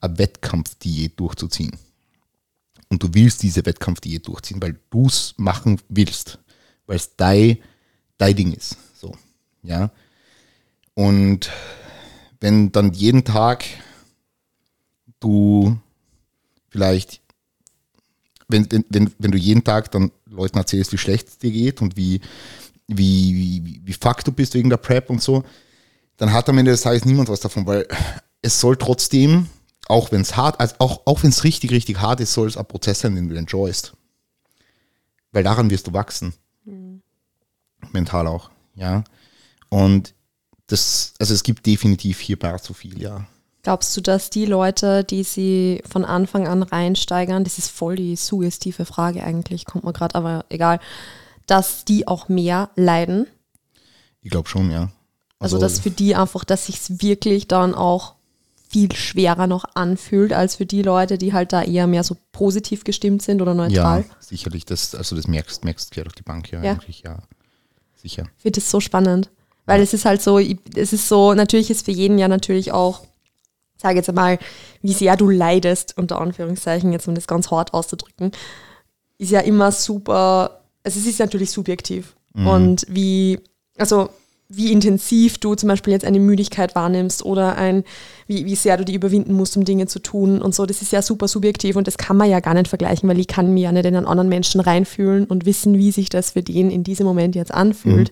eine 0.00 0.18
Wettkampfdiät 0.18 1.18
durchzuziehen. 1.18 1.76
Und 2.88 3.02
du 3.02 3.14
willst 3.14 3.42
diese 3.42 3.64
Wettkampfdiät 3.64 4.26
durchziehen, 4.26 4.60
weil 4.62 4.78
du 4.90 5.06
es 5.06 5.34
machen 5.36 5.80
willst, 5.88 6.38
weil 6.86 6.96
es 6.96 7.16
dein, 7.16 7.58
dein 8.18 8.36
Ding 8.36 8.52
ist. 8.52 8.76
So, 8.94 9.16
ja. 9.62 9.90
Und 10.94 11.50
wenn 12.40 12.70
dann 12.70 12.92
jeden 12.92 13.24
Tag 13.24 13.64
du 15.20 15.78
vielleicht, 16.68 17.20
wenn, 18.48 18.70
wenn, 18.70 18.84
wenn, 18.88 19.12
wenn 19.18 19.30
du 19.30 19.38
jeden 19.38 19.64
Tag 19.64 19.90
dann 19.90 20.10
Leuten 20.26 20.58
erzählst, 20.58 20.92
wie 20.92 20.98
schlecht 20.98 21.28
es 21.28 21.38
dir 21.38 21.50
geht 21.50 21.80
und 21.82 21.96
wie, 21.96 22.20
wie, 22.86 23.62
wie, 23.64 23.80
wie 23.84 23.92
fuck 23.92 24.24
du 24.24 24.32
bist 24.32 24.54
wegen 24.54 24.70
der 24.70 24.76
Prep 24.76 25.10
und 25.10 25.22
so, 25.22 25.44
dann 26.16 26.32
hat 26.32 26.48
am 26.48 26.58
Ende 26.58 26.70
des 26.70 26.82
Tages 26.82 27.04
niemand 27.04 27.28
was 27.28 27.40
davon, 27.40 27.66
weil 27.66 27.86
es 28.42 28.60
soll 28.60 28.76
trotzdem, 28.76 29.48
auch 29.88 30.12
wenn 30.12 30.20
es 30.20 30.36
hart, 30.36 30.60
also 30.60 30.74
auch, 30.78 31.02
auch 31.06 31.22
wenn 31.22 31.30
es 31.30 31.44
richtig, 31.44 31.70
richtig 31.70 32.00
hart 32.00 32.20
ist, 32.20 32.32
soll 32.32 32.48
es 32.48 32.56
ein 32.56 32.66
Prozess 32.66 33.00
sein, 33.00 33.14
den 33.14 33.28
du 33.28 33.36
enjoyst. 33.36 33.94
Weil 35.32 35.42
daran 35.42 35.70
wirst 35.70 35.86
du 35.86 35.92
wachsen. 35.92 36.34
Mental 37.92 38.26
auch, 38.26 38.50
ja. 38.74 39.04
Und 39.68 40.14
das, 40.66 41.14
also 41.18 41.34
es 41.34 41.42
gibt 41.42 41.66
definitiv 41.66 42.20
hierbei 42.20 42.56
zu 42.58 42.74
viel, 42.74 43.00
ja. 43.00 43.26
Glaubst 43.64 43.96
du, 43.96 44.02
dass 44.02 44.28
die 44.28 44.44
Leute, 44.44 45.04
die 45.04 45.24
sie 45.24 45.82
von 45.90 46.04
Anfang 46.04 46.46
an 46.46 46.62
reinsteigern, 46.62 47.44
das 47.44 47.56
ist 47.58 47.70
voll 47.70 47.96
die 47.96 48.14
suggestive 48.14 48.84
Frage 48.84 49.24
eigentlich, 49.24 49.64
kommt 49.64 49.84
mir 49.84 49.94
gerade, 49.94 50.14
aber 50.14 50.44
egal, 50.50 50.80
dass 51.46 51.86
die 51.86 52.06
auch 52.06 52.28
mehr 52.28 52.68
leiden? 52.76 53.26
Ich 54.20 54.30
glaube 54.30 54.48
schon, 54.48 54.70
ja. 54.70 54.90
Also, 55.38 55.58
dass 55.58 55.80
für 55.80 55.90
die 55.90 56.14
einfach, 56.14 56.44
dass 56.44 56.66
sich 56.66 56.78
wirklich 57.02 57.48
dann 57.48 57.74
auch 57.74 58.14
viel 58.68 58.94
schwerer 58.94 59.46
noch 59.46 59.64
anfühlt, 59.74 60.32
als 60.32 60.56
für 60.56 60.66
die 60.66 60.82
Leute, 60.82 61.16
die 61.16 61.32
halt 61.32 61.52
da 61.52 61.62
eher 61.62 61.86
mehr 61.86 62.04
so 62.04 62.16
positiv 62.32 62.84
gestimmt 62.84 63.22
sind 63.22 63.40
oder 63.40 63.54
neutral. 63.54 64.00
Ja, 64.00 64.16
sicherlich. 64.20 64.64
Das, 64.66 64.94
also 64.94 65.16
das 65.16 65.26
merkst, 65.26 65.64
merkst 65.64 65.90
quer 65.90 66.04
durch 66.04 66.16
die 66.16 66.22
Bank, 66.22 66.50
ja, 66.52 66.62
Ja. 66.62 66.72
eigentlich, 66.72 67.02
ja. 67.02 67.18
Sicher. 67.94 68.24
Ich 68.36 68.42
finde 68.42 68.60
das 68.60 68.70
so 68.70 68.80
spannend. 68.80 69.30
Weil 69.66 69.80
es 69.80 69.94
ist 69.94 70.04
halt 70.04 70.20
so, 70.20 70.38
es 70.38 70.92
ist 70.92 71.08
so, 71.08 71.32
natürlich 71.32 71.70
ist 71.70 71.86
für 71.86 71.92
jeden 71.92 72.18
ja 72.18 72.28
natürlich 72.28 72.72
auch, 72.72 73.00
sage 73.84 73.96
jetzt 73.96 74.08
einmal, 74.08 74.38
wie 74.82 74.94
sehr 74.94 75.16
du 75.16 75.28
leidest, 75.28 75.96
unter 75.98 76.20
Anführungszeichen, 76.20 76.90
jetzt 76.90 77.06
um 77.06 77.14
das 77.14 77.26
ganz 77.26 77.50
hart 77.50 77.74
auszudrücken, 77.74 78.32
ist 79.18 79.30
ja 79.30 79.40
immer 79.40 79.70
super, 79.72 80.62
also 80.82 80.98
es 80.98 81.06
ist 81.06 81.18
natürlich 81.18 81.50
subjektiv. 81.50 82.16
Und 82.48 82.86
wie, 82.88 83.38
also 83.78 84.08
wie 84.48 84.72
intensiv 84.72 85.38
du 85.38 85.54
zum 85.54 85.68
Beispiel 85.68 85.92
jetzt 85.92 86.04
eine 86.04 86.18
Müdigkeit 86.18 86.74
wahrnimmst 86.74 87.24
oder 87.24 87.56
ein, 87.56 87.84
wie, 88.26 88.46
wie 88.46 88.56
sehr 88.56 88.76
du 88.78 88.84
die 88.84 88.94
überwinden 88.94 89.34
musst, 89.34 89.56
um 89.56 89.64
Dinge 89.64 89.86
zu 89.86 89.98
tun 89.98 90.40
und 90.40 90.54
so, 90.54 90.64
das 90.64 90.80
ist 90.80 90.92
ja 90.92 91.02
super 91.02 91.28
subjektiv 91.28 91.76
und 91.76 91.86
das 91.86 91.98
kann 91.98 92.16
man 92.16 92.30
ja 92.30 92.40
gar 92.40 92.54
nicht 92.54 92.68
vergleichen, 92.68 93.08
weil 93.08 93.18
ich 93.18 93.28
kann 93.28 93.52
mir 93.52 93.64
ja 93.64 93.72
nicht 93.72 93.84
in 93.84 93.96
einen 93.96 94.06
anderen 94.06 94.28
Menschen 94.28 94.60
reinfühlen 94.60 95.26
und 95.26 95.44
wissen, 95.44 95.76
wie 95.76 95.92
sich 95.92 96.08
das 96.08 96.30
für 96.30 96.42
den 96.42 96.70
in 96.70 96.84
diesem 96.84 97.06
Moment 97.06 97.34
jetzt 97.34 97.52
anfühlt. 97.52 98.10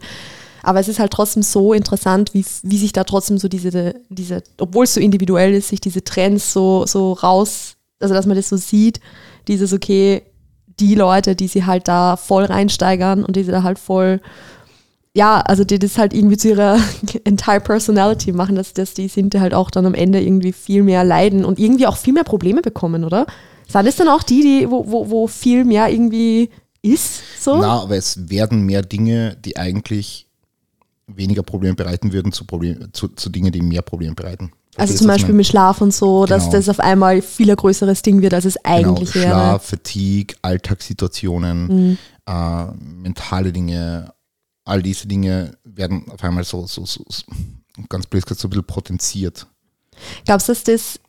Aber 0.62 0.80
es 0.80 0.88
ist 0.88 0.98
halt 0.98 1.12
trotzdem 1.12 1.42
so 1.42 1.72
interessant, 1.72 2.34
wie, 2.34 2.44
wie 2.62 2.78
sich 2.78 2.92
da 2.92 3.04
trotzdem 3.04 3.38
so 3.38 3.48
diese, 3.48 3.94
diese, 4.08 4.42
obwohl 4.58 4.84
es 4.84 4.94
so 4.94 5.00
individuell 5.00 5.54
ist, 5.54 5.68
sich 5.68 5.80
diese 5.80 6.04
Trends 6.04 6.52
so, 6.52 6.86
so 6.86 7.12
raus, 7.12 7.76
also 8.00 8.14
dass 8.14 8.26
man 8.26 8.36
das 8.36 8.48
so 8.48 8.56
sieht, 8.56 9.00
dieses, 9.48 9.72
okay, 9.72 10.22
die 10.78 10.94
Leute, 10.94 11.34
die 11.34 11.48
sie 11.48 11.64
halt 11.64 11.88
da 11.88 12.16
voll 12.16 12.44
reinsteigern 12.44 13.24
und 13.24 13.36
die 13.36 13.44
sie 13.44 13.50
da 13.50 13.62
halt 13.62 13.78
voll, 13.78 14.20
ja, 15.14 15.40
also 15.40 15.64
die 15.64 15.78
das 15.78 15.98
halt 15.98 16.14
irgendwie 16.14 16.36
zu 16.36 16.48
ihrer 16.50 16.78
entire 17.24 17.60
Personality 17.60 18.32
machen, 18.32 18.54
dass, 18.54 18.72
dass 18.72 18.94
die 18.94 19.08
sind 19.08 19.34
halt 19.34 19.54
auch 19.54 19.70
dann 19.70 19.86
am 19.86 19.94
Ende 19.94 20.20
irgendwie 20.20 20.52
viel 20.52 20.82
mehr 20.82 21.04
leiden 21.04 21.44
und 21.44 21.58
irgendwie 21.58 21.86
auch 21.86 21.96
viel 21.96 22.14
mehr 22.14 22.24
Probleme 22.24 22.62
bekommen, 22.62 23.04
oder? 23.04 23.26
Sind 23.68 23.86
es 23.86 23.96
dann 23.96 24.08
auch 24.08 24.22
die, 24.22 24.42
die, 24.42 24.70
wo, 24.70 24.84
wo, 24.90 25.10
wo 25.10 25.26
viel 25.26 25.64
mehr 25.64 25.88
irgendwie 25.88 26.50
ist, 26.82 27.22
so? 27.40 27.56
Na, 27.56 27.82
aber 27.82 27.96
es 27.96 28.28
werden 28.28 28.62
mehr 28.62 28.82
Dinge, 28.82 29.36
die 29.44 29.56
eigentlich 29.56 30.26
weniger 31.06 31.42
Probleme 31.42 31.74
bereiten 31.74 32.12
würden, 32.12 32.32
zu, 32.32 32.44
Problem, 32.44 32.88
zu, 32.92 33.08
zu 33.08 33.28
Dingen, 33.30 33.52
die 33.52 33.60
mehr 33.62 33.82
Probleme 33.82 34.14
bereiten. 34.14 34.52
Also 34.76 34.92
Verstehst 34.94 34.98
zum 34.98 35.08
was 35.08 35.16
ich 35.16 35.22
Beispiel 35.22 35.34
mit 35.34 35.46
Schlaf 35.46 35.80
und 35.82 35.92
so, 35.92 36.24
dass 36.24 36.44
Genau. 36.44 36.56
das 36.56 36.68
auf 36.70 36.80
einmal 36.80 37.20
viel 37.20 37.50
ein 37.50 37.56
größeres 37.56 38.00
Ding 38.02 38.22
wird, 38.22 38.32
als 38.32 38.46
es 38.46 38.56
eigentlich 38.64 39.12
genau, 39.12 39.24
wäre. 39.26 39.34
Schlaf, 39.34 39.64
Fatigue, 39.66 40.34
Alltagssituationen, 40.42 41.66
Mhm. 41.66 41.98
äh, 42.26 42.64
mentale 43.02 43.52
Dinge, 43.52 44.12
all 44.64 44.82
diese 44.82 45.06
Dinge 45.08 45.56
werden 45.64 46.06
auf 46.10 46.22
einmal 46.24 46.44
so, 46.44 46.66
so, 46.66 46.86
so, 46.86 47.04
so 47.08 47.22
ganz 47.88 48.06
blöd 48.06 48.24
gesagt, 48.24 48.40
so 48.40 48.46
ein 48.48 48.50
bisschen 48.50 48.66
potenziert. 48.66 49.46
Glaubst 50.24 50.48
du, 50.48 50.52
dass 50.52 50.64
das 50.64 51.00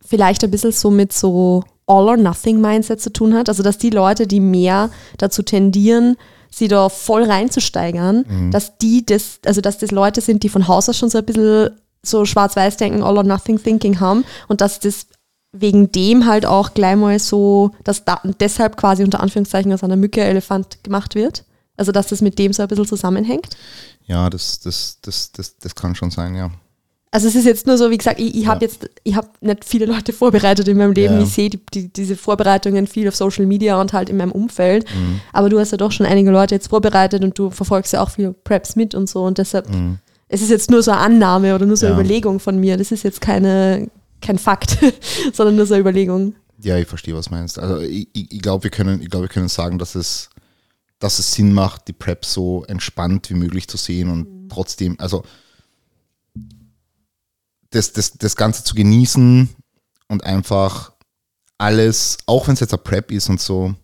vielleicht 0.00 0.42
ein 0.44 0.50
bisschen 0.50 0.72
so 0.72 0.90
mit 0.90 1.12
so 1.12 1.64
All-or-Nothing-Mindset 1.86 3.00
zu 3.00 3.12
tun 3.12 3.34
hat? 3.34 3.48
Also, 3.48 3.62
dass 3.62 3.78
die 3.78 3.90
Leute, 3.90 4.26
die 4.26 4.40
mehr 4.40 4.90
dazu 5.18 5.42
tendieren, 5.42 6.16
sie 6.50 6.68
da 6.68 6.88
voll 6.88 7.24
reinzusteigern, 7.24 8.24
Mhm. 8.28 8.50
dass 8.50 8.76
die 8.78 9.04
das, 9.06 9.40
also 9.46 9.60
dass 9.60 9.78
das 9.78 9.90
Leute 9.90 10.20
sind, 10.20 10.42
die 10.42 10.48
von 10.48 10.68
Haus 10.68 10.88
aus 10.88 10.96
schon 10.98 11.10
so 11.10 11.18
ein 11.18 11.24
bisschen 11.24 11.70
so 12.02 12.24
schwarz-weiß 12.24 12.76
denken, 12.78 13.02
All-or-Nothing-Thinking 13.02 14.00
haben 14.00 14.24
und 14.48 14.60
dass 14.60 14.80
das 14.80 15.06
wegen 15.52 15.90
dem 15.92 16.26
halt 16.26 16.46
auch 16.46 16.74
gleich 16.74 16.96
mal 16.96 17.18
so, 17.18 17.72
dass 17.84 18.04
da, 18.04 18.20
deshalb 18.38 18.76
quasi 18.76 19.02
unter 19.02 19.20
Anführungszeichen 19.20 19.72
aus 19.72 19.82
einer 19.82 19.96
Mücke 19.96 20.20
Elefant 20.22 20.82
gemacht 20.84 21.14
wird? 21.14 21.44
Also, 21.76 21.92
dass 21.92 22.08
das 22.08 22.20
mit 22.20 22.38
dem 22.38 22.52
so 22.52 22.62
ein 22.62 22.68
bisschen 22.68 22.86
zusammenhängt? 22.86 23.56
Ja, 24.06 24.30
das, 24.30 24.60
das, 24.60 24.98
das, 25.02 25.32
das, 25.32 25.56
das 25.58 25.74
kann 25.74 25.94
schon 25.94 26.10
sein, 26.10 26.34
ja. 26.36 26.50
Also 27.12 27.26
es 27.26 27.34
ist 27.34 27.44
jetzt 27.44 27.66
nur 27.66 27.76
so, 27.76 27.90
wie 27.90 27.98
gesagt, 27.98 28.20
ich, 28.20 28.36
ich 28.36 28.46
habe 28.46 28.64
Ja. 28.64 28.70
jetzt, 28.70 28.88
ich 29.02 29.16
habe 29.16 29.28
nicht 29.40 29.64
viele 29.64 29.86
Leute 29.86 30.12
vorbereitet 30.12 30.68
in 30.68 30.76
meinem 30.78 30.92
Leben. 30.92 31.14
Ja. 31.14 31.22
Ich 31.22 31.30
sehe 31.32 31.50
die, 31.50 31.60
die, 31.74 31.92
diese 31.92 32.16
Vorbereitungen 32.16 32.86
viel 32.86 33.08
auf 33.08 33.16
Social 33.16 33.46
Media 33.46 33.80
und 33.80 33.92
halt 33.92 34.08
in 34.10 34.16
meinem 34.16 34.30
Umfeld. 34.32 34.84
Mhm. 34.94 35.20
Aber 35.32 35.48
du 35.48 35.58
hast 35.58 35.72
ja 35.72 35.76
doch 35.78 35.90
schon 35.90 36.06
einige 36.06 36.30
Leute 36.30 36.54
jetzt 36.54 36.68
vorbereitet 36.68 37.24
und 37.24 37.36
du 37.38 37.50
verfolgst 37.50 37.92
ja 37.92 38.00
auch 38.02 38.10
viele 38.10 38.32
Preps 38.32 38.76
mit 38.76 38.94
und 38.94 39.08
so. 39.08 39.24
Und 39.24 39.38
deshalb, 39.38 39.66
es 40.28 40.40
ist 40.42 40.50
jetzt 40.50 40.70
nur 40.70 40.82
so 40.84 40.92
eine 40.92 41.00
Annahme 41.00 41.54
oder 41.54 41.66
nur 41.66 41.76
so 41.76 41.86
eine 41.86 41.94
Mhm. 41.96 41.98
Ja. 42.00 42.04
Überlegung 42.04 42.38
von 42.38 42.58
mir. 42.60 42.76
Das 42.76 42.92
ist 42.92 43.02
jetzt 43.02 43.20
keine, 43.20 43.90
kein 44.22 44.38
Fakt, 44.38 44.78
sondern 45.32 45.56
nur 45.56 45.66
so 45.66 45.74
eine 45.74 45.80
Überlegung. 45.80 46.34
Ja, 46.62 46.76
ich 46.76 46.86
verstehe, 46.86 47.14
was 47.16 47.24
du 47.26 47.34
meinst. 47.34 47.58
Also 47.58 47.80
ich, 47.80 48.06
ich, 48.12 48.30
ich 48.32 48.40
glaube, 48.42 48.62
wir 48.64 48.70
können, 48.70 49.02
ich 49.02 49.10
glaube, 49.10 49.24
wir 49.24 49.30
können 49.30 49.48
sagen, 49.48 49.78
dass 49.78 49.96
es, 49.96 50.30
dass 51.00 51.18
es 51.18 51.32
Sinn 51.32 51.54
macht, 51.54 51.88
die 51.88 51.92
Prep 51.92 52.24
so 52.24 52.64
entspannt 52.68 53.30
wie 53.30 53.34
möglich 53.34 53.66
zu 53.66 53.78
sehen 53.78 54.10
und 54.10 54.48
trotzdem, 54.50 54.94
also 55.00 55.24
das, 57.70 57.92
das, 57.92 58.12
das 58.12 58.36
Ganze 58.36 58.64
zu 58.64 58.74
genießen 58.74 59.48
und 60.08 60.24
einfach 60.24 60.92
alles, 61.58 62.18
auch 62.26 62.46
wenn 62.46 62.54
es 62.54 62.60
jetzt 62.60 62.72
eine 62.72 62.82
Prep 62.82 63.10
ist 63.12 63.28
und 63.28 63.40
so, 63.40 63.74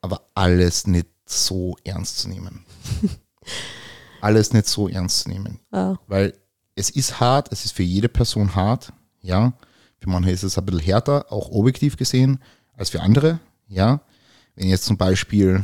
aber 0.00 0.26
alles 0.34 0.86
nicht 0.86 1.08
so 1.26 1.76
ernst 1.84 2.18
zu 2.18 2.28
nehmen. 2.28 2.64
alles 4.20 4.52
nicht 4.52 4.66
so 4.66 4.88
ernst 4.88 5.20
zu 5.20 5.28
nehmen. 5.28 5.60
Ja. 5.72 5.98
Weil 6.06 6.34
es 6.74 6.90
ist 6.90 7.20
hart, 7.20 7.52
es 7.52 7.64
ist 7.64 7.72
für 7.72 7.82
jede 7.82 8.08
Person 8.08 8.54
hart, 8.54 8.92
ja. 9.20 9.52
Für 10.00 10.08
manche 10.08 10.30
ist 10.30 10.42
es 10.42 10.58
ein 10.58 10.64
bisschen 10.64 10.80
härter, 10.80 11.30
auch 11.30 11.50
objektiv 11.50 11.96
gesehen, 11.96 12.40
als 12.76 12.90
für 12.90 13.00
andere, 13.00 13.38
ja. 13.68 14.00
Wenn 14.54 14.66
ich 14.66 14.70
jetzt 14.72 14.84
zum 14.84 14.96
Beispiel 14.96 15.62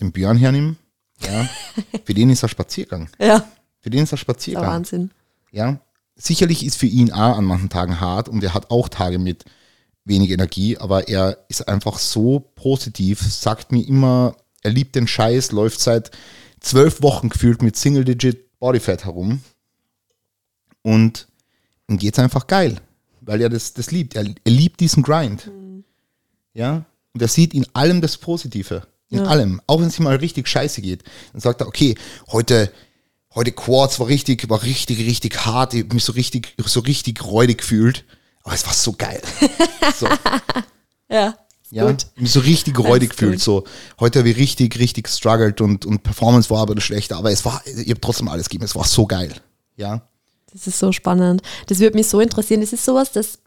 den 0.00 0.12
Björn 0.12 0.36
hernehme, 0.36 0.76
ja, 1.20 1.48
für 2.04 2.14
den 2.14 2.30
ist 2.30 2.42
er 2.42 2.48
Spaziergang. 2.48 3.08
Ja, 3.18 3.46
Für 3.80 3.90
den 3.90 4.04
ist 4.04 4.12
er 4.12 4.16
der 4.16 4.20
Spaziergang. 4.20 4.66
Wahnsinn. 4.66 5.10
Ja, 5.50 5.78
sicherlich 6.16 6.64
ist 6.64 6.76
für 6.76 6.86
ihn 6.86 7.12
auch 7.12 7.36
an 7.36 7.44
manchen 7.44 7.70
Tagen 7.70 8.00
hart 8.00 8.28
und 8.28 8.42
er 8.44 8.54
hat 8.54 8.70
auch 8.70 8.88
Tage 8.88 9.18
mit 9.18 9.44
wenig 10.04 10.30
Energie, 10.30 10.76
aber 10.78 11.08
er 11.08 11.38
ist 11.48 11.66
einfach 11.68 11.98
so 11.98 12.40
positiv, 12.54 13.20
sagt 13.22 13.72
mir 13.72 13.86
immer, 13.86 14.36
er 14.62 14.70
liebt 14.70 14.94
den 14.94 15.06
Scheiß, 15.08 15.52
läuft 15.52 15.80
seit 15.80 16.10
zwölf 16.60 17.02
Wochen 17.02 17.28
gefühlt 17.30 17.62
mit 17.62 17.76
Single-Digit 17.76 18.58
Bodyfat 18.58 19.04
herum 19.04 19.40
und 20.82 21.26
ihm 21.88 21.98
geht's 21.98 22.18
einfach 22.18 22.46
geil, 22.46 22.80
weil 23.20 23.40
er 23.40 23.48
das, 23.48 23.74
das 23.74 23.90
liebt. 23.90 24.14
Er, 24.14 24.24
er 24.24 24.50
liebt 24.52 24.80
diesen 24.80 25.02
Grind. 25.02 25.50
Ja, 26.52 26.84
und 27.12 27.20
er 27.22 27.28
sieht 27.28 27.52
in 27.54 27.66
allem 27.74 28.00
das 28.00 28.16
Positive. 28.16 28.86
In 29.10 29.18
Ja. 29.18 29.24
allem. 29.24 29.60
Auch 29.66 29.80
wenn 29.80 29.88
es 29.88 29.98
ihm 29.98 30.04
mal 30.04 30.16
richtig 30.16 30.48
scheiße 30.48 30.80
geht. 30.82 31.04
Dann 31.32 31.40
sagt 31.40 31.60
er, 31.60 31.66
okay, 31.68 31.94
heute, 32.32 32.72
heute 33.34 33.52
Quads 33.52 34.00
war 34.00 34.08
richtig, 34.08 34.48
war 34.48 34.62
richtig, 34.62 34.98
richtig 34.98 35.44
hart. 35.44 35.74
Ich 35.74 35.84
hab 35.84 35.92
mich 35.92 36.04
so 36.04 36.12
richtig, 36.12 36.54
so 36.64 36.80
richtig 36.80 37.24
räudig 37.24 37.58
gefühlt. 37.58 38.04
Aber 38.42 38.54
es 38.54 38.66
war 38.66 38.74
so 38.74 38.92
geil. 38.92 39.22
So, 39.96 40.08
Ja. 41.08 41.34
ja, 41.70 41.86
Gut. 41.86 42.06
mich 42.16 42.32
so 42.32 42.40
richtig 42.40 42.78
räudig 42.78 43.10
gefühlt. 43.10 43.40
So, 43.40 43.64
heute 44.00 44.18
habe 44.18 44.30
ich 44.30 44.36
richtig, 44.36 44.78
richtig 44.78 45.08
struggled 45.08 45.60
und, 45.60 45.86
und 45.86 46.02
Performance 46.02 46.50
war 46.50 46.60
aber 46.62 46.80
schlechter. 46.80 47.16
Aber 47.16 47.30
es 47.30 47.44
war, 47.44 47.62
ich 47.64 47.90
habe 47.90 48.00
trotzdem 48.00 48.28
alles 48.28 48.48
gegeben. 48.48 48.64
Es 48.64 48.74
war 48.74 48.84
so 48.84 49.06
geil. 49.06 49.32
Ja. 49.76 50.02
Das 50.52 50.66
ist 50.66 50.78
so 50.78 50.90
spannend. 50.90 51.42
Das 51.68 51.78
würde 51.78 51.96
mich 51.96 52.08
so 52.08 52.20
interessieren. 52.20 52.60
Das 52.60 52.72
ist 52.72 52.84
sowas, 52.84 53.12
das 53.12 53.38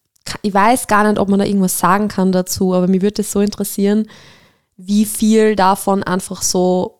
ich 0.41 0.53
weiß 0.53 0.87
gar 0.87 1.07
nicht, 1.07 1.19
ob 1.19 1.29
man 1.29 1.39
da 1.39 1.45
irgendwas 1.45 1.79
sagen 1.79 2.07
kann 2.07 2.31
dazu, 2.31 2.73
aber 2.73 2.87
mir 2.87 3.01
würde 3.01 3.21
es 3.21 3.31
so 3.31 3.39
interessieren, 3.39 4.07
wie 4.75 5.05
viel 5.05 5.55
davon 5.55 6.03
einfach 6.03 6.41
so, 6.41 6.96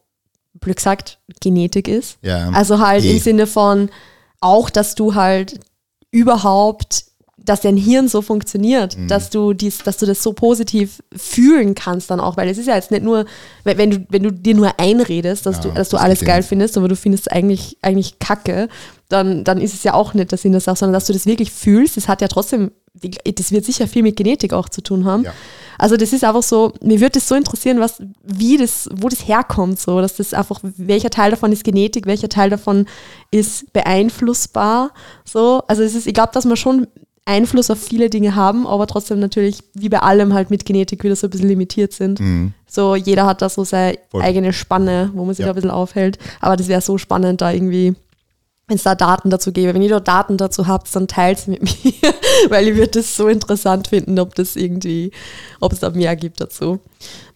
blöd 0.60 0.76
gesagt, 0.78 1.20
Genetik 1.42 1.88
ist. 1.88 2.18
Ja. 2.22 2.50
Also 2.52 2.80
halt 2.80 3.04
Eh. 3.04 3.12
im 3.12 3.20
Sinne 3.20 3.48
von 3.48 3.90
auch, 4.42 4.70
dass 4.70 4.96
du 4.96 5.16
halt 5.16 5.60
überhaupt, 6.12 7.06
dass 7.38 7.62
dein 7.62 7.78
Hirn 7.78 8.08
so 8.10 8.22
funktioniert, 8.22 8.98
Mhm. 8.98 9.08
dass 9.08 9.30
du 9.30 9.54
dies, 9.54 9.78
dass 9.80 9.98
du 9.98 10.06
das 10.06 10.22
so 10.22 10.34
positiv 10.34 11.02
fühlen 11.16 11.76
kannst 11.76 12.10
dann 12.12 12.20
auch, 12.20 12.36
weil 12.36 12.50
es 12.50 12.58
ist 12.58 12.68
ja 12.68 12.76
jetzt 12.76 12.92
nicht 12.92 13.04
nur, 13.04 13.26
wenn 13.64 13.90
du, 13.92 14.06
wenn 14.10 14.24
du 14.24 14.32
dir 14.32 14.54
nur 14.56 14.80
einredest, 14.80 15.46
dass 15.46 15.58
Ja, 15.58 15.62
du, 15.64 15.72
dass 15.72 15.90
du 15.90 15.96
das 15.96 16.04
alles 16.04 16.22
geil 16.22 16.44
findest, 16.44 16.78
aber 16.78 16.88
du 16.90 16.96
findest 16.96 17.32
eigentlich, 17.32 17.78
eigentlich 17.82 18.20
Kacke, 18.20 18.68
dann, 19.10 19.44
dann 19.46 19.62
ist 19.62 19.74
es 19.74 19.84
ja 19.84 19.94
auch 19.94 20.14
nicht 20.14 20.32
der 20.32 20.38
Sinn 20.38 20.52
der 20.52 20.60
Sache, 20.62 20.78
sondern 20.78 20.94
dass 20.94 21.06
du 21.06 21.14
das 21.14 21.26
wirklich 21.26 21.52
fühlst, 21.52 21.96
das 21.96 22.08
hat 22.10 22.22
ja 22.22 22.28
trotzdem, 22.28 22.72
das 23.36 23.52
wird 23.52 23.66
sicher 23.66 23.88
viel 23.88 24.04
mit 24.04 24.16
Genetik 24.16 24.54
auch 24.54 24.70
zu 24.70 24.82
tun 24.82 25.06
haben. 25.06 25.24
Ja. 25.24 25.34
Also 25.80 25.96
das 25.96 26.12
ist 26.12 26.24
einfach 26.24 26.42
so, 26.44 26.74
mir 26.82 27.00
würde 27.00 27.20
es 27.20 27.28
so 27.28 27.36
interessieren, 27.36 27.80
was, 27.80 28.02
wie 28.24 28.58
das, 28.58 28.90
wo 28.94 29.10
das 29.10 29.28
herkommt, 29.28 29.80
so, 29.80 30.02
dass 30.02 30.16
das 30.16 30.34
einfach, 30.34 30.60
welcher 30.64 31.12
Teil 31.12 31.30
davon 31.32 31.52
ist 31.52 31.64
Genetik, 31.64 32.08
welcher 32.08 32.30
Teil 32.30 32.50
davon 32.50 32.88
ist 33.30 33.72
beeinflussbar, 33.74 34.92
so. 35.24 35.62
Also 35.68 35.84
es 35.84 35.96
ist, 35.96 36.08
ich 36.08 36.14
glaube, 36.14 36.32
dass 36.34 36.46
wir 36.46 36.56
schon 36.56 36.88
Einfluss 37.26 37.70
auf 37.70 37.80
viele 37.80 38.10
Dinge 38.10 38.36
haben, 38.36 38.66
aber 38.66 38.88
trotzdem 38.88 39.20
natürlich, 39.20 39.60
wie 39.74 39.90
bei 39.90 40.00
allem 40.00 40.34
halt 40.34 40.50
mit 40.50 40.66
Genetik 40.66 41.04
wieder 41.04 41.16
so 41.16 41.28
ein 41.28 41.30
bisschen 41.30 41.50
limitiert 41.50 41.92
sind. 41.92 42.22
So, 42.68 42.96
jeder 42.96 43.26
hat 43.26 43.42
da 43.42 43.50
so 43.50 43.66
seine 43.66 43.98
Voll. 44.10 44.22
eigene 44.22 44.54
Spanne, 44.54 45.12
wo 45.14 45.26
man 45.26 45.36
sich 45.36 45.40
Ja. 45.44 45.48
da 45.48 45.52
ein 45.52 45.56
bisschen 45.56 45.72
aufhält. 45.72 46.20
Aber 46.40 46.56
das 46.56 46.70
wäre 46.70 46.80
so 46.82 46.98
spannend, 46.98 47.42
da 47.42 47.52
irgendwie 47.52 47.96
wenn 48.68 48.76
es 48.76 48.84
da 48.84 48.96
Daten 48.96 49.30
dazu 49.30 49.54
gäbe. 49.54 49.74
Wenn 49.74 49.82
ihr 49.82 49.90
da 49.90 50.00
Daten 50.00 50.38
dazu 50.38 50.68
habt, 50.68 50.94
dann 50.94 51.08
teilt 51.08 51.40
sie 51.40 51.52
mit 51.52 51.62
mir, 51.84 52.14
weil 52.50 52.68
ich 52.68 52.76
würde 52.76 53.00
das 53.00 53.16
so 53.16 53.28
interessant 53.28 53.88
finden, 53.88 54.20
ob 54.20 54.36
das 54.36 54.56
irgendwie, 54.56 55.12
ob 55.60 55.72
es 55.72 55.80
da 55.80 55.90
mehr 55.90 56.16
gibt 56.16 56.42
dazu. 56.42 56.80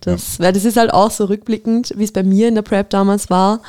Das, 0.02 0.40
Weil 0.40 0.52
das 0.52 0.66
ist 0.66 0.78
halt 0.78 0.94
auch 0.94 1.12
so 1.12 1.26
rückblickend, 1.26 1.94
wie 1.96 2.04
es 2.04 2.12
bei 2.12 2.24
mir 2.24 2.50
in 2.50 2.56
der 2.56 2.64
Prep 2.64 2.90
damals 2.90 3.30
war, 3.30 3.62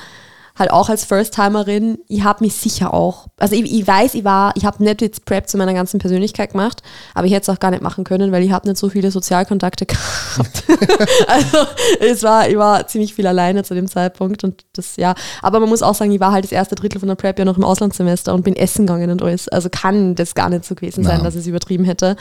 halt 0.57 0.71
auch 0.71 0.89
als 0.89 1.05
First-Timerin, 1.05 1.99
ich 2.09 2.25
habe 2.25 2.45
mich 2.45 2.55
sicher 2.55 2.93
auch, 2.93 3.29
also 3.39 3.55
ich, 3.55 3.73
ich 3.73 3.87
weiß, 3.87 4.15
ich 4.15 4.25
war, 4.25 4.53
ich 4.57 4.65
habe 4.65 4.83
nicht 4.83 5.01
jetzt 5.01 5.25
Prep 5.25 5.49
zu 5.49 5.57
meiner 5.57 5.73
ganzen 5.73 5.99
Persönlichkeit 5.99 6.53
gemacht, 6.53 6.83
aber 7.15 7.27
ich 7.27 7.33
hätte 7.33 7.43
es 7.43 7.49
auch 7.49 7.61
gar 7.61 7.71
nicht 7.71 7.83
machen 7.83 8.05
können, 8.05 8.33
weil 8.33 8.43
ich 8.43 8.53
habe 8.53 8.69
nicht 8.69 8.79
so 8.79 8.89
viele 8.91 9.11
Sozialkontakte 9.11 9.87
gehabt. 9.87 10.65
also 11.27 11.59
es 12.01 12.23
war, 12.23 12.49
ich 12.49 12.57
war 12.57 12.87
ziemlich 12.87 13.15
viel 13.15 13.27
alleine 13.27 13.65
zu 13.65 13.75
dem 13.75 13.89
Zeitpunkt 13.89 14.45
und 14.45 14.65
das, 14.75 14.97
ja, 14.97 15.15
aber 15.41 15.61
man 15.61 15.69
muss 15.69 15.83
auch 15.83 15.95
sagen, 15.95 16.13
ich 16.13 16.21
war 16.21 16.33
halt 16.33 16.45
das 16.45 16.53
erste 16.53 16.75
Drittel 16.75 16.99
von 17.01 17.09
der 17.09 17.17
Prep 17.17 17.39
ja 17.39 17.45
noch 17.45 17.57
im 17.57 17.65
Auslandssemester 17.65 18.35
und 18.35 18.43
bin 18.43 18.57
essen 18.57 18.87
gegangen 18.87 19.11
und 19.11 19.23
alles, 19.23 19.49
also 19.49 19.71
kann 19.71 20.15
das 20.15 20.35
gar 20.35 20.51
nicht 20.51 20.65
so 20.65 20.75
gewesen 20.75 21.05
sein, 21.05 21.19
Na. 21.19 21.25
dass 21.25 21.35
ich 21.35 21.43
es 21.43 21.47
übertrieben 21.47 21.85
hätte. 21.85 22.17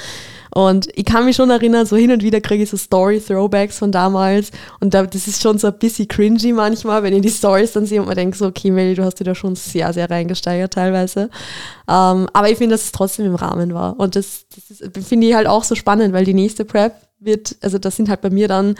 Und 0.53 0.89
ich 0.95 1.05
kann 1.05 1.25
mich 1.25 1.37
schon 1.37 1.49
erinnern, 1.49 1.85
so 1.85 1.95
hin 1.95 2.11
und 2.11 2.23
wieder 2.23 2.41
kriege 2.41 2.63
ich 2.63 2.69
so 2.69 2.75
Story-Throwbacks 2.75 3.77
von 3.77 3.91
damals 3.91 4.51
und 4.79 4.93
da, 4.93 5.05
das 5.05 5.27
ist 5.27 5.41
schon 5.41 5.57
so 5.57 5.67
ein 5.67 5.77
bisschen 5.77 6.07
cringy 6.07 6.51
manchmal, 6.51 7.03
wenn 7.03 7.13
ich 7.13 7.21
die 7.21 7.29
Stories 7.29 7.71
dann 7.71 7.85
sehe 7.85 8.01
und 8.01 8.07
man 8.07 8.15
denkt 8.21 8.37
so, 8.37 8.45
okay, 8.45 8.71
Melly, 8.71 8.95
du 8.95 9.03
hast 9.03 9.19
dir 9.19 9.23
da 9.23 9.35
schon 9.35 9.55
sehr, 9.55 9.91
sehr 9.93 10.09
reingesteigert 10.09 10.73
teilweise. 10.73 11.29
Ähm, 11.87 12.27
aber 12.33 12.49
ich 12.49 12.57
finde, 12.57 12.75
dass 12.75 12.85
es 12.85 12.91
trotzdem 12.91 13.25
im 13.25 13.35
Rahmen 13.35 13.73
war. 13.73 13.99
Und 13.99 14.15
das, 14.15 14.45
das 14.69 15.07
finde 15.07 15.27
ich 15.27 15.33
halt 15.33 15.47
auch 15.47 15.63
so 15.63 15.75
spannend, 15.75 16.13
weil 16.13 16.25
die 16.25 16.33
nächste 16.33 16.65
Prep 16.65 16.93
wird, 17.19 17.55
also 17.61 17.77
das 17.77 17.95
sind 17.95 18.09
halt 18.09 18.21
bei 18.21 18.29
mir 18.29 18.47
dann 18.47 18.75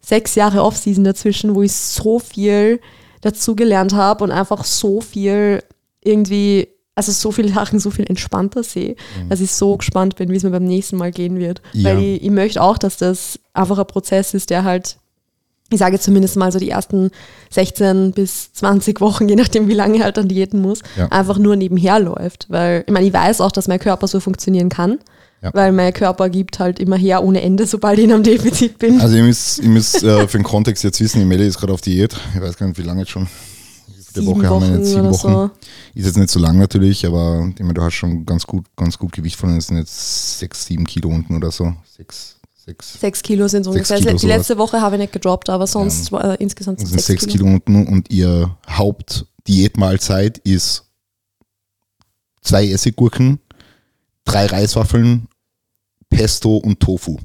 sechs 0.00 0.34
Jahre 0.34 0.62
Off-Season 0.62 1.04
dazwischen, 1.04 1.54
wo 1.54 1.62
ich 1.62 1.72
so 1.72 2.18
viel 2.18 2.80
dazugelernt 3.20 3.94
habe 3.94 4.24
und 4.24 4.30
einfach 4.30 4.64
so 4.64 5.00
viel 5.00 5.62
irgendwie, 6.02 6.68
also 6.94 7.12
so 7.12 7.32
viele 7.32 7.52
Sachen 7.52 7.80
so 7.80 7.90
viel 7.90 8.06
entspannter 8.08 8.62
sehe, 8.62 8.96
dass 9.28 9.40
ich 9.40 9.50
so 9.50 9.76
gespannt 9.76 10.16
bin, 10.16 10.30
wie 10.30 10.36
es 10.36 10.44
mir 10.44 10.50
beim 10.50 10.64
nächsten 10.64 10.96
Mal 10.96 11.10
gehen 11.10 11.38
wird. 11.38 11.60
Ja. 11.72 11.90
Weil 11.90 12.02
ich, 12.02 12.22
ich 12.22 12.30
möchte 12.30 12.62
auch, 12.62 12.78
dass 12.78 12.96
das 12.96 13.40
einfach 13.52 13.78
ein 13.78 13.86
Prozess 13.86 14.32
ist, 14.34 14.50
der 14.50 14.64
halt 14.64 14.98
ich 15.70 15.78
sage 15.78 15.98
zumindest 15.98 16.36
mal 16.36 16.52
so 16.52 16.58
die 16.58 16.70
ersten 16.70 17.10
16 17.50 18.12
bis 18.12 18.52
20 18.52 19.00
Wochen, 19.00 19.28
je 19.28 19.34
nachdem, 19.36 19.68
wie 19.68 19.74
lange 19.74 19.96
ich 19.96 20.02
halt 20.02 20.18
an 20.18 20.28
Diäten 20.28 20.60
muss, 20.60 20.80
Ja. 20.96 21.08
einfach 21.08 21.38
nur 21.38 21.56
nebenher 21.56 21.98
läuft. 21.98 22.46
Weil, 22.48 22.84
ich 22.86 22.92
meine, 22.92 23.06
ich 23.06 23.12
weiß 23.12 23.40
auch, 23.40 23.52
dass 23.52 23.66
mein 23.68 23.78
Körper 23.80 24.06
so 24.06 24.20
funktionieren 24.20 24.68
kann, 24.68 24.98
Ja. 25.42 25.50
weil 25.54 25.72
mein 25.72 25.92
Körper 25.92 26.28
gibt 26.28 26.58
halt 26.58 26.78
immer 26.78 26.96
her 26.96 27.24
ohne 27.24 27.42
Ende, 27.42 27.66
sobald 27.66 27.98
ich 27.98 28.04
in 28.04 28.12
einem 28.12 28.22
Defizit 28.22 28.78
bin. 28.78 29.00
Also 29.00 29.16
ihr 29.16 29.24
müsst, 29.24 29.58
ihr 29.58 29.68
müsst 29.68 30.02
äh, 30.02 30.28
für 30.28 30.38
den 30.38 30.44
Kontext 30.44 30.84
jetzt 30.84 31.00
wissen, 31.00 31.28
die 31.28 31.36
ist 31.36 31.58
gerade 31.58 31.72
auf 31.72 31.80
Diät. 31.80 32.16
Ich 32.34 32.40
weiß 32.40 32.56
gar 32.56 32.66
nicht, 32.68 32.78
wie 32.78 32.82
lange 32.82 33.00
jetzt 33.00 33.10
schon. 33.10 33.26
Die 34.14 34.20
Sieben 34.22 34.26
Woche 34.28 34.48
haben 34.48 34.62
wir 34.70 34.78
jetzt 34.78 34.88
sieben 34.88 35.10
Wochen. 35.10 35.14
so. 35.32 35.50
Ist 35.94 36.06
jetzt 36.06 36.16
nicht 36.16 36.30
so 36.30 36.40
lang 36.40 36.56
natürlich, 36.58 37.04
aber 37.04 37.50
ich 37.54 37.60
meine, 37.60 37.74
du 37.74 37.82
hast 37.82 37.92
schon 37.94 38.24
ganz 38.24 38.46
gut, 38.46 38.64
ganz 38.74 38.96
gut 38.98 39.12
Gewicht 39.12 39.36
von 39.36 39.52
uns. 39.52 39.66
sind 39.66 39.76
jetzt 39.76 40.38
sechs, 40.38 40.64
sieben 40.64 40.86
Kilo 40.86 41.10
unten 41.10 41.36
oder 41.36 41.50
so. 41.50 41.74
Sechs, 41.96 42.35
sechs. 42.66 43.00
Sechs 43.00 43.22
Kilo 43.22 43.48
sind 43.48 43.66
es 43.66 43.72
Sechs 43.72 43.90
ungefähr. 43.90 43.98
Kilo, 43.98 44.12
die 44.12 44.18
sowas. 44.18 44.36
letzte 44.36 44.58
Woche 44.58 44.80
habe 44.80 44.96
ich 44.96 45.00
nicht 45.00 45.12
gedroppt, 45.12 45.48
aber 45.48 45.66
sonst 45.66 46.12
äh, 46.12 46.36
insgesamt 46.38 46.80
sind 46.80 46.88
sind 46.88 47.00
sechs 47.00 47.26
Kilo 47.26 47.46
unten 47.46 47.86
und 47.86 48.12
ihr 48.12 48.56
Hauptdiätmahlzeit 48.68 50.38
ist 50.38 50.84
zwei 52.42 52.68
Essiggurken, 52.68 53.40
drei 54.24 54.46
Reiswaffeln, 54.46 55.28
Pesto 56.10 56.56
und 56.56 56.80
Tofu. 56.80 57.18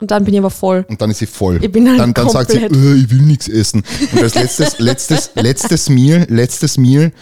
Und 0.00 0.12
dann 0.12 0.24
bin 0.24 0.34
ich 0.34 0.38
aber 0.38 0.50
voll. 0.50 0.86
Und 0.88 1.00
dann 1.02 1.10
ist 1.10 1.18
sie 1.18 1.26
voll. 1.26 1.58
Ich 1.62 1.72
bin 1.72 1.88
halt 1.88 1.98
dann 1.98 2.14
dann 2.14 2.28
sagt 2.28 2.52
sie, 2.52 2.58
äh, 2.58 2.94
ich 2.94 3.10
will 3.10 3.22
nichts 3.22 3.48
essen. 3.48 3.82
Und 4.12 4.22
als 4.22 4.36
letztes, 4.36 4.78
letztes, 4.78 5.30
letztes 5.34 5.88
Meal, 5.88 6.24
letztes 6.28 6.78
Meal, 6.78 7.12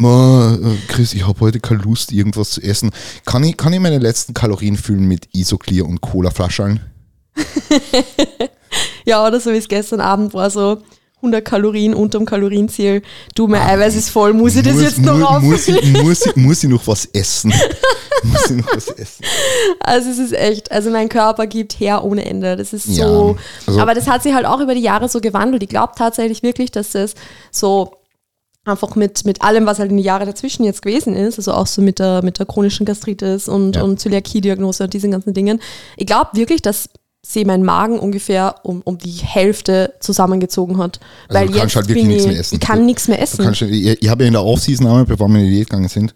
äh, 0.00 0.56
Chris, 0.88 1.14
ich 1.14 1.24
habe 1.28 1.38
heute 1.38 1.60
keine 1.60 1.82
Lust, 1.82 2.10
irgendwas 2.10 2.50
zu 2.50 2.60
essen. 2.60 2.90
Kann 3.24 3.44
ich, 3.44 3.56
kann 3.56 3.72
ich 3.72 3.78
meine 3.78 3.98
letzten 3.98 4.34
Kalorien 4.34 4.76
füllen 4.76 5.06
mit 5.06 5.28
Isoclear 5.32 5.86
und 5.86 6.00
Colaflaschen? 6.00 6.80
Ja, 9.04 9.26
oder 9.26 9.38
so 9.38 9.52
wie 9.52 9.56
es 9.58 9.68
gestern 9.68 10.00
Abend 10.00 10.34
war, 10.34 10.50
so 10.50 10.78
100 11.16 11.44
Kalorien 11.44 11.94
unterm 11.94 12.24
Kalorienziel. 12.24 13.02
Du, 13.34 13.46
mein 13.46 13.62
Eiweiß 13.62 13.94
ist 13.94 14.10
voll, 14.10 14.32
muss 14.32 14.56
ich 14.56 14.62
das 14.62 14.80
jetzt 14.80 14.98
noch 15.00 15.16
mu- 15.40 15.48
muss, 15.50 15.68
auffüllen? 15.68 15.78
ich, 15.96 16.02
muss, 16.02 16.26
ich, 16.26 16.36
muss 16.36 16.64
ich 16.64 16.70
noch 16.70 16.86
was 16.86 17.04
essen? 17.12 17.52
muss 18.24 18.50
ich 18.50 18.56
noch 18.56 18.74
was 18.76 18.88
essen? 18.88 19.24
Also 19.80 20.10
es 20.10 20.18
ist 20.18 20.32
echt, 20.32 20.72
also 20.72 20.90
mein 20.90 21.08
Körper 21.08 21.46
gibt 21.46 21.78
her 21.80 22.02
ohne 22.04 22.24
Ende. 22.24 22.56
Das 22.56 22.72
ist 22.72 22.88
Ja, 22.88 23.06
so. 23.06 23.36
also- 23.66 23.80
aber 23.80 23.94
das 23.94 24.06
hat 24.08 24.22
sich 24.22 24.34
halt 24.34 24.46
auch 24.46 24.60
über 24.60 24.74
die 24.74 24.82
Jahre 24.82 25.08
so 25.08 25.20
gewandelt. 25.20 25.62
Ich 25.62 25.68
glaube 25.68 25.92
tatsächlich 25.96 26.42
wirklich, 26.42 26.70
dass 26.72 26.90
das 26.90 27.14
so 27.50 27.92
einfach 28.64 28.96
mit, 28.96 29.24
mit 29.26 29.42
allem, 29.42 29.66
was 29.66 29.78
halt 29.78 29.90
in 29.90 29.98
die 29.98 30.02
Jahre 30.02 30.24
dazwischen 30.26 30.64
jetzt 30.64 30.80
gewesen 30.82 31.14
ist, 31.14 31.38
also 31.38 31.52
auch 31.52 31.66
so 31.66 31.80
mit 31.82 31.98
der, 31.98 32.22
mit 32.24 32.38
der 32.38 32.46
chronischen 32.46 32.86
Gastritis 32.86 33.46
und, 33.48 33.76
Ja. 33.76 33.82
und 33.82 34.00
Zöliakie-Diagnose 34.00 34.84
und 34.84 34.94
diesen 34.94 35.10
ganzen 35.10 35.34
Dingen. 35.34 35.60
Ich 35.98 36.06
glaube 36.06 36.30
wirklich, 36.32 36.60
dass 36.62 36.88
sie 37.26 37.44
meinen 37.44 37.64
Magen 37.64 37.98
ungefähr 37.98 38.56
um, 38.62 38.82
um 38.82 38.98
die 38.98 39.10
Hälfte 39.10 39.94
zusammengezogen 40.00 40.78
hat. 40.78 41.00
Also 41.28 41.40
Weil 41.40 41.46
du 41.48 41.58
kannst 41.58 41.74
jetzt 41.74 41.76
halt 41.76 41.88
wirklich 41.88 42.06
nichts 42.06 42.24
ich, 42.24 42.30
mehr 42.30 42.40
essen. 42.40 42.54
ich 42.54 42.60
kann 42.60 42.86
nichts 42.86 43.08
mehr 43.08 43.20
essen. 43.20 43.44
kannst, 43.44 43.62
ich 43.62 44.02
ich 44.02 44.08
habe 44.08 44.24
ja 44.24 44.28
in 44.28 44.34
der 44.34 44.44
Off-Season 44.44 44.86
einmal, 44.86 45.04
bevor 45.04 45.28
wir 45.28 45.40
in 45.40 45.46
die 45.46 45.50
Diät 45.50 45.70
gegangen 45.70 45.88
sind, 45.88 46.14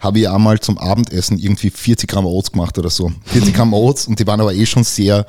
habe 0.00 0.18
ich 0.18 0.28
einmal 0.28 0.58
zum 0.58 0.78
Abendessen 0.78 1.38
irgendwie 1.38 1.70
40 1.70 2.08
Gramm 2.08 2.26
Oats 2.26 2.50
gemacht 2.50 2.76
oder 2.78 2.90
so. 2.90 3.12
40 3.26 3.54
Gramm 3.54 3.72
Oats 3.72 4.08
und 4.08 4.18
die 4.18 4.26
waren 4.26 4.40
aber 4.40 4.52
eh 4.52 4.66
schon 4.66 4.82
sehr 4.82 5.24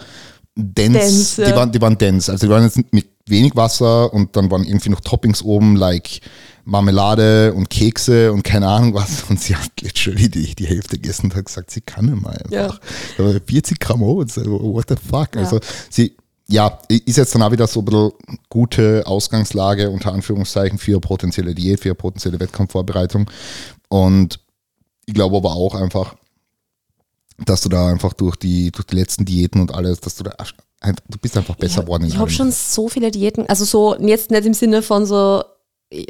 dense. 0.55 0.99
Dense. 0.99 1.45
Die, 1.45 1.51
waren, 1.51 1.71
die 1.71 1.81
waren 1.81 1.97
dense. 1.97 2.31
Also 2.31 2.47
die 2.47 2.51
waren 2.51 2.63
jetzt 2.63 2.79
mit 2.91 3.07
wenig 3.27 3.55
Wasser 3.55 4.11
und 4.13 4.35
dann 4.35 4.49
waren 4.49 4.63
irgendwie 4.63 4.89
noch 4.89 5.01
Toppings 5.01 5.43
oben, 5.43 5.75
like 5.75 6.21
Marmelade 6.65 7.53
und 7.53 7.69
Kekse 7.69 8.31
und 8.31 8.43
keine 8.43 8.67
Ahnung 8.67 8.93
was. 8.93 9.23
Und 9.29 9.39
sie 9.39 9.55
hat 9.55 9.81
literally 9.81 10.29
die, 10.29 10.55
die 10.55 10.67
Hälfte 10.67 10.97
gegessen 10.97 11.27
und 11.27 11.35
hat 11.35 11.45
gesagt, 11.45 11.71
sie 11.71 11.81
kann 11.81 12.19
mal 12.21 12.37
einfach. 12.43 12.51
Aber 13.17 13.39
40 13.39 13.79
Gramm 13.79 14.03
Oats, 14.03 14.37
also 14.37 14.61
what 14.61 14.85
the 14.89 14.95
fuck. 14.95 15.35
Also 15.37 15.59
sie, 15.89 16.15
ja, 16.47 16.79
ist 16.89 17.17
jetzt 17.17 17.33
dann 17.33 17.41
auch 17.43 17.51
wieder 17.51 17.67
so 17.67 17.79
ein 17.79 17.85
bisschen 17.85 18.11
gute 18.49 19.03
Ausgangslage 19.05 19.89
unter 19.89 20.13
Anführungszeichen 20.13 20.77
für 20.77 20.91
eine 20.91 20.99
potenzielle 21.01 21.55
Diät, 21.55 21.79
für 21.79 21.95
potenzielle 21.95 22.39
Wettkampfvorbereitung. 22.39 23.29
Und 23.89 24.39
ich 25.05 25.13
glaube 25.13 25.37
aber 25.37 25.53
auch 25.53 25.75
einfach, 25.75 26.15
dass 27.45 27.61
du 27.61 27.69
da 27.69 27.89
einfach 27.89 28.13
durch 28.13 28.35
die, 28.35 28.71
durch 28.71 28.85
die 28.85 28.95
letzten 28.95 29.25
Diäten 29.25 29.61
und 29.61 29.73
alles, 29.73 29.99
dass 29.99 30.15
du 30.15 30.23
da 30.23 30.31
du 30.83 31.17
bist 31.19 31.37
einfach 31.37 31.55
besser 31.55 31.83
geworden 31.83 32.05
Ich 32.07 32.17
habe 32.17 32.31
schon 32.31 32.51
so 32.51 32.89
viele 32.89 33.11
Diäten, 33.11 33.47
also 33.47 33.65
so 33.65 33.95
jetzt 33.99 34.31
nicht 34.31 34.45
im 34.45 34.53
Sinne 34.53 34.81
von 34.81 35.05
so 35.05 35.43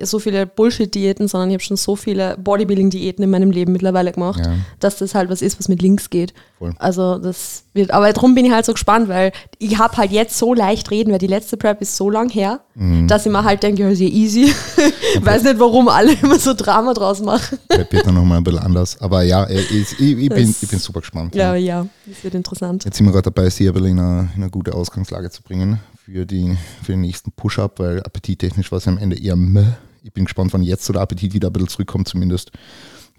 so 0.04 0.20
viele 0.20 0.46
Bullshit-Diäten, 0.46 1.28
sondern 1.28 1.50
ich 1.50 1.56
habe 1.56 1.64
schon 1.64 1.76
so 1.78 1.96
viele 1.96 2.38
Bodybuilding-Diäten 2.38 3.24
in 3.24 3.30
meinem 3.32 3.50
Leben 3.52 3.72
mittlerweile 3.72 4.12
gemacht, 4.12 4.40
Ja. 4.46 4.54
dass 4.80 4.98
das 4.98 5.16
halt 5.16 5.30
was 5.30 5.42
ist, 5.42 5.58
was 5.60 5.68
mit 5.70 5.82
links 5.82 6.10
geht. 6.12 6.34
Voll. 6.60 6.74
Also 6.78 7.18
das 7.18 7.64
wird, 7.74 7.90
aber 7.92 8.12
darum 8.14 8.36
bin 8.36 8.46
ich 8.46 8.52
halt 8.52 8.66
so 8.66 8.74
gespannt, 8.74 9.08
weil 9.10 9.32
ich 9.58 9.80
habe 9.80 9.98
halt 9.98 10.12
jetzt 10.12 10.38
so 10.38 10.54
leicht 10.54 10.92
reden, 10.92 11.12
weil 11.12 11.18
die 11.20 11.26
letzte 11.28 11.58
Prep 11.58 11.82
ist 11.82 11.98
so 11.98 12.10
lang 12.12 12.30
her, 12.30 12.60
Mhm. 12.76 13.08
dass 13.08 13.26
ich 13.26 13.32
mir 13.32 13.44
halt 13.44 13.64
denke, 13.64 13.82
ja, 13.82 13.90
ist 13.90 14.00
ja 14.00 14.08
easy. 14.08 14.54
ich 15.16 15.26
weiß 15.26 15.44
nicht, 15.44 15.60
warum 15.60 15.88
alle 15.90 16.14
immer 16.14 16.38
so 16.38 16.54
Drama 16.54 16.94
draus 16.94 17.20
machen. 17.22 17.58
Prep 17.68 17.92
wird 17.92 18.06
dann 18.06 18.14
nochmal 18.16 18.38
ein 18.38 18.44
bisschen 18.44 18.60
anders. 18.60 19.02
Aber 19.02 19.24
ja, 19.24 19.50
ich, 19.50 19.72
ich, 19.72 20.00
ich, 20.00 20.30
bin, 20.30 20.48
Das- 20.48 20.62
ich 20.64 20.70
bin 20.70 20.80
super 20.80 21.00
gespannt. 21.00 21.34
Ja, 21.36 21.56
ja, 21.56 21.88
das 22.06 22.24
wird 22.24 22.36
interessant. 22.36 22.86
Jetzt 22.86 22.98
sind 22.98 23.08
wir 23.08 23.14
gerade 23.14 23.32
dabei, 23.32 23.50
sie 23.50 23.68
ein 23.68 23.74
bisschen 23.74 23.90
in 23.90 24.00
eine, 24.00 24.30
in 24.36 24.42
eine 24.44 24.52
gute 24.52 24.74
Ausgangslage 24.74 25.30
zu 25.32 25.42
bringen 25.42 25.80
für, 26.12 26.26
die, 26.26 26.58
für 26.84 26.94
den 26.94 27.02
nächsten 27.02 27.32
Push-Up, 27.32 27.80
weil 27.80 28.02
appetittechnisch 28.04 28.72
war 28.72 28.78
es 28.78 28.88
am 28.88 28.98
Ende 28.98 29.18
eher 29.18 29.36
meh. 29.36 29.66
Ich 30.04 30.12
bin 30.12 30.26
gespannt, 30.26 30.54
wann 30.54 30.64
jetzt 30.64 30.86
so 30.86 30.94
der 30.94 31.02
Appetit 31.02 31.34
wieder 31.34 31.50
ein 31.50 31.54
bisschen 31.54 31.70
zurückkommt, 31.70 32.08
zumindest. 32.08 32.52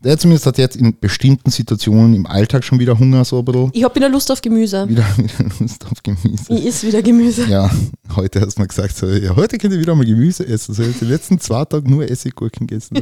Der 0.02 0.18
zumindest 0.18 0.46
hat 0.46 0.58
jetzt 0.58 0.74
in 0.74 0.98
bestimmten 0.98 1.50
Situationen 1.50 2.14
im 2.14 2.26
Alltag 2.26 2.64
schon 2.64 2.80
wieder 2.80 2.98
Hunger, 2.98 3.24
so 3.24 3.38
ein 3.38 3.44
bisschen. 3.44 3.70
Ich 3.72 3.84
habe 3.84 3.94
wieder 3.94 4.08
Lust 4.08 4.32
auf 4.32 4.42
Gemüse. 4.42 4.88
Wieder, 4.88 5.06
wieder 5.16 5.50
Lust 5.60 5.86
auf 5.86 6.02
Gemüse. 6.02 6.52
Ich 6.52 6.66
is 6.66 6.82
wieder 6.82 7.02
Gemüse. 7.02 7.46
Ja, 7.46 7.70
heute 8.16 8.40
hast 8.40 8.56
du 8.56 8.62
mal 8.62 8.66
gesagt, 8.66 8.96
so, 8.96 9.08
ja, 9.08 9.36
heute 9.36 9.58
könnt 9.58 9.72
ihr 9.72 9.80
wieder 9.80 9.94
mal 9.94 10.04
Gemüse 10.04 10.44
essen. 10.46 10.74
So, 10.74 10.82
die 10.82 11.04
letzten 11.04 11.38
zwei 11.38 11.64
Tage 11.64 11.88
nur 11.88 12.10
Essiggurken 12.10 12.66
gegessen. 12.66 12.96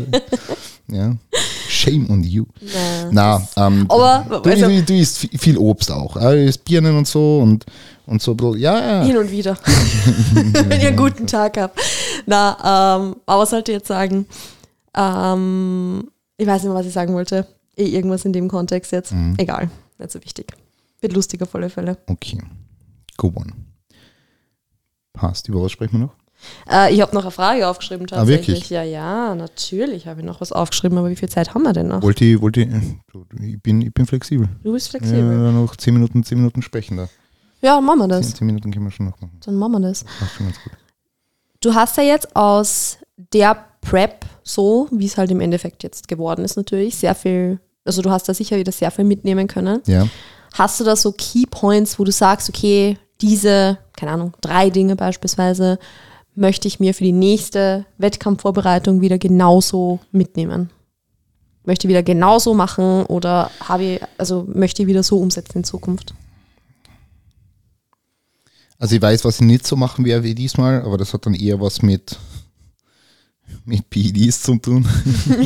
ja. 0.88 1.16
Shame 1.80 2.10
on 2.10 2.22
you. 2.22 2.44
Na. 3.10 3.40
Ähm, 3.56 3.86
Aber, 3.88 4.26
du, 4.42 4.50
also- 4.50 4.68
du, 4.68 4.82
du 4.82 4.94
isst 4.94 5.18
viel, 5.38 5.56
Obst 5.56 5.90
auch. 5.90 6.16
äh, 6.16 6.20
Du 6.36 6.44
isst 6.44 6.64
Birnen 6.64 6.96
und 6.96 7.06
so 7.08 7.38
und, 7.40 7.64
und 8.06 8.20
so 8.20 8.32
ein 8.32 8.36
bisschen, 8.36 8.58
ja, 8.58 8.78
ja. 8.98 9.04
Hin 9.04 9.16
und 9.16 9.30
wieder. 9.30 9.56
Wenn 10.34 10.70
ich 10.72 10.86
einen 10.86 10.96
guten 10.96 11.26
Tag 11.26 11.56
habt. 11.58 11.80
Na, 12.26 12.96
ähm, 12.98 13.16
aber 13.26 13.42
was 13.42 13.50
sollte 13.50 13.72
ich 13.72 13.78
jetzt 13.78 13.88
sagen? 13.88 14.26
Ähm, 14.96 16.10
ich 16.36 16.46
weiß 16.46 16.62
nicht 16.62 16.70
mehr, 16.70 16.78
was 16.78 16.86
ich 16.86 16.92
sagen 16.92 17.14
wollte. 17.14 17.46
Eh 17.76 17.86
irgendwas 17.86 18.24
in 18.24 18.32
dem 18.32 18.48
Kontext 18.48 18.92
jetzt. 18.92 19.12
Mhm. 19.12 19.34
Egal, 19.38 19.70
nicht 19.98 20.10
so 20.10 20.22
wichtig. 20.22 20.52
Wird 21.00 21.14
lustig 21.14 21.40
auf 21.42 21.54
alle 21.54 21.70
Fälle. 21.70 21.96
Okay. 22.08 22.42
Go 23.16 23.32
on. 23.34 23.52
Passt. 25.12 25.48
Über 25.48 25.62
was 25.62 25.72
sprechen 25.72 25.92
wir 25.92 26.06
noch? 26.06 26.14
Äh, 26.70 26.94
ich 26.94 27.00
habe 27.00 27.14
noch 27.14 27.22
eine 27.22 27.30
Frage 27.30 27.66
aufgeschrieben 27.68 28.06
Ah, 28.10 28.16
tatsächlich. 28.16 28.48
wirklich? 28.48 28.70
Ja, 28.70 28.82
ja, 28.82 29.34
natürlich 29.34 30.06
habe 30.06 30.20
ich 30.20 30.26
noch 30.26 30.40
was 30.40 30.52
aufgeschrieben, 30.52 30.96
aber 30.98 31.10
wie 31.10 31.16
viel 31.16 31.28
Zeit 31.28 31.54
haben 31.54 31.62
wir 31.62 31.72
denn 31.72 31.88
noch? 31.88 32.02
Wollte 32.02 32.24
ich, 32.24 32.40
wollte 32.40 32.62
ich, 32.62 33.62
bin, 33.62 33.82
ich 33.82 33.92
bin 33.92 34.06
flexibel. 34.06 34.48
Du 34.62 34.72
bist 34.72 34.92
Ja, 34.92 34.98
flexibel. 34.98 35.52
noch 35.52 35.76
10 35.76 35.94
Minuten, 35.94 36.24
10 36.24 36.38
Minuten 36.38 36.62
sprechen 36.62 36.96
da. 36.96 37.08
Ja, 37.62 37.80
machen 37.80 37.98
wir 37.98 38.08
10, 38.08 38.08
das. 38.08 38.34
10 38.34 38.46
Minuten 38.46 38.70
können 38.72 38.84
wir 38.86 38.90
schon 38.90 39.06
noch 39.06 39.20
machen. 39.20 39.38
Dann 39.44 39.54
machen 39.56 39.72
wir 39.72 39.80
das. 39.80 40.04
Passt 40.04 40.34
schon 40.36 40.46
ganz 40.46 40.62
gut. 40.62 40.72
Du 41.60 41.74
hast 41.74 41.96
ja 41.98 42.02
jetzt 42.04 42.34
aus 42.34 42.96
der 43.34 43.54
Prep, 43.82 44.24
so 44.42 44.88
wie 44.92 45.04
es 45.06 45.18
halt 45.18 45.30
im 45.30 45.40
Endeffekt 45.40 45.82
jetzt 45.82 46.08
geworden 46.08 46.44
ist, 46.44 46.56
natürlich 46.56 46.96
sehr 46.96 47.14
viel, 47.14 47.60
also 47.84 48.00
du 48.00 48.10
hast 48.10 48.28
da 48.28 48.34
sicher 48.34 48.56
wieder 48.56 48.72
sehr 48.72 48.90
viel 48.90 49.04
mitnehmen 49.04 49.46
können. 49.46 49.80
Ja. 49.86 50.06
Hast 50.54 50.80
du 50.80 50.84
da 50.84 50.96
so 50.96 51.12
Key 51.12 51.44
Points, 51.50 51.98
wo 51.98 52.04
du 52.04 52.12
sagst, 52.12 52.48
okay, 52.48 52.98
diese, 53.20 53.78
keine 53.94 54.12
Ahnung, 54.12 54.32
drei 54.40 54.70
Dinge 54.70 54.96
beispielsweise, 54.96 55.78
möchte 56.34 56.68
ich 56.68 56.80
mir 56.80 56.94
für 56.94 57.04
die 57.04 57.12
nächste 57.12 57.86
Wettkampfvorbereitung 57.98 59.00
wieder 59.00 59.18
genauso 59.18 60.00
mitnehmen? 60.12 60.70
Möchte 61.64 61.86
ich 61.86 61.90
wieder 61.90 62.02
genauso 62.02 62.54
machen 62.54 63.04
oder 63.06 63.50
habe 63.60 63.84
ich, 63.84 64.00
also 64.16 64.46
möchte 64.52 64.82
ich 64.82 64.88
wieder 64.88 65.02
so 65.02 65.18
umsetzen 65.18 65.58
in 65.58 65.64
Zukunft? 65.64 66.14
Also 68.78 68.96
ich 68.96 69.02
weiß, 69.02 69.24
was 69.26 69.36
ich 69.36 69.46
nicht 69.46 69.66
so 69.66 69.76
machen 69.76 70.06
werde 70.06 70.24
wie 70.24 70.34
diesmal, 70.34 70.82
aber 70.82 70.96
das 70.96 71.12
hat 71.12 71.26
dann 71.26 71.34
eher 71.34 71.60
was 71.60 71.82
mit, 71.82 72.18
mit 73.66 73.90
PEDs 73.90 74.42
zu 74.42 74.56
tun. 74.56 74.88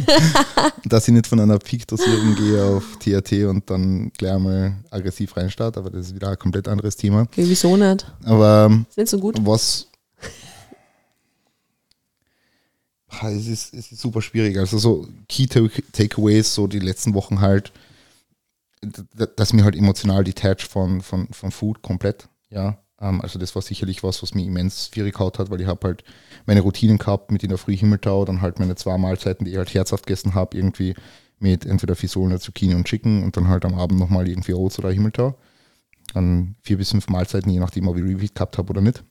Dass 0.84 1.08
ich 1.08 1.14
nicht 1.14 1.26
von 1.26 1.40
einer 1.40 1.58
Peak-Dosierung 1.58 2.36
gehe 2.36 2.62
auf 2.64 2.84
THT 3.00 3.44
und 3.48 3.68
dann 3.68 4.12
gleich 4.16 4.38
mal 4.38 4.76
aggressiv 4.88 5.36
reinstarte, 5.36 5.80
aber 5.80 5.90
das 5.90 6.06
ist 6.06 6.14
wieder 6.14 6.28
ein 6.28 6.38
komplett 6.38 6.68
anderes 6.68 6.96
Thema. 6.96 7.22
Okay, 7.22 7.44
wieso 7.44 7.76
nicht? 7.76 8.06
Aber 8.22 8.70
Ist 8.88 8.98
nicht 8.98 9.08
so 9.08 9.18
gut. 9.18 9.36
was 9.44 9.88
Ah, 13.03 13.03
es 13.22 13.46
ist, 13.46 13.74
es 13.74 13.92
ist 13.92 14.00
super 14.00 14.22
schwierig. 14.22 14.58
Also 14.58 14.78
so 14.78 15.06
Key 15.28 15.46
Take- 15.46 15.82
Takeaways, 15.92 16.54
so 16.54 16.66
die 16.66 16.78
letzten 16.80 17.14
Wochen 17.14 17.40
halt, 17.40 17.72
dass 19.36 19.52
mir 19.52 19.64
halt 19.64 19.76
emotional 19.76 20.24
detached 20.24 20.68
von, 20.68 21.00
von, 21.00 21.28
von 21.28 21.50
Food 21.50 21.82
komplett, 21.82 22.28
ja. 22.50 22.78
Ähm, 23.00 23.20
Also 23.20 23.38
das 23.38 23.54
war 23.54 23.62
sicherlich 23.62 24.02
was, 24.02 24.22
was 24.22 24.34
mir 24.34 24.44
immens 24.44 24.90
schwierig 24.92 25.14
gehaut 25.14 25.38
hat, 25.38 25.50
weil 25.50 25.60
ich 25.60 25.66
habe 25.66 25.86
halt 25.88 26.04
meine 26.46 26.60
Routinen 26.60 26.98
gehabt 26.98 27.30
mit 27.30 27.42
in 27.42 27.48
der 27.48 27.58
Früh 27.58 27.76
Himmeltau, 27.76 28.24
dann 28.24 28.40
halt 28.42 28.58
meine 28.58 28.76
zwei 28.76 28.98
Mahlzeiten, 28.98 29.44
die 29.44 29.52
ich 29.52 29.56
halt 29.56 29.72
herzhaft 29.72 30.06
gegessen 30.06 30.34
habe, 30.34 30.56
irgendwie 30.56 30.94
mit 31.38 31.66
entweder 31.66 31.96
Fisolen, 31.96 32.38
Zucchini 32.38 32.74
und 32.74 32.86
Chicken 32.86 33.22
und 33.22 33.36
dann 33.36 33.48
halt 33.48 33.64
am 33.64 33.74
Abend 33.74 33.98
nochmal 33.98 34.28
irgendwie 34.28 34.54
Oats 34.54 34.78
oder 34.78 34.90
Himmeltau. 34.92 35.34
Dann 36.12 36.54
vier 36.62 36.76
bis 36.76 36.90
fünf 36.90 37.08
Mahlzeiten, 37.08 37.50
je 37.50 37.58
nachdem, 37.58 37.88
ob 37.88 37.96
ich 37.96 38.04
Repeat 38.04 38.34
gehabt 38.34 38.58
habe 38.58 38.70
oder 38.70 38.80
nicht. 38.80 39.02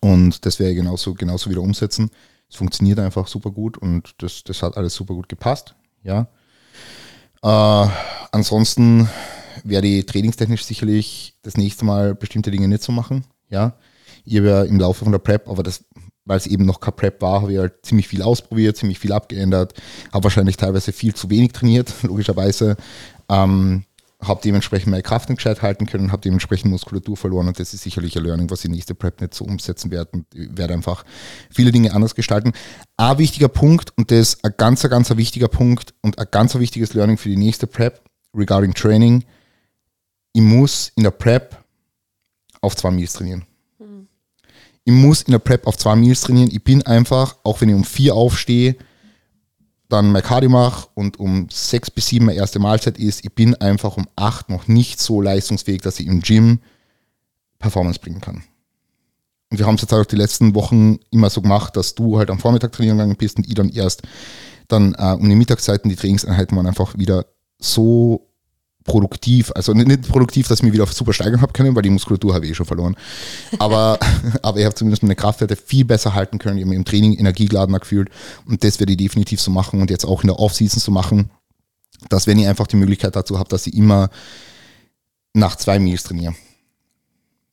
Und 0.00 0.44
das 0.44 0.60
ich 0.60 0.76
genauso, 0.76 1.14
genauso 1.14 1.48
wieder 1.50 1.62
umsetzen. 1.62 2.10
Es 2.50 2.56
funktioniert 2.56 2.98
einfach 2.98 3.26
super 3.26 3.50
gut 3.50 3.76
und 3.78 4.14
das, 4.18 4.42
das 4.44 4.62
hat 4.62 4.76
alles 4.76 4.94
super 4.94 5.14
gut 5.14 5.28
gepasst. 5.28 5.74
Ja. 6.02 6.28
Äh, 7.42 7.88
ansonsten 8.32 9.08
werde 9.64 9.88
ich 9.88 10.06
trainingstechnisch 10.06 10.64
sicherlich 10.64 11.34
das 11.42 11.56
nächste 11.56 11.84
Mal 11.84 12.14
bestimmte 12.14 12.50
Dinge 12.50 12.68
nicht 12.68 12.82
so 12.82 12.92
machen. 12.92 13.24
Ja. 13.50 13.74
Ich 14.24 14.36
habe 14.36 14.48
ja 14.48 14.62
im 14.64 14.78
Laufe 14.78 15.04
von 15.04 15.12
der 15.12 15.18
Prep, 15.18 15.48
aber 15.48 15.62
das, 15.62 15.84
weil 16.24 16.38
es 16.38 16.46
eben 16.46 16.66
noch 16.66 16.80
keine 16.80 16.92
Prep 16.92 17.22
war, 17.22 17.42
habe 17.42 17.52
ich 17.52 17.58
halt 17.58 17.84
ziemlich 17.84 18.08
viel 18.08 18.22
ausprobiert, 18.22 18.76
ziemlich 18.76 18.98
viel 18.98 19.12
abgeändert, 19.12 19.74
habe 20.12 20.24
wahrscheinlich 20.24 20.56
teilweise 20.56 20.92
viel 20.92 21.14
zu 21.14 21.30
wenig 21.30 21.52
trainiert, 21.52 21.94
logischerweise. 22.02 22.76
Ähm, 23.28 23.84
habe 24.20 24.40
dementsprechend 24.42 24.90
meine 24.90 25.02
Kraft 25.02 25.28
nicht 25.28 25.38
gescheit 25.38 25.62
halten 25.62 25.86
können, 25.86 26.10
habe 26.10 26.22
dementsprechend 26.22 26.70
Muskulatur 26.70 27.16
verloren 27.16 27.46
und 27.46 27.60
das 27.60 27.72
ist 27.72 27.82
sicherlich 27.82 28.16
ein 28.16 28.24
Learning, 28.24 28.50
was 28.50 28.64
ich 28.64 28.70
nächste 28.70 28.94
Prep 28.94 29.20
nicht 29.20 29.34
so 29.34 29.44
umsetzen 29.44 29.92
werde 29.92 30.10
und 30.12 30.26
ich 30.34 30.56
werde 30.56 30.74
einfach 30.74 31.04
viele 31.50 31.70
Dinge 31.70 31.94
anders 31.94 32.16
gestalten. 32.16 32.52
Ein 32.96 33.18
wichtiger 33.18 33.48
Punkt 33.48 33.92
und 33.96 34.10
das 34.10 34.34
ist 34.34 34.44
ein 34.44 34.52
ganz, 34.56 34.82
ganz 34.82 35.16
wichtiger 35.16 35.48
Punkt 35.48 35.94
und 36.02 36.18
ein 36.18 36.26
ganz 36.30 36.54
wichtiges 36.56 36.94
Learning 36.94 37.16
für 37.16 37.28
die 37.28 37.36
nächste 37.36 37.68
Prep 37.68 38.02
regarding 38.34 38.74
Training. 38.74 39.24
Ich 40.32 40.42
muss 40.42 40.90
in 40.96 41.04
der 41.04 41.12
Prep 41.12 41.56
auf 42.60 42.74
zwei 42.74 42.90
Meals 42.90 43.12
trainieren. 43.12 43.44
Ich 44.84 44.92
muss 44.92 45.22
in 45.22 45.32
der 45.32 45.38
Prep 45.38 45.66
auf 45.66 45.76
zwei 45.76 45.94
Meals 45.94 46.22
trainieren. 46.22 46.50
Ich 46.50 46.64
bin 46.64 46.82
einfach, 46.82 47.36
auch 47.44 47.60
wenn 47.60 47.68
ich 47.68 47.74
um 47.74 47.84
vier 47.84 48.14
aufstehe, 48.14 48.74
dann 49.88 50.12
mein 50.12 50.22
Cardio 50.22 50.50
mache 50.50 50.88
und 50.94 51.18
um 51.18 51.48
sechs 51.50 51.90
bis 51.90 52.08
sieben 52.08 52.26
meine 52.26 52.38
erste 52.38 52.58
Mahlzeit 52.58 52.98
ist, 52.98 53.24
ich 53.24 53.34
bin 53.34 53.54
einfach 53.54 53.96
um 53.96 54.06
acht 54.16 54.50
noch 54.50 54.68
nicht 54.68 55.00
so 55.00 55.22
leistungsfähig, 55.22 55.80
dass 55.80 55.98
ich 55.98 56.06
im 56.06 56.20
Gym 56.20 56.60
Performance 57.58 57.98
bringen 57.98 58.20
kann. 58.20 58.44
Und 59.50 59.58
wir 59.58 59.66
haben 59.66 59.76
es 59.76 59.80
jetzt 59.80 59.94
auch 59.94 60.04
die 60.04 60.16
letzten 60.16 60.54
Wochen 60.54 60.98
immer 61.10 61.30
so 61.30 61.40
gemacht, 61.40 61.76
dass 61.76 61.94
du 61.94 62.18
halt 62.18 62.30
am 62.30 62.38
Vormittag 62.38 62.72
trainieren 62.72 62.98
gegangen 62.98 63.16
bist 63.16 63.38
und 63.38 63.46
ich 63.46 63.54
dann 63.54 63.70
erst 63.70 64.02
dann 64.68 64.94
äh, 64.98 65.16
um 65.18 65.28
die 65.28 65.34
Mittagszeiten 65.34 65.88
die 65.88 65.96
Trainingseinheiten 65.96 66.54
waren 66.56 66.66
einfach 66.66 66.98
wieder 66.98 67.24
so 67.58 68.27
produktiv, 68.88 69.52
also 69.54 69.72
nicht, 69.74 70.08
produktiv, 70.08 70.48
dass 70.48 70.58
ich 70.58 70.62
mich 70.64 70.72
wieder 70.72 70.86
super 70.86 71.12
steigern 71.12 71.42
habe 71.42 71.52
können, 71.52 71.76
weil 71.76 71.82
die 71.82 71.90
Muskulatur 71.90 72.34
habe 72.34 72.46
ich 72.46 72.52
eh 72.52 72.54
schon 72.54 72.66
verloren. 72.66 72.96
Aber, 73.58 73.98
aber 74.42 74.58
ich 74.58 74.64
habe 74.64 74.74
zumindest 74.74 75.02
meine 75.02 75.14
Kraftwerte 75.14 75.54
viel 75.54 75.84
besser 75.84 76.14
halten 76.14 76.38
können. 76.38 76.58
Ich 76.58 76.62
habe 76.62 76.70
mich 76.70 76.78
im 76.78 76.84
Training 76.84 77.16
energiegeladener 77.16 77.78
gefühlt 77.78 78.08
und 78.46 78.64
das 78.64 78.80
werde 78.80 78.92
ich 78.92 78.98
definitiv 78.98 79.40
so 79.40 79.50
machen 79.50 79.80
und 79.80 79.90
jetzt 79.90 80.04
auch 80.04 80.22
in 80.22 80.28
der 80.28 80.40
Offseason 80.40 80.80
so 80.80 80.90
machen, 80.90 81.30
dass 82.08 82.26
wenn 82.26 82.38
ich 82.38 82.48
einfach 82.48 82.66
die 82.66 82.76
Möglichkeit 82.76 83.14
dazu 83.14 83.38
habe, 83.38 83.50
dass 83.50 83.66
ich 83.66 83.74
immer 83.74 84.10
nach 85.34 85.56
zwei 85.56 85.78
Meals 85.78 86.02
trainiere. 86.02 86.34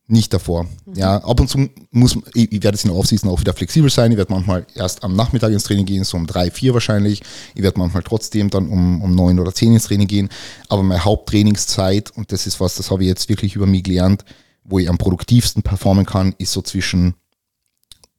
Nicht 0.07 0.33
davor. 0.33 0.67
Ja, 0.93 1.17
ab 1.17 1.39
und 1.39 1.49
zu 1.49 1.67
muss, 1.89 2.15
ich, 2.35 2.51
ich 2.51 2.63
werde 2.63 2.75
jetzt 2.75 2.85
in 2.85 2.91
der 2.91 2.99
Offseason 2.99 3.29
auch 3.29 3.39
wieder 3.39 3.53
flexibel 3.53 3.89
sein. 3.89 4.11
Ich 4.11 4.17
werde 4.17 4.31
manchmal 4.31 4.67
erst 4.75 5.03
am 5.03 5.15
Nachmittag 5.15 5.51
ins 5.51 5.63
Training 5.63 5.85
gehen, 5.85 6.03
so 6.03 6.15
um 6.15 6.27
drei, 6.27 6.51
vier 6.51 6.75
wahrscheinlich. 6.75 7.23
Ich 7.55 7.63
werde 7.63 7.79
manchmal 7.79 8.03
trotzdem 8.03 8.51
dann 8.51 8.69
um, 8.69 9.01
um 9.01 9.15
neun 9.15 9.39
oder 9.39 9.51
zehn 9.51 9.73
ins 9.73 9.85
Training 9.85 10.07
gehen. 10.07 10.29
Aber 10.69 10.83
meine 10.83 11.03
Haupttrainingszeit, 11.03 12.11
und 12.11 12.31
das 12.31 12.45
ist 12.45 12.59
was, 12.59 12.75
das 12.75 12.91
habe 12.91 13.01
ich 13.01 13.09
jetzt 13.09 13.29
wirklich 13.29 13.55
über 13.55 13.65
mich 13.65 13.83
gelernt, 13.83 14.25
wo 14.63 14.77
ich 14.77 14.89
am 14.89 14.99
produktivsten 14.99 15.63
performen 15.63 16.05
kann, 16.05 16.35
ist 16.37 16.51
so 16.51 16.61
zwischen 16.61 17.15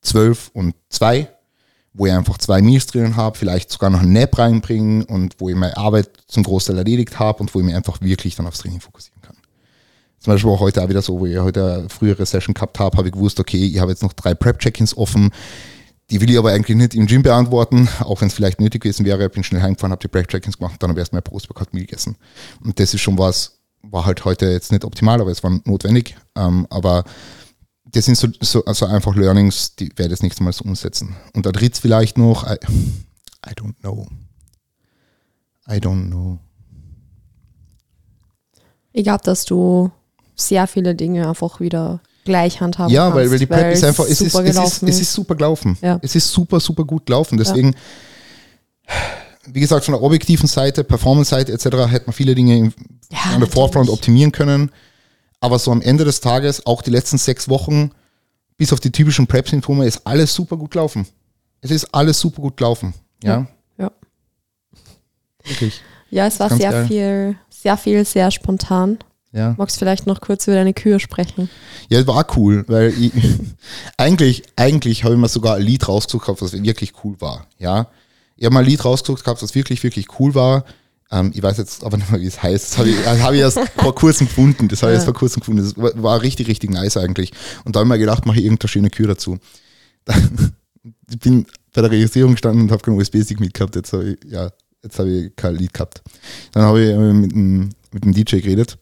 zwölf 0.01 0.51
und 0.55 0.75
zwei, 0.89 1.29
wo 1.93 2.07
ich 2.07 2.13
einfach 2.13 2.39
zwei 2.39 2.63
Meals 2.63 2.87
drinnen 2.87 3.17
habe, 3.17 3.39
vielleicht 3.39 3.71
sogar 3.71 3.91
noch 3.91 4.01
einen 4.01 4.13
Nap 4.13 4.37
reinbringen 4.39 5.05
und 5.05 5.37
wo 5.39 5.49
ich 5.49 5.57
meine 5.57 5.77
Arbeit 5.77 6.11
zum 6.27 6.43
Großteil 6.43 6.79
erledigt 6.79 7.19
habe 7.19 7.41
und 7.41 7.55
wo 7.55 7.61
ich 7.61 7.65
mich 7.65 7.75
einfach 7.75 8.01
wirklich 8.01 8.35
dann 8.35 8.47
aufs 8.47 8.59
Training 8.59 8.81
fokussieren 8.81 9.15
kann. 9.15 9.16
Zum 10.27 10.33
Beispiel 10.33 10.51
auch 10.51 10.59
heute 10.59 10.83
auch 10.83 10.89
wieder 10.89 11.03
so, 11.03 11.21
wo 11.21 11.27
ich 11.27 11.39
heute 11.39 11.79
eine 11.79 11.89
frühere 11.89 12.27
Session 12.27 12.53
gehabt 12.53 12.81
habe, 12.81 12.99
habe 12.99 13.07
ich 13.07 13.15
gewusst, 13.15 13.39
okay, 13.39 13.65
ich 13.65 13.79
habe 13.79 13.93
jetzt 13.93 14.03
noch 14.03 14.13
drei 14.13 14.35
Prep-Check-ins 14.35 14.97
offen. 14.97 15.31
Die 16.11 16.21
will 16.21 16.29
ich 16.29 16.37
aber 16.37 16.51
eigentlich 16.51 16.77
nicht 16.77 16.97
im 16.97 17.07
Gym 17.07 17.23
beantworten, 17.23 17.89
auch 18.01 18.21
wenn 18.21 18.27
es 18.27 18.35
vielleicht 18.35 18.59
nötig 18.59 18.83
gewesen 18.83 19.07
wäre. 19.07 19.29
Bin 19.29 19.45
schnell 19.45 19.63
heimgefahren, 19.63 19.93
habe 19.93 20.03
die 20.03 20.09
Prep-Check-ins 20.09 20.59
gemacht, 20.59 20.83
dann 20.83 20.91
habe 20.91 20.99
ich 20.99 21.03
erst 21.03 21.13
mein 21.13 21.23
Post-Workout-Meal 21.23 21.87
gegessen. 21.87 22.17
Und 22.61 22.81
das 22.81 22.93
ist 22.93 23.03
schon 23.03 23.17
was, 23.19 23.61
war 23.83 24.05
halt 24.05 24.25
heute 24.25 24.47
jetzt 24.47 24.73
nicht 24.73 24.85
optimal, 24.85 25.21
aber 25.21 25.31
es 25.31 25.45
war 25.45 25.61
notwendig. 25.65 26.17
Ähm, 26.35 26.67
aber 26.71 27.05
das 27.85 28.07
sind 28.07 28.19
so, 28.19 28.27
so 28.41 28.65
also 28.65 28.87
einfach 28.87 29.15
Learnings, 29.15 29.77
die 29.77 29.91
werde 29.91 30.07
ich 30.07 30.19
das 30.19 30.23
nächste 30.25 30.43
Mal 30.43 30.53
so 30.53 30.65
umsetzen. 30.65 31.15
Und 31.35 31.47
da 31.47 31.53
dritt 31.53 31.79
vielleicht 31.79 32.19
noch, 32.19 32.51
I, 32.51 32.57
I 33.49 33.53
don't 33.53 33.77
know. 33.81 34.09
I 35.69 35.75
don't 35.75 36.09
know. 36.09 36.41
Ich 38.93 39.05
glaube, 39.05 39.23
dass 39.23 39.45
du 39.45 39.93
sehr 40.37 40.67
viele 40.67 40.95
Dinge 40.95 41.29
einfach 41.29 41.61
wieder 41.61 42.01
gleich 42.25 42.61
handhaben 42.61 42.93
Ja, 42.93 43.05
kannst. 43.05 43.17
weil, 43.17 43.31
weil 43.31 43.39
die 43.39 43.47
Prep 43.47 43.73
ist 43.73 43.85
einfach, 43.85 44.05
es 44.05 44.21
ist, 44.21 44.33
super 44.33 44.45
es, 44.45 44.51
ist, 44.51 44.55
gelaufen 44.57 44.89
es 44.89 45.01
ist 45.01 45.13
super 45.13 45.35
gelaufen. 45.35 45.79
Ja. 45.81 45.99
Es 46.03 46.15
ist 46.15 46.31
super, 46.31 46.61
super 46.61 46.85
gut 46.85 47.07
gelaufen. 47.07 47.39
Deswegen, 47.39 47.75
wie 49.47 49.61
gesagt, 49.61 49.85
von 49.85 49.95
der 49.95 50.03
objektiven 50.03 50.49
Seite, 50.49 50.85
Performance-Seite 50.85 51.53
etc. 51.53 51.65
hätte 51.91 52.07
man 52.07 52.13
viele 52.13 52.35
Dinge 52.35 52.73
Ja, 53.13 53.19
an 53.35 53.41
der 53.41 53.49
Forefront 53.49 53.89
optimieren 53.89 54.33
können. 54.33 54.71
Aber 55.41 55.59
so 55.59 55.71
am 55.71 55.83
Ende 55.83 56.05
des 56.05 56.21
Tages, 56.21 56.67
auch 56.67 56.83
die 56.83 56.91
letzten 56.91 57.19
sechs 57.19 57.49
Wochen, 57.49 57.91
bis 58.57 58.73
auf 58.73 58.81
die 58.81 58.91
typischen 58.91 59.27
Prep-Symptome, 59.27 59.87
ist 59.87 60.01
alles 60.07 60.35
super 60.35 60.57
gut 60.57 60.73
gelaufen. 60.73 61.07
Es 61.61 61.71
ist 61.71 61.95
alles 61.95 62.19
super 62.19 62.43
gut 62.43 62.57
gelaufen. 62.57 62.95
Ja, 63.23 63.47
Ja. 63.79 63.91
wirklich. 65.45 65.81
Ja, 66.11 66.27
es 66.27 66.39
war 66.41 66.49
Ganz 66.49 66.61
sehr 66.61 66.71
geil. 66.71 66.87
viel, 66.87 67.37
sehr 67.51 67.77
viel, 67.77 68.05
sehr 68.05 68.31
spontan. 68.31 68.99
Ja. 69.37 69.55
Magst 69.59 69.77
du 69.77 69.81
vielleicht 69.81 70.07
noch 70.07 70.23
kurz 70.23 70.47
über 70.47 70.57
deine 70.57 70.73
Kühe 70.73 70.99
sprechen? 70.99 71.51
Ja, 71.91 72.01
es 72.01 72.07
war 72.07 72.27
cool, 72.37 72.65
weil 72.69 72.95
ich, 72.99 73.13
eigentlich, 73.99 74.43
eigentlich 74.57 75.05
habe 75.05 75.15
ich 75.15 75.21
mir 75.21 75.29
sogar 75.29 75.57
ein 75.57 75.63
Lied 75.63 75.87
rausgesucht 75.87 76.25
gehabt, 76.25 76.41
was 76.41 76.55
wirklich 76.55 76.95
cool 77.05 77.21
war. 77.21 77.47
Ja, 77.59 77.89
ich 78.37 78.47
habe 78.47 78.55
mal 78.55 78.61
ein 78.61 78.67
Lied 78.67 78.83
rausgesucht 78.83 79.25
gehabt, 79.25 79.43
was 79.43 79.55
wirklich, 79.55 79.83
wirklich 79.83 80.19
cool 80.19 80.35
war. 80.35 80.65
Ähm, 81.11 81.33
ich 81.35 81.43
weiß 81.43 81.59
jetzt 81.59 81.85
aber 81.85 81.99
nicht 81.99 82.11
mehr, 82.11 82.21
wie 82.23 82.27
es 82.27 82.43
heißt. 82.43 82.65
Das 82.65 82.79
habe 82.79 82.89
ich, 82.89 82.97
das 83.05 83.21
habe 83.21 83.37
ich 83.37 83.43
erst 83.43 83.59
vor 83.77 83.95
kurzem 83.95 84.27
gefunden. 84.27 84.69
Das 84.69 84.83
habe 84.83 84.93
ich 84.93 84.97
erst 84.97 85.05
vor 85.05 85.15
kurzem 85.15 85.41
gefunden. 85.41 85.63
Das 85.63 85.77
war, 85.77 86.03
war 86.03 86.23
richtig, 86.23 86.49
richtig 86.49 86.71
nice 86.71 86.97
eigentlich. 86.97 87.31
Und 87.67 87.77
da 87.77 87.81
habe 87.81 87.89
ich 87.89 87.93
mir 87.93 87.99
gedacht, 87.99 88.25
mache 88.25 88.39
ich 88.39 88.45
irgendeine 88.45 88.69
schöne 88.69 88.89
Kür 88.89 89.09
dazu. 89.09 89.39
ich 91.11 91.19
bin 91.19 91.47
bei 91.75 91.83
der 91.83 91.91
Registrierung 91.91 92.33
gestanden 92.33 92.63
und 92.63 92.73
habe 92.73 92.83
keinen 92.83 92.99
USB-Stick 92.99 93.39
mitgehabt. 93.39 93.77
Jetzt 93.77 93.93
habe 93.93 94.13
ich, 94.13 94.33
ja, 94.33 94.51
jetzt 94.83 94.99
habe 94.99 95.11
ich 95.11 95.37
kein 95.37 95.57
Lied 95.57 95.75
gehabt. 95.75 96.03
Dann 96.53 96.63
habe 96.63 96.83
ich 96.83 96.97
mit 96.97 97.33
dem, 97.33 97.69
mit 97.93 98.05
dem 98.05 98.15
DJ 98.15 98.39
geredet 98.39 98.79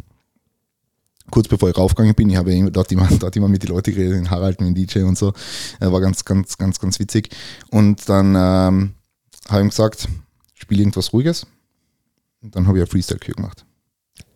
kurz 1.34 1.48
bevor 1.48 1.68
ich 1.68 1.76
raufgegangen 1.76 2.14
bin, 2.14 2.30
ich 2.30 2.36
habe 2.36 2.54
immer, 2.54 2.70
dort, 2.70 2.92
immer, 2.92 3.08
dort 3.18 3.34
immer 3.34 3.48
mit 3.48 3.64
den 3.64 3.70
Leuten 3.70 3.92
geredet, 3.92 4.18
den 4.18 4.30
Harald, 4.30 4.60
mit 4.60 4.68
dem 4.68 4.74
DJ 4.74 5.00
und 5.00 5.18
so. 5.18 5.32
Er 5.80 5.92
war 5.92 6.00
ganz, 6.00 6.24
ganz, 6.24 6.56
ganz, 6.56 6.78
ganz 6.78 7.00
witzig. 7.00 7.28
Und 7.70 8.08
dann 8.08 8.36
ähm, 8.36 8.94
habe 9.48 9.58
ich 9.58 9.64
ihm 9.64 9.70
gesagt, 9.70 10.08
spiel 10.54 10.78
irgendwas 10.78 11.12
Ruhiges. 11.12 11.44
Und 12.40 12.54
dann 12.54 12.68
habe 12.68 12.78
ich 12.78 12.82
eine 12.82 12.90
Freestyle-Kür 12.90 13.34
gemacht. 13.34 13.66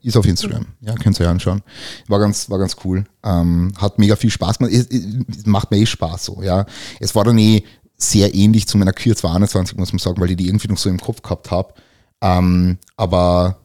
Ist 0.02 0.16
auf 0.16 0.26
Instagram. 0.26 0.66
Ja, 0.80 0.96
könnt 0.96 1.20
ihr 1.20 1.26
euch 1.26 1.30
anschauen. 1.30 1.62
War 2.08 2.18
ganz, 2.18 2.50
war 2.50 2.58
ganz 2.58 2.74
cool. 2.84 3.04
Ähm, 3.22 3.72
hat 3.78 4.00
mega 4.00 4.16
viel 4.16 4.30
Spaß 4.30 4.58
gemacht. 4.58 4.74
Es, 4.74 4.88
es 4.88 5.46
macht 5.46 5.70
mir 5.70 5.78
eh 5.78 5.86
Spaß 5.86 6.24
so, 6.24 6.42
ja. 6.42 6.66
Es 6.98 7.14
war 7.14 7.22
dann 7.22 7.38
eh 7.38 7.62
sehr 7.96 8.34
ähnlich 8.34 8.66
zu 8.66 8.76
meiner 8.76 8.92
Kür 8.92 9.14
221, 9.14 9.78
muss 9.78 9.92
man 9.92 10.00
sagen, 10.00 10.20
weil 10.20 10.30
ich 10.30 10.36
die 10.36 10.48
irgendwie 10.48 10.68
noch 10.68 10.78
so 10.78 10.88
im 10.88 10.98
Kopf 10.98 11.22
gehabt 11.22 11.52
habe. 11.52 11.74
Ähm, 12.20 12.78
aber 12.96 13.60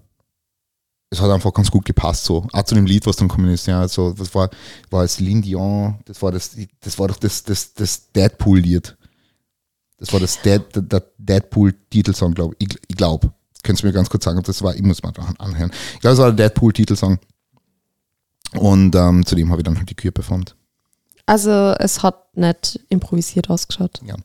es 1.13 1.21
hat 1.21 1.29
einfach 1.31 1.53
ganz 1.53 1.69
gut 1.71 1.85
gepasst, 1.85 2.25
so. 2.25 2.47
Auch 2.51 2.63
zu 2.63 2.75
dem 2.75 2.85
Lied, 2.85 3.05
was 3.05 3.15
dann 3.15 3.27
gekommen 3.27 3.49
ist, 3.49 3.67
ja. 3.67 3.79
Also, 3.79 4.11
das 4.13 4.33
war, 4.35 4.49
war 4.89 5.07
Celine 5.07 5.41
Dion, 5.41 5.95
das 6.05 6.21
war 6.21 6.31
das, 6.31 6.55
das 6.81 6.97
war 6.99 7.07
doch 7.07 7.17
das, 7.17 7.43
das, 7.43 7.73
das 7.73 8.11
Deadpool-Lied. 8.11 8.97
Das 9.99 10.11
war 10.11 10.19
das 10.19 10.41
Dead, 10.41 10.61
der- 10.75 11.03
Deadpool-Titelsong, 11.17 12.33
glaube 12.33 12.55
ich. 12.59 12.67
Ich 12.87 12.97
glaube. 12.97 13.31
Könntest 13.63 13.83
du 13.83 13.87
mir 13.87 13.93
ganz 13.93 14.09
kurz 14.09 14.25
sagen, 14.25 14.37
ob 14.39 14.43
das 14.45 14.61
war? 14.61 14.75
Ich 14.75 14.81
muss 14.81 15.01
mal 15.03 15.13
anhören. 15.37 15.71
Ich 15.93 16.01
glaube, 16.01 16.13
es 16.15 16.19
war 16.19 16.31
der 16.33 16.49
Deadpool-Titelsong. 16.49 17.17
Und 18.57 18.95
ähm, 18.95 19.25
zudem 19.25 19.49
habe 19.51 19.61
ich 19.61 19.63
dann 19.65 19.77
halt 19.77 19.89
die 19.89 19.95
Kür 19.95 20.11
performt. 20.11 20.55
Also 21.25 21.49
es 21.79 22.03
hat 22.03 22.35
nicht 22.35 22.79
improvisiert 22.89 23.49
ausgeschaut. 23.49 24.01
Ja, 24.05 24.15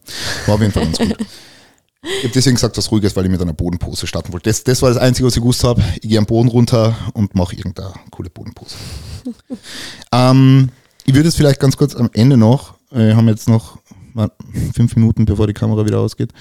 war 0.46 0.56
auf 0.56 0.60
jeden 0.60 0.72
Fall 0.72 0.84
ganz 0.84 0.98
gut. 0.98 1.16
Ich 2.02 2.24
habe 2.24 2.32
deswegen 2.34 2.54
gesagt, 2.54 2.76
was 2.78 2.90
Ruhiges, 2.92 3.16
weil 3.16 3.24
ich 3.24 3.30
mit 3.30 3.40
einer 3.42 3.52
Bodenpose 3.52 4.06
starten 4.06 4.32
wollte. 4.32 4.48
Das, 4.48 4.62
das 4.62 4.82
war 4.82 4.88
das 4.88 4.98
Einzige, 4.98 5.26
was 5.26 5.34
ich 5.34 5.42
gewusst 5.42 5.64
habe. 5.64 5.82
Ich 6.00 6.08
gehe 6.08 6.18
am 6.18 6.26
Boden 6.26 6.48
runter 6.48 6.96
und 7.12 7.34
mache 7.34 7.56
irgendeine 7.56 7.92
coole 8.10 8.30
Bodenpose. 8.30 8.76
ähm, 10.12 10.70
ich 11.06 11.14
würde 11.14 11.28
es 11.28 11.36
vielleicht 11.36 11.58
ganz 11.58 11.76
kurz 11.76 11.96
am 11.96 12.08
Ende 12.12 12.36
noch, 12.36 12.74
äh, 12.92 13.14
haben 13.14 13.28
jetzt 13.28 13.48
noch 13.48 13.78
mal 14.14 14.30
fünf 14.74 14.94
Minuten, 14.94 15.24
bevor 15.24 15.46
die 15.46 15.54
Kamera 15.54 15.84
wieder 15.84 15.98
ausgeht, 15.98 16.32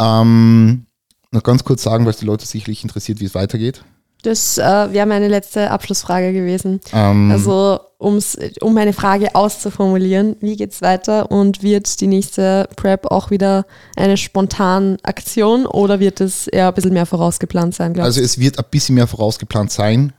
ähm, 0.00 0.86
noch 1.30 1.42
ganz 1.42 1.62
kurz 1.64 1.82
sagen, 1.82 2.04
weil 2.04 2.12
es 2.12 2.18
die 2.18 2.26
Leute 2.26 2.46
sicherlich 2.46 2.82
interessiert, 2.82 3.20
wie 3.20 3.26
es 3.26 3.34
weitergeht. 3.34 3.84
Das 4.22 4.58
äh, 4.58 4.92
wäre 4.92 5.06
meine 5.06 5.28
letzte 5.28 5.70
Abschlussfrage 5.70 6.32
gewesen. 6.32 6.80
Ähm, 6.92 7.30
Also 7.30 7.80
um's, 7.98 8.36
um 8.60 8.74
meine 8.74 8.92
Frage 8.92 9.34
auszuformulieren, 9.34 10.36
wie 10.40 10.56
geht's 10.56 10.82
weiter 10.82 11.30
und 11.30 11.62
wird 11.62 12.00
die 12.00 12.06
nächste 12.06 12.68
Prep 12.76 13.06
auch 13.06 13.30
wieder 13.30 13.66
eine 13.96 14.16
spontane 14.16 14.98
Aktion 15.02 15.66
oder 15.66 16.00
wird 16.00 16.20
es 16.20 16.46
eher 16.46 16.68
ein 16.68 16.74
bisschen 16.74 16.92
mehr 16.92 17.06
vorausgeplant 17.06 17.74
sein, 17.74 17.94
glaube 17.94 18.06
Also 18.06 18.20
es 18.20 18.38
wird 18.38 18.58
ein 18.58 18.64
bisschen 18.70 18.94
mehr 18.94 19.06
vorausgeplant 19.06 19.72
sein 19.72 20.12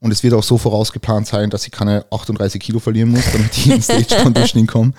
und 0.00 0.10
es 0.10 0.22
wird 0.22 0.34
auch 0.34 0.42
so 0.42 0.58
vorausgeplant 0.58 1.26
sein, 1.26 1.50
dass 1.50 1.66
ich 1.66 1.72
keine 1.72 2.04
38 2.10 2.60
Kilo 2.60 2.80
verlieren 2.80 3.10
muss, 3.10 3.30
damit 3.32 3.56
ich 3.56 3.70
in 3.70 3.82
Stage 3.82 4.22
Conditioning 4.22 4.66
komme. 4.68 4.92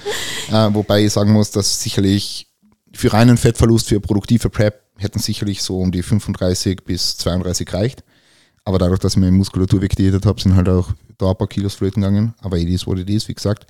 Äh, 0.49 0.69
wobei 0.73 1.03
ich 1.03 1.11
sagen 1.11 1.33
muss, 1.33 1.51
dass 1.51 1.81
sicherlich 1.81 2.47
für 2.93 3.11
reinen 3.11 3.37
Fettverlust, 3.37 3.89
für 3.89 3.99
produktive 3.99 4.49
Prep 4.49 4.81
hätten 4.97 5.19
sicherlich 5.19 5.63
so 5.63 5.79
um 5.79 5.91
die 5.91 6.03
35 6.03 6.83
bis 6.85 7.17
32 7.17 7.73
reicht. 7.73 8.03
Aber 8.63 8.77
dadurch, 8.77 8.99
dass 8.99 9.13
ich 9.13 9.19
meine 9.19 9.31
Muskulatur 9.31 9.81
wegdiätet 9.81 10.25
habe, 10.25 10.39
sind 10.39 10.55
halt 10.55 10.69
auch 10.69 10.89
da 11.17 11.31
ein 11.31 11.35
paar 11.35 11.47
Kilos 11.47 11.75
flöten 11.75 12.01
gegangen. 12.01 12.33
Aber 12.41 12.57
it 12.57 12.69
is 12.69 12.85
what 12.85 12.99
it 12.99 13.09
is, 13.09 13.27
wie 13.27 13.33
gesagt. 13.33 13.65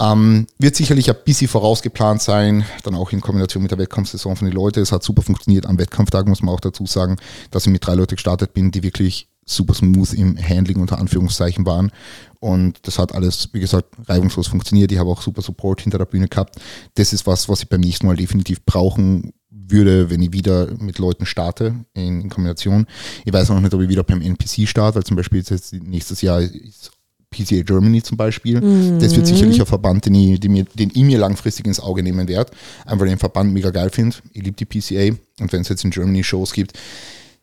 Ähm, 0.00 0.46
wird 0.58 0.76
sicherlich 0.76 1.08
ein 1.08 1.16
bisschen 1.24 1.48
vorausgeplant 1.48 2.20
sein, 2.20 2.64
dann 2.82 2.94
auch 2.94 3.12
in 3.12 3.20
Kombination 3.20 3.62
mit 3.62 3.70
der 3.70 3.78
Wettkampfsaison 3.78 4.36
von 4.36 4.46
den 4.46 4.54
Leuten. 4.54 4.80
Es 4.80 4.92
hat 4.92 5.02
super 5.02 5.22
funktioniert 5.22 5.66
am 5.66 5.78
Wettkampftag, 5.78 6.26
muss 6.26 6.42
man 6.42 6.54
auch 6.54 6.60
dazu 6.60 6.84
sagen, 6.86 7.16
dass 7.50 7.66
ich 7.66 7.72
mit 7.72 7.86
drei 7.86 7.94
Leuten 7.94 8.16
gestartet 8.16 8.52
bin, 8.52 8.70
die 8.70 8.82
wirklich 8.82 9.28
super 9.46 9.72
smooth 9.72 10.12
im 10.12 10.36
Handling 10.36 10.80
unter 10.80 10.98
Anführungszeichen 10.98 11.64
waren. 11.64 11.90
Und 12.38 12.78
das 12.82 12.98
hat 12.98 13.14
alles, 13.14 13.48
wie 13.52 13.60
gesagt, 13.60 13.88
reibungslos 14.06 14.46
funktioniert. 14.46 14.92
Ich 14.92 14.98
habe 14.98 15.10
auch 15.10 15.22
super 15.22 15.40
Support 15.40 15.80
hinter 15.80 15.98
der 15.98 16.04
Bühne 16.04 16.28
gehabt. 16.28 16.56
Das 16.94 17.14
ist 17.14 17.26
was, 17.26 17.48
was 17.48 17.62
ich 17.62 17.68
beim 17.68 17.80
nächsten 17.80 18.06
Mal 18.06 18.16
definitiv 18.16 18.64
brauchen 18.64 19.32
würde, 19.70 20.10
wenn 20.10 20.22
ich 20.22 20.32
wieder 20.32 20.68
mit 20.78 20.98
Leuten 20.98 21.26
starte 21.26 21.74
in, 21.94 22.22
in 22.22 22.28
Kombination. 22.28 22.86
Ich 23.24 23.32
weiß 23.32 23.48
noch 23.50 23.60
nicht, 23.60 23.74
ob 23.74 23.80
ich 23.80 23.88
wieder 23.88 24.04
beim 24.04 24.22
NPC 24.22 24.66
starte, 24.68 24.96
weil 24.96 25.04
zum 25.04 25.16
Beispiel 25.16 25.38
jetzt 25.40 25.72
nächstes 25.72 26.22
Jahr 26.22 26.40
ist 26.40 26.92
PCA 27.30 27.62
Germany 27.62 28.02
zum 28.02 28.16
Beispiel. 28.16 28.60
Das 28.98 29.14
wird 29.14 29.26
sicherlich 29.26 29.60
ein 29.60 29.66
Verband, 29.66 30.06
den 30.06 30.14
ich, 30.14 30.40
den, 30.40 30.52
mir, 30.52 30.64
den 30.64 30.90
ich 30.90 31.02
mir 31.02 31.18
langfristig 31.18 31.66
ins 31.66 31.80
Auge 31.80 32.02
nehmen 32.02 32.26
werde, 32.26 32.52
einfach 32.84 33.00
weil 33.00 33.08
ich 33.08 33.14
den 33.14 33.18
Verband 33.18 33.52
mega 33.52 33.70
geil 33.70 33.90
finde. 33.90 34.16
Ich 34.32 34.42
liebe 34.42 34.56
die 34.56 34.64
PCA 34.64 35.14
und 35.40 35.52
wenn 35.52 35.60
es 35.60 35.68
jetzt 35.68 35.84
in 35.84 35.90
Germany 35.90 36.24
Shows 36.24 36.52
gibt, 36.52 36.72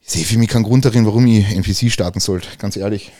ich 0.01 0.11
sehe 0.11 0.23
für 0.23 0.37
mich 0.37 0.49
keinen 0.49 0.63
Grund 0.63 0.85
darin, 0.85 1.05
warum 1.05 1.25
ich 1.25 1.49
NPC 1.49 1.91
starten 1.91 2.19
sollte, 2.19 2.47
ganz 2.57 2.77
ehrlich. 2.77 3.11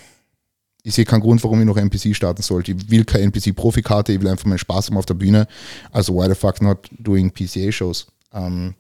Ich 0.84 0.94
sehe 0.94 1.06
keinen 1.06 1.22
Grund, 1.22 1.44
warum 1.44 1.60
ich 1.60 1.66
noch 1.66 1.78
NPC 1.78 2.16
starten 2.16 2.44
sollte. 2.44 2.74
Ich 2.74 2.92
will 2.92 3.06
keine 3.06 3.24
NPC-Profikarte, 3.26 4.14
ich 4.14 4.22
will 4.22 4.28
einfach 4.28 4.46
meinen 4.46 4.60
Spaß 4.60 4.88
haben 4.88 4.98
auf 4.98 5.08
der 5.08 5.16
Bühne. 5.16 5.48
Also 5.92 6.14
why 6.14 6.28
the 6.28 6.36
fuck 6.36 6.62
not 6.62 6.88
doing 7.00 7.32
PCA-Shows? 7.32 8.06
Ähm, 8.34 8.76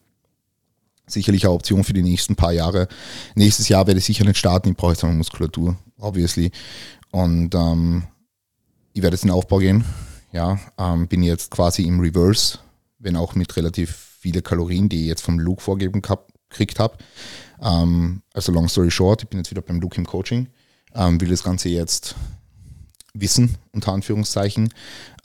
sicherlich 1.07 1.45
eine 1.45 1.53
Option 1.53 1.83
für 1.83 1.93
die 1.93 2.03
nächsten 2.03 2.35
paar 2.35 2.51
Jahre. 2.51 2.87
Nächstes 3.35 3.67
Jahr 3.69 3.87
werde 3.87 3.99
ich 3.99 4.05
sicher 4.05 4.25
nicht 4.25 4.37
starten, 4.37 4.69
ich 4.69 4.77
brauche 4.77 4.93
jetzt 4.93 5.03
noch 5.03 5.11
Muskulatur, 5.11 5.77
obviously. 5.99 6.51
Und 7.11 7.53
ähm, 7.55 8.03
ich 8.93 9.01
werde 9.01 9.15
jetzt 9.15 9.23
in 9.23 9.29
den 9.29 9.35
Aufbau 9.35 9.59
gehen. 9.59 9.85
Ja, 10.31 10.59
ähm, 10.77 11.07
bin 11.07 11.23
jetzt 11.23 11.51
quasi 11.51 11.83
im 11.83 11.99
Reverse, 11.99 12.59
wenn 12.99 13.15
auch 13.15 13.35
mit 13.35 13.55
relativ 13.55 13.95
viele 14.19 14.41
Kalorien, 14.41 14.89
die 14.89 15.01
ich 15.01 15.07
jetzt 15.07 15.21
vom 15.21 15.39
Luke 15.39 15.61
vorgegeben 15.61 16.01
hab, 16.09 16.27
gekriegt 16.49 16.79
habe. 16.79 16.97
Ähm, 17.61 18.21
also 18.33 18.51
long 18.51 18.67
story 18.67 18.91
short, 18.91 19.23
ich 19.23 19.29
bin 19.29 19.39
jetzt 19.39 19.51
wieder 19.51 19.61
beim 19.61 19.79
Luke 19.79 19.97
im 19.97 20.05
Coaching, 20.05 20.47
ähm, 20.93 21.21
will 21.21 21.29
das 21.29 21.43
Ganze 21.43 21.69
jetzt 21.69 22.15
wissen, 23.13 23.55
unter 23.71 23.93
Anführungszeichen. 23.93 24.73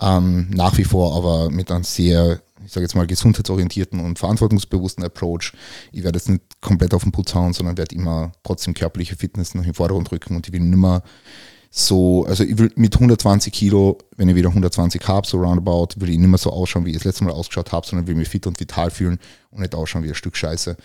Ähm, 0.00 0.50
nach 0.50 0.78
wie 0.78 0.84
vor 0.84 1.16
aber 1.16 1.50
mit 1.50 1.70
einem 1.70 1.84
sehr, 1.84 2.40
ich 2.64 2.72
sage 2.72 2.84
jetzt 2.84 2.94
mal, 2.94 3.06
gesundheitsorientierten 3.06 4.00
und 4.00 4.18
verantwortungsbewussten 4.18 5.04
Approach. 5.04 5.52
Ich 5.92 6.02
werde 6.02 6.18
jetzt 6.18 6.28
nicht 6.28 6.42
komplett 6.60 6.94
auf 6.94 7.02
den 7.02 7.12
Putz 7.12 7.34
hauen, 7.34 7.52
sondern 7.52 7.76
werde 7.76 7.94
immer 7.94 8.32
trotzdem 8.42 8.74
körperliche 8.74 9.16
Fitness 9.16 9.54
noch 9.54 9.62
in 9.62 9.70
den 9.70 9.74
Vordergrund 9.74 10.10
rücken 10.12 10.36
und 10.36 10.46
ich 10.46 10.52
will 10.52 10.60
nimmer 10.60 11.02
so, 11.72 12.24
also 12.26 12.42
ich 12.42 12.58
will 12.58 12.72
mit 12.74 12.94
120 12.94 13.52
Kilo, 13.52 13.98
wenn 14.16 14.28
ich 14.28 14.34
wieder 14.34 14.48
120 14.48 15.06
habe, 15.06 15.26
so 15.26 15.38
roundabout, 15.38 15.88
will 15.96 16.10
ich 16.10 16.18
nicht 16.18 16.28
mehr 16.28 16.38
so 16.38 16.50
ausschauen, 16.50 16.84
wie 16.84 16.90
ich 16.90 16.96
das 16.96 17.04
letzte 17.04 17.24
Mal 17.24 17.32
ausgeschaut 17.32 17.70
habe, 17.70 17.86
sondern 17.86 18.08
will 18.08 18.16
mich 18.16 18.28
fit 18.28 18.46
und 18.48 18.58
vital 18.58 18.90
fühlen 18.90 19.20
und 19.50 19.60
nicht 19.60 19.74
ausschauen 19.74 20.02
wie 20.02 20.08
ein 20.08 20.16
Stück 20.16 20.36
Scheiße. 20.36 20.76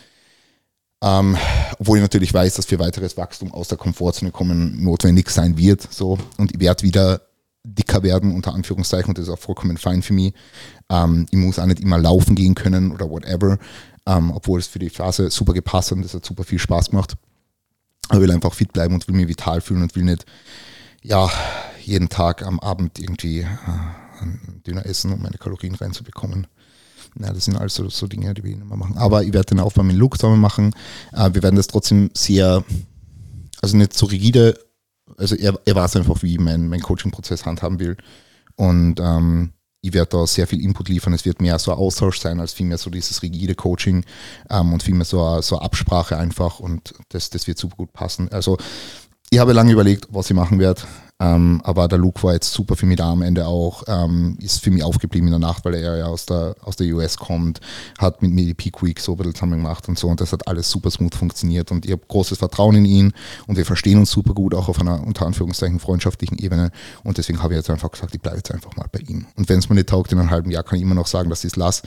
Ähm, 1.01 1.37
obwohl 1.79 1.97
ich 1.97 2.03
natürlich 2.03 2.33
weiß, 2.33 2.53
dass 2.53 2.67
für 2.67 2.79
weiteres 2.79 3.17
Wachstum 3.17 3.51
aus 3.51 3.67
der 3.67 3.77
Komfortzone 3.79 4.31
kommen 4.31 4.83
notwendig 4.83 5.29
sein 5.29 5.57
wird. 5.57 5.81
So. 5.91 6.19
Und 6.37 6.53
ich 6.53 6.59
werde 6.59 6.83
wieder 6.83 7.21
dicker 7.63 8.03
werden, 8.03 8.33
unter 8.33 8.53
Anführungszeichen, 8.53 9.09
und 9.09 9.17
das 9.17 9.27
ist 9.27 9.33
auch 9.33 9.39
vollkommen 9.39 9.77
fein 9.77 10.03
für 10.03 10.13
mich. 10.13 10.33
Ähm, 10.89 11.25
ich 11.31 11.37
muss 11.37 11.59
auch 11.59 11.65
nicht 11.65 11.79
immer 11.79 11.97
laufen 11.97 12.35
gehen 12.35 12.55
können 12.55 12.91
oder 12.91 13.09
whatever, 13.09 13.57
ähm, 14.05 14.31
obwohl 14.31 14.59
es 14.59 14.67
für 14.67 14.79
die 14.79 14.89
Phase 14.89 15.29
super 15.29 15.53
gepasst 15.53 15.91
hat 15.91 15.97
und 15.97 16.03
das 16.03 16.13
hat 16.13 16.25
super 16.25 16.43
viel 16.43 16.59
Spaß 16.59 16.91
gemacht. 16.91 17.15
Aber 18.09 18.21
will 18.21 18.31
einfach 18.31 18.53
fit 18.53 18.71
bleiben 18.71 18.93
und 18.93 19.07
will 19.07 19.15
mich 19.15 19.27
vital 19.27 19.61
fühlen 19.61 19.81
und 19.81 19.95
will 19.95 20.03
nicht, 20.03 20.25
ja, 21.01 21.29
jeden 21.81 22.09
Tag 22.09 22.43
am 22.43 22.59
Abend 22.59 22.99
irgendwie 22.99 23.39
äh, 23.39 24.21
einen 24.21 24.61
Döner 24.65 24.85
essen, 24.85 25.11
um 25.11 25.21
meine 25.21 25.37
Kalorien 25.37 25.75
reinzubekommen. 25.75 26.47
Ja, 27.19 27.31
das 27.31 27.45
sind 27.45 27.57
also 27.57 27.89
so 27.89 28.07
Dinge, 28.07 28.33
die 28.33 28.43
wir 28.43 28.53
immer 28.53 28.75
machen. 28.75 28.97
Aber 28.97 29.23
ich 29.23 29.33
werde 29.33 29.47
den 29.47 29.59
Aufbau 29.59 29.83
mit 29.83 29.95
Look 29.95 30.19
zusammen 30.19 30.41
machen. 30.41 30.71
Äh, 31.13 31.33
wir 31.33 31.43
werden 31.43 31.55
das 31.55 31.67
trotzdem 31.67 32.09
sehr, 32.13 32.63
also 33.61 33.77
nicht 33.77 33.93
so 33.93 34.05
rigide, 34.05 34.57
also 35.17 35.35
er, 35.35 35.59
er 35.65 35.75
weiß 35.75 35.95
einfach, 35.95 36.21
wie 36.23 36.37
meinen 36.37 36.67
mein 36.67 36.81
Coaching-Prozess 36.81 37.45
handhaben 37.45 37.79
will. 37.79 37.97
Und 38.55 38.99
ähm, 38.99 39.53
ich 39.85 39.93
werde 39.93 40.09
da 40.17 40.25
sehr 40.25 40.47
viel 40.47 40.63
Input 40.63 40.89
liefern. 40.89 41.13
Es 41.13 41.25
wird 41.25 41.41
mehr 41.41 41.59
so 41.59 41.71
ein 41.71 41.77
Austausch 41.77 42.19
sein, 42.19 42.39
als 42.39 42.53
vielmehr 42.53 42.79
so 42.79 42.89
dieses 42.89 43.21
rigide 43.21 43.53
Coaching 43.53 44.03
ähm, 44.49 44.73
und 44.73 44.81
vielmehr 44.81 45.05
so 45.05 45.23
eine, 45.23 45.43
so 45.43 45.57
eine 45.57 45.65
Absprache 45.65 46.17
einfach. 46.17 46.59
Und 46.59 46.95
das, 47.09 47.29
das 47.29 47.45
wird 47.47 47.59
super 47.59 47.75
gut 47.75 47.93
passen. 47.93 48.29
Also 48.31 48.57
ich 49.29 49.39
habe 49.39 49.53
lange 49.53 49.71
überlegt, 49.71 50.07
was 50.11 50.29
ich 50.29 50.35
machen 50.35 50.59
werde. 50.59 50.81
Ähm, 51.17 51.61
aber 51.63 51.87
der 51.87 51.97
Luke 51.97 52.21
war 52.23 52.33
jetzt 52.33 52.51
super 52.51 52.75
für 52.75 52.85
mich 52.85 52.97
da 52.97 53.09
am 53.09 53.21
Ende 53.21 53.47
auch, 53.47 53.83
ähm, 53.87 54.37
ist 54.41 54.61
für 54.61 54.69
mich 54.69 54.83
aufgeblieben 54.83 55.27
in 55.27 55.31
der 55.31 55.39
Nacht, 55.39 55.63
weil 55.63 55.75
er 55.75 55.97
ja 55.97 56.05
aus 56.07 56.25
der, 56.25 56.57
aus 56.61 56.75
der 56.75 56.93
US 56.93 57.15
kommt, 57.15 57.61
hat 57.97 58.21
mit 58.21 58.31
mir 58.31 58.43
die 58.43 58.53
Peak 58.53 58.83
Week 58.83 58.99
so 58.99 59.13
ein 59.13 59.17
bisschen 59.17 59.33
zusammen 59.33 59.59
gemacht 59.59 59.87
und 59.87 59.97
so 59.97 60.09
und 60.09 60.19
das 60.19 60.33
hat 60.33 60.45
alles 60.49 60.69
super 60.69 60.91
smooth 60.91 61.15
funktioniert 61.15 61.71
und 61.71 61.85
ich 61.85 61.93
habe 61.93 62.01
großes 62.05 62.39
Vertrauen 62.39 62.75
in 62.75 62.83
ihn 62.83 63.13
und 63.47 63.55
wir 63.55 63.65
verstehen 63.65 63.97
uns 63.97 64.11
super 64.11 64.33
gut, 64.33 64.53
auch 64.53 64.67
auf 64.67 64.81
einer 64.81 65.07
unter 65.07 65.25
Anführungszeichen 65.25 65.79
freundschaftlichen 65.79 66.37
Ebene 66.37 66.71
und 67.05 67.17
deswegen 67.17 67.41
habe 67.41 67.53
ich 67.53 67.59
jetzt 67.59 67.69
einfach 67.69 67.91
gesagt, 67.91 68.13
ich 68.13 68.21
bleibe 68.21 68.37
jetzt 68.37 68.51
einfach 68.51 68.75
mal 68.75 68.87
bei 68.91 68.99
ihm. 68.99 69.25
Und 69.37 69.47
wenn 69.47 69.59
es 69.59 69.69
mir 69.69 69.75
nicht 69.75 69.87
taugt 69.87 70.11
in 70.11 70.19
einem 70.19 70.31
halben 70.31 70.51
Jahr, 70.51 70.63
kann 70.63 70.75
ich 70.75 70.83
immer 70.83 70.95
noch 70.95 71.07
sagen, 71.07 71.29
dass 71.29 71.45
ich 71.45 71.53
es 71.53 71.55
lasse, 71.55 71.83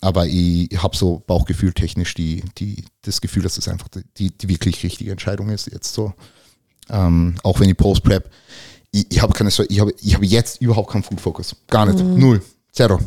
aber 0.00 0.26
ich, 0.26 0.70
habe 0.78 0.96
so 0.96 1.22
Bauchgefühl 1.26 1.74
technisch 1.74 2.14
die, 2.14 2.44
die, 2.56 2.86
das 3.02 3.20
Gefühl, 3.20 3.42
dass 3.42 3.58
es 3.58 3.66
das 3.66 3.72
einfach 3.74 3.88
die, 4.16 4.30
die 4.30 4.48
wirklich 4.48 4.82
richtige 4.82 5.10
Entscheidung 5.10 5.50
ist 5.50 5.70
jetzt 5.70 5.92
so. 5.92 6.14
Ähm, 6.90 7.36
auch 7.42 7.60
wenn 7.60 7.68
ich 7.68 7.76
Post-Prep 7.76 8.30
ich, 8.92 9.06
ich 9.10 9.22
habe 9.22 9.32
keine, 9.32 9.50
ich 9.50 9.80
habe, 9.80 9.94
ich 10.00 10.14
habe 10.14 10.26
jetzt 10.26 10.60
überhaupt 10.60 10.90
keinen 10.90 11.02
Food 11.02 11.20
Focus. 11.20 11.54
Gar 11.68 11.86
nicht. 11.86 12.04
Mhm. 12.04 12.18
Null. 12.18 12.42
Zero. 12.72 12.98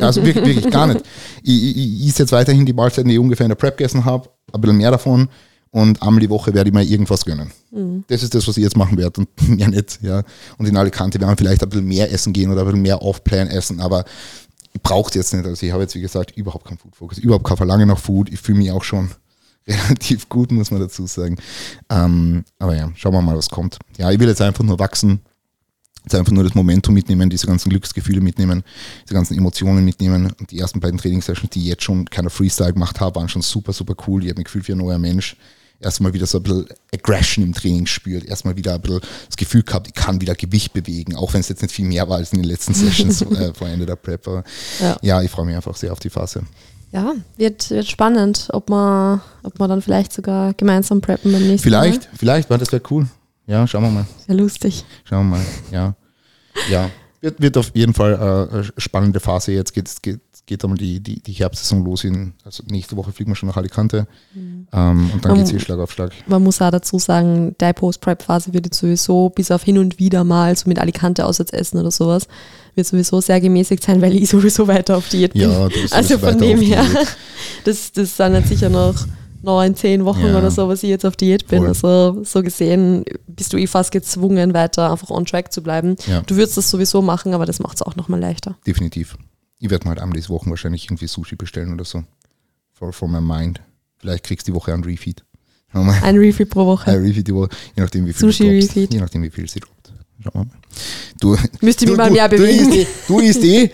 Also 0.00 0.24
wirklich, 0.24 0.44
wirklich 0.44 0.70
gar 0.72 0.86
nicht. 0.86 1.04
Ich, 1.42 1.76
ich, 1.76 2.02
ich 2.02 2.08
esse 2.08 2.22
jetzt 2.22 2.32
weiterhin 2.32 2.64
die 2.64 2.72
Mahlzeiten, 2.72 3.08
die 3.08 3.14
ich 3.14 3.20
ungefähr 3.20 3.44
in 3.44 3.50
der 3.50 3.56
Prep 3.56 3.76
gegessen 3.76 4.06
habe, 4.06 4.30
ein 4.52 4.60
bisschen 4.60 4.78
mehr 4.78 4.90
davon 4.90 5.28
und 5.70 6.00
einmal 6.00 6.20
die 6.20 6.30
Woche 6.30 6.54
werde 6.54 6.70
ich 6.70 6.74
mir 6.74 6.82
irgendwas 6.82 7.26
gönnen. 7.26 7.50
Mhm. 7.70 8.04
Das 8.08 8.22
ist 8.22 8.34
das, 8.34 8.48
was 8.48 8.56
ich 8.56 8.62
jetzt 8.62 8.76
machen 8.76 8.96
werde 8.96 9.20
und 9.20 9.48
mehr 9.48 9.68
nicht. 9.68 9.98
Ja. 10.00 10.22
Und 10.56 10.66
in 10.66 10.76
Alicante 10.78 11.20
werden 11.20 11.32
wir 11.32 11.36
vielleicht 11.36 11.62
ein 11.62 11.68
bisschen 11.68 11.86
mehr 11.86 12.10
essen 12.10 12.32
gehen 12.32 12.50
oder 12.50 12.62
ein 12.62 12.66
bisschen 12.66 12.82
mehr 12.82 13.02
Off-Plan 13.02 13.48
essen, 13.48 13.80
aber 13.80 14.06
ich 14.72 14.80
brauche 14.80 15.10
es 15.10 15.14
jetzt 15.14 15.34
nicht. 15.34 15.44
Also 15.44 15.66
ich 15.66 15.72
habe 15.72 15.82
jetzt, 15.82 15.94
wie 15.94 16.00
gesagt, 16.00 16.30
überhaupt 16.38 16.64
keinen 16.64 16.78
Food 16.78 16.96
Focus, 16.96 17.18
überhaupt 17.18 17.44
kein 17.46 17.58
Verlangen 17.58 17.88
nach 17.88 17.98
Food. 17.98 18.30
Ich 18.30 18.40
fühle 18.40 18.58
mich 18.58 18.70
auch 18.70 18.84
schon 18.84 19.10
relativ 19.68 20.28
gut, 20.28 20.52
muss 20.52 20.70
man 20.70 20.80
dazu 20.80 21.06
sagen. 21.06 21.36
Ähm, 21.90 22.44
aber 22.58 22.76
ja, 22.76 22.90
schauen 22.94 23.12
wir 23.12 23.22
mal, 23.22 23.36
was 23.36 23.50
kommt. 23.50 23.78
Ja, 23.98 24.10
ich 24.10 24.18
will 24.18 24.28
jetzt 24.28 24.42
einfach 24.42 24.64
nur 24.64 24.78
wachsen. 24.78 25.20
Jetzt 26.04 26.14
einfach 26.14 26.32
nur 26.32 26.44
das 26.44 26.54
Momentum 26.54 26.94
mitnehmen, 26.94 27.28
diese 27.30 27.48
ganzen 27.48 27.68
Glücksgefühle 27.68 28.20
mitnehmen, 28.20 28.62
diese 29.04 29.14
ganzen 29.14 29.36
Emotionen 29.36 29.84
mitnehmen. 29.84 30.32
Und 30.38 30.52
die 30.52 30.60
ersten 30.60 30.78
beiden 30.78 30.98
Trainingssessions, 30.98 31.50
die 31.50 31.58
ich 31.60 31.66
jetzt 31.66 31.82
schon 31.82 32.04
keiner 32.04 32.30
Freestyle 32.30 32.72
gemacht 32.72 33.00
habe, 33.00 33.16
waren 33.16 33.28
schon 33.28 33.42
super, 33.42 33.72
super 33.72 33.94
cool. 34.06 34.22
Ich 34.22 34.30
habe 34.30 34.38
mich 34.38 34.44
gefühlt 34.44 34.68
wie 34.68 34.72
ein 34.72 34.78
neuer 34.78 34.98
Mensch. 34.98 35.36
Erstmal 35.80 36.14
wieder 36.14 36.26
so 36.26 36.38
ein 36.38 36.44
bisschen 36.44 36.66
Aggression 36.94 37.44
im 37.44 37.52
Training 37.52 37.86
spürt. 37.86 38.24
Erstmal 38.24 38.56
wieder 38.56 38.74
ein 38.74 38.80
bisschen 38.80 39.00
das 39.26 39.36
Gefühl 39.36 39.64
gehabt, 39.64 39.88
ich 39.88 39.94
kann 39.94 40.20
wieder 40.20 40.36
Gewicht 40.36 40.72
bewegen, 40.72 41.16
auch 41.16 41.34
wenn 41.34 41.40
es 41.40 41.48
jetzt 41.48 41.60
nicht 41.60 41.74
viel 41.74 41.84
mehr 41.84 42.08
war 42.08 42.18
als 42.18 42.32
in 42.32 42.38
den 42.38 42.48
letzten 42.48 42.72
Sessions 42.72 43.22
äh, 43.32 43.52
vor 43.52 43.68
Ende 43.68 43.84
der 43.84 43.96
Prep. 43.96 44.28
Aber 44.28 44.44
ja. 44.80 44.96
ja, 45.02 45.22
ich 45.22 45.30
freue 45.30 45.44
mich 45.44 45.56
einfach 45.56 45.76
sehr 45.76 45.92
auf 45.92 45.98
die 45.98 46.08
Phase. 46.08 46.44
Ja, 46.92 47.14
wird, 47.36 47.70
wird 47.70 47.86
spannend, 47.86 48.48
ob 48.52 48.70
man, 48.70 49.20
ob 49.42 49.58
man 49.58 49.68
dann 49.68 49.82
vielleicht 49.82 50.12
sogar 50.12 50.54
gemeinsam 50.54 51.00
preppen 51.00 51.32
beim 51.32 51.42
nächsten 51.42 51.68
Vielleicht, 51.68 52.02
Mal. 52.04 52.18
vielleicht, 52.18 52.50
weil 52.50 52.58
das 52.58 52.72
wäre 52.72 52.82
cool. 52.90 53.06
Ja, 53.46 53.66
schauen 53.66 53.82
wir 53.82 53.90
mal. 53.90 54.06
Sehr 54.26 54.36
lustig. 54.36 54.84
Schauen 55.04 55.28
wir 55.28 55.36
mal, 55.36 55.44
ja. 55.70 55.94
Ja, 56.70 56.90
wird, 57.20 57.40
wird 57.40 57.56
auf 57.58 57.70
jeden 57.74 57.92
Fall 57.94 58.12
äh, 58.14 58.54
eine 58.54 58.64
spannende 58.78 59.20
Phase. 59.20 59.52
Jetzt 59.52 59.72
geht, 59.74 59.90
geht, 60.02 60.20
geht 60.46 60.64
einmal 60.64 60.78
die, 60.78 61.00
die, 61.00 61.20
die 61.20 61.32
Herbstsaison 61.32 61.84
los. 61.84 62.04
In, 62.04 62.34
also 62.44 62.62
nächste 62.66 62.96
Woche 62.96 63.12
fliegen 63.12 63.32
wir 63.32 63.36
schon 63.36 63.48
nach 63.48 63.56
Alicante. 63.56 64.06
Mhm. 64.34 64.68
Ähm, 64.72 65.10
und 65.12 65.24
dann 65.24 65.34
geht 65.34 65.44
es 65.44 65.50
hier 65.50 65.60
Schlag 65.60 65.78
auf 65.78 65.92
Schlag. 65.92 66.12
Man 66.26 66.42
muss 66.42 66.62
auch 66.62 66.70
dazu 66.70 66.98
sagen, 66.98 67.54
die 67.60 67.72
Post-Prep-Phase 67.72 68.54
wird 68.54 68.66
jetzt 68.66 68.78
sowieso 68.78 69.30
bis 69.30 69.50
auf 69.50 69.64
hin 69.64 69.78
und 69.78 69.98
wieder 69.98 70.24
mal 70.24 70.56
so 70.56 70.68
mit 70.68 70.78
Alicante 70.78 71.26
Auswärtsessen 71.26 71.80
oder 71.80 71.90
sowas 71.90 72.28
wird 72.76 72.86
sowieso 72.86 73.20
sehr 73.20 73.40
gemäßigt 73.40 73.82
sein, 73.82 74.00
weil 74.02 74.14
ich 74.14 74.28
sowieso 74.28 74.68
weiter 74.68 74.96
auf 74.96 75.08
Diät 75.08 75.32
bin. 75.32 75.50
Ja, 75.50 75.68
du 75.68 75.80
bist 75.80 75.94
also 75.94 76.18
von 76.18 76.38
dem 76.38 76.60
her, 76.60 76.84
das, 77.64 77.90
das 77.92 78.16
sind 78.16 78.34
jetzt 78.34 78.48
sicher 78.48 78.68
noch 78.68 78.94
neun, 79.42 79.74
zehn 79.74 80.04
Wochen 80.04 80.26
ja. 80.26 80.38
oder 80.38 80.50
so, 80.50 80.68
was 80.68 80.82
ich 80.82 80.90
jetzt 80.90 81.06
auf 81.06 81.16
Diät 81.16 81.46
bin. 81.48 81.60
Voll. 81.60 81.68
Also 81.68 82.24
so 82.24 82.42
gesehen 82.42 83.04
bist 83.26 83.52
du 83.52 83.56
eh 83.56 83.66
fast 83.66 83.92
gezwungen, 83.92 84.52
weiter 84.54 84.90
einfach 84.92 85.10
on 85.10 85.24
track 85.24 85.52
zu 85.52 85.62
bleiben. 85.62 85.96
Ja. 86.06 86.20
Du 86.20 86.36
würdest 86.36 86.56
das 86.56 86.70
sowieso 86.70 87.00
machen, 87.00 87.32
aber 87.32 87.46
das 87.46 87.60
macht 87.60 87.76
es 87.76 87.82
auch 87.82 87.96
nochmal 87.96 88.20
leichter. 88.20 88.56
Definitiv. 88.66 89.16
Ich 89.58 89.70
werde 89.70 89.84
mal 89.84 89.90
halt 89.90 90.00
einmal 90.00 90.16
diese 90.16 90.28
Woche 90.28 90.50
wahrscheinlich 90.50 90.84
irgendwie 90.84 91.06
Sushi 91.06 91.36
bestellen 91.36 91.72
oder 91.72 91.84
so. 91.84 92.04
For, 92.72 92.92
for 92.92 93.08
my 93.08 93.20
mind. 93.20 93.60
Vielleicht 93.98 94.24
kriegst 94.24 94.46
du 94.46 94.52
die 94.52 94.56
Woche 94.56 94.72
einen 94.72 94.84
Refeed. 94.84 95.24
Ein 95.72 96.16
Refeed 96.16 96.48
pro 96.50 96.66
Woche. 96.66 96.90
Ein 96.90 97.02
Refeed 97.02 97.26
die 97.28 97.34
Woche, 97.34 97.50
je 97.74 97.82
nachdem 97.82 98.06
wie 98.06 98.12
viel 98.12 98.32
Sushi 98.32 98.48
Refeed. 98.48 98.92
Je 98.92 99.00
nachdem 99.00 99.22
wie 99.22 99.30
viel 99.30 99.48
sie 99.48 99.60
droppt. 99.60 99.92
Schauen 100.22 100.32
wir 100.34 100.44
mal. 100.44 100.50
Du, 101.20 101.36
Müsste 101.60 101.84
ich 101.84 101.90
mich 101.90 101.98
mal 101.98 102.10
mehr 102.10 102.28
bewegen. 102.28 102.70
Du 102.70 102.76
isst, 102.76 102.88
du 103.08 103.18
isst 103.20 103.44
eh, 103.44 103.70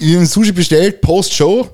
ich 0.00 0.14
habe 0.14 0.26
Sushi 0.26 0.52
bestellt, 0.52 1.00
Post-Show. 1.00 1.68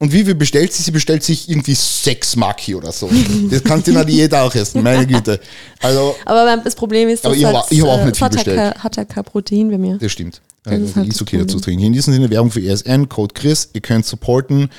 Und 0.00 0.12
wie 0.12 0.24
viel 0.24 0.36
bestellt 0.36 0.72
sie? 0.72 0.84
Sie 0.84 0.92
bestellt 0.92 1.24
sich 1.24 1.48
irgendwie 1.48 1.74
sechs 1.74 2.36
Maki 2.36 2.76
oder 2.76 2.92
so. 2.92 3.10
Das 3.50 3.64
kann 3.64 3.82
sie 3.82 3.92
nicht 3.92 4.08
jeder 4.08 4.44
auch 4.44 4.54
essen, 4.54 4.82
meine 4.82 5.04
Güte. 5.04 5.40
Also, 5.80 6.14
aber 6.24 6.56
das 6.58 6.76
Problem 6.76 7.08
ist, 7.08 7.24
dass 7.24 7.36
ich 7.36 7.44
habe 7.44 7.64
ich 7.70 7.80
hab 7.80 7.88
auch 7.88 8.04
nicht 8.04 8.16
viel 8.16 8.28
bestellt. 8.28 8.78
Hat 8.78 8.96
ja 8.96 9.04
kein 9.04 9.24
Protein 9.24 9.70
bei 9.70 9.78
mir. 9.78 9.98
Das 9.98 10.12
stimmt. 10.12 10.40
Das 10.70 10.90
ist, 10.90 10.96
halt 10.96 11.32
dazu 11.40 11.60
trinken. 11.60 11.84
In 11.84 11.92
diesem 11.92 12.12
Sinne 12.12 12.30
Werbung 12.30 12.50
für 12.50 12.60
ESN, 12.60 13.08
Code 13.08 13.34
Chris, 13.34 13.70
ihr 13.72 13.80
könnt 13.80 14.04
supporten. 14.04 14.70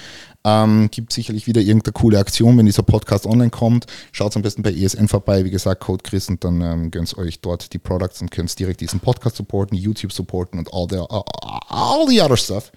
Ähm, 0.45 0.89
gibt 0.89 1.11
sicherlich 1.11 1.47
wieder 1.47 1.59
irgendeine 1.59 1.91
coole 1.91 2.17
Aktion, 2.17 2.57
wenn 2.57 2.65
dieser 2.65 2.83
Podcast 2.83 3.25
online 3.25 3.49
kommt. 3.49 3.87
Schaut 4.13 4.35
am 4.37 4.41
besten 4.41 4.61
bei 4.61 4.71
ESN 4.71 5.09
vorbei, 5.09 5.43
wie 5.43 5.49
gesagt, 5.49 5.81
Code 5.81 6.01
Chris 6.03 6.29
und 6.29 6.43
dann 6.45 6.61
ähm, 6.61 6.91
gönnt 6.91 7.17
euch 7.17 7.41
dort 7.41 7.73
die 7.73 7.77
Products 7.77 8.21
und 8.21 8.31
könnt 8.31 8.57
direkt 8.57 8.79
diesen 8.79 9.01
Podcast 9.01 9.35
supporten, 9.35 9.77
YouTube 9.77 10.13
supporten 10.13 10.57
und 10.57 10.73
all 10.73 10.87
the, 10.89 10.97
all 11.67 12.07
the 12.07 12.21
other 12.21 12.37
stuff. 12.37 12.71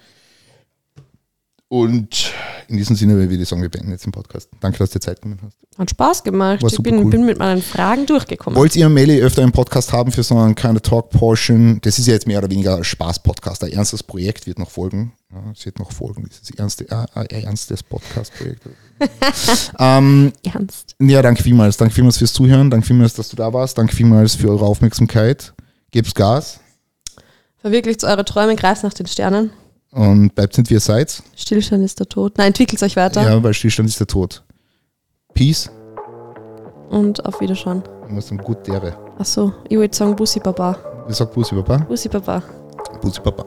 Und 1.73 2.31
in 2.67 2.77
diesem 2.77 2.95
Sinne 2.95 3.15
würde 3.15 3.33
ich 3.33 3.49
sagen, 3.49 3.63
wir 3.63 3.69
beenden 3.69 3.89
jetzt 3.89 4.05
den 4.05 4.11
Podcast. 4.11 4.47
Danke, 4.59 4.77
dass 4.77 4.91
du 4.91 4.99
dir 4.99 5.05
Zeit 5.05 5.23
genommen 5.23 5.41
hast. 5.43 5.57
Hat 5.79 5.89
Spaß 5.89 6.23
gemacht. 6.23 6.61
War 6.61 6.71
ich 6.71 6.77
bin, 6.77 6.99
cool. 6.99 7.09
bin, 7.09 7.25
mit 7.25 7.39
meinen 7.39 7.63
Fragen 7.63 8.05
durchgekommen. 8.05 8.59
Wollt 8.59 8.75
ihr 8.75 8.87
Meli 8.89 9.19
öfter 9.19 9.41
einen 9.41 9.53
Podcast 9.53 9.91
haben 9.91 10.11
für 10.11 10.21
so 10.21 10.37
eine 10.37 10.53
kleine 10.53 10.83
Talk-Portion? 10.83 11.79
Das 11.81 11.97
ist 11.97 12.05
ja 12.05 12.13
jetzt 12.13 12.27
mehr 12.27 12.37
oder 12.37 12.51
weniger 12.51 12.77
ein 12.77 12.83
Spaß-Podcast. 12.83 13.63
Ein 13.63 13.71
ernstes 13.71 14.03
Projekt 14.03 14.45
wird 14.45 14.59
noch 14.59 14.69
folgen. 14.69 15.13
Ja, 15.31 15.51
es 15.51 15.65
wird 15.65 15.79
noch 15.79 15.91
folgen, 15.91 16.29
dieses 16.29 16.51
ernste, 16.51 16.85
äh, 16.91 17.25
äh, 17.25 17.41
ernstes 17.41 17.81
Podcast-Projekt. 17.81 18.61
ähm, 19.79 20.31
Ernst. 20.43 20.95
Ja, 21.01 21.23
danke 21.23 21.41
vielmals. 21.41 21.77
Danke 21.77 21.95
vielmals 21.95 22.19
fürs 22.19 22.33
Zuhören. 22.33 22.69
Danke 22.69 22.85
vielmals, 22.85 23.15
dass 23.15 23.29
du 23.29 23.35
da 23.35 23.51
warst. 23.51 23.79
Danke 23.79 23.95
vielmals 23.95 24.35
für 24.35 24.49
eure 24.49 24.65
Aufmerksamkeit. 24.65 25.55
Gebt's 25.89 26.13
Gas. 26.13 26.59
Verwirklicht 27.57 28.03
eure 28.03 28.25
Träume, 28.25 28.55
greift 28.55 28.83
nach 28.83 28.93
den 28.93 29.07
Sternen. 29.07 29.49
Und 29.93 30.33
bleibt 30.33 30.57
nicht, 30.57 30.69
wie 30.69 30.75
ihr 30.75 30.79
seid. 30.79 31.21
Stillstand 31.35 31.83
ist 31.83 31.99
der 31.99 32.07
Tod. 32.09 32.37
Nein, 32.37 32.47
entwickelt 32.47 32.81
euch 32.81 32.95
weiter. 32.95 33.21
Ja, 33.23 33.43
weil 33.43 33.53
Stillstand 33.53 33.89
ist 33.89 33.99
der 33.99 34.07
Tod. 34.07 34.43
Peace. 35.33 35.69
Und 36.89 37.23
auf 37.25 37.39
Wiederschauen. 37.41 37.83
Du 38.07 38.13
musst 38.13 38.31
dann 38.31 38.39
gut 38.39 38.65
Dere. 38.67 38.95
Ach 39.17 39.25
so, 39.25 39.53
ich 39.69 39.77
wollte 39.77 39.95
sagen 39.95 40.15
Bussi 40.15 40.39
Baba. 40.39 40.77
Ich 41.07 41.15
sag 41.15 41.33
Bussi 41.33 41.55
Baba. 41.55 41.77
Bussi 41.77 42.09
Baba. 42.09 42.41
Bussi 43.01 43.21
Baba. 43.21 43.45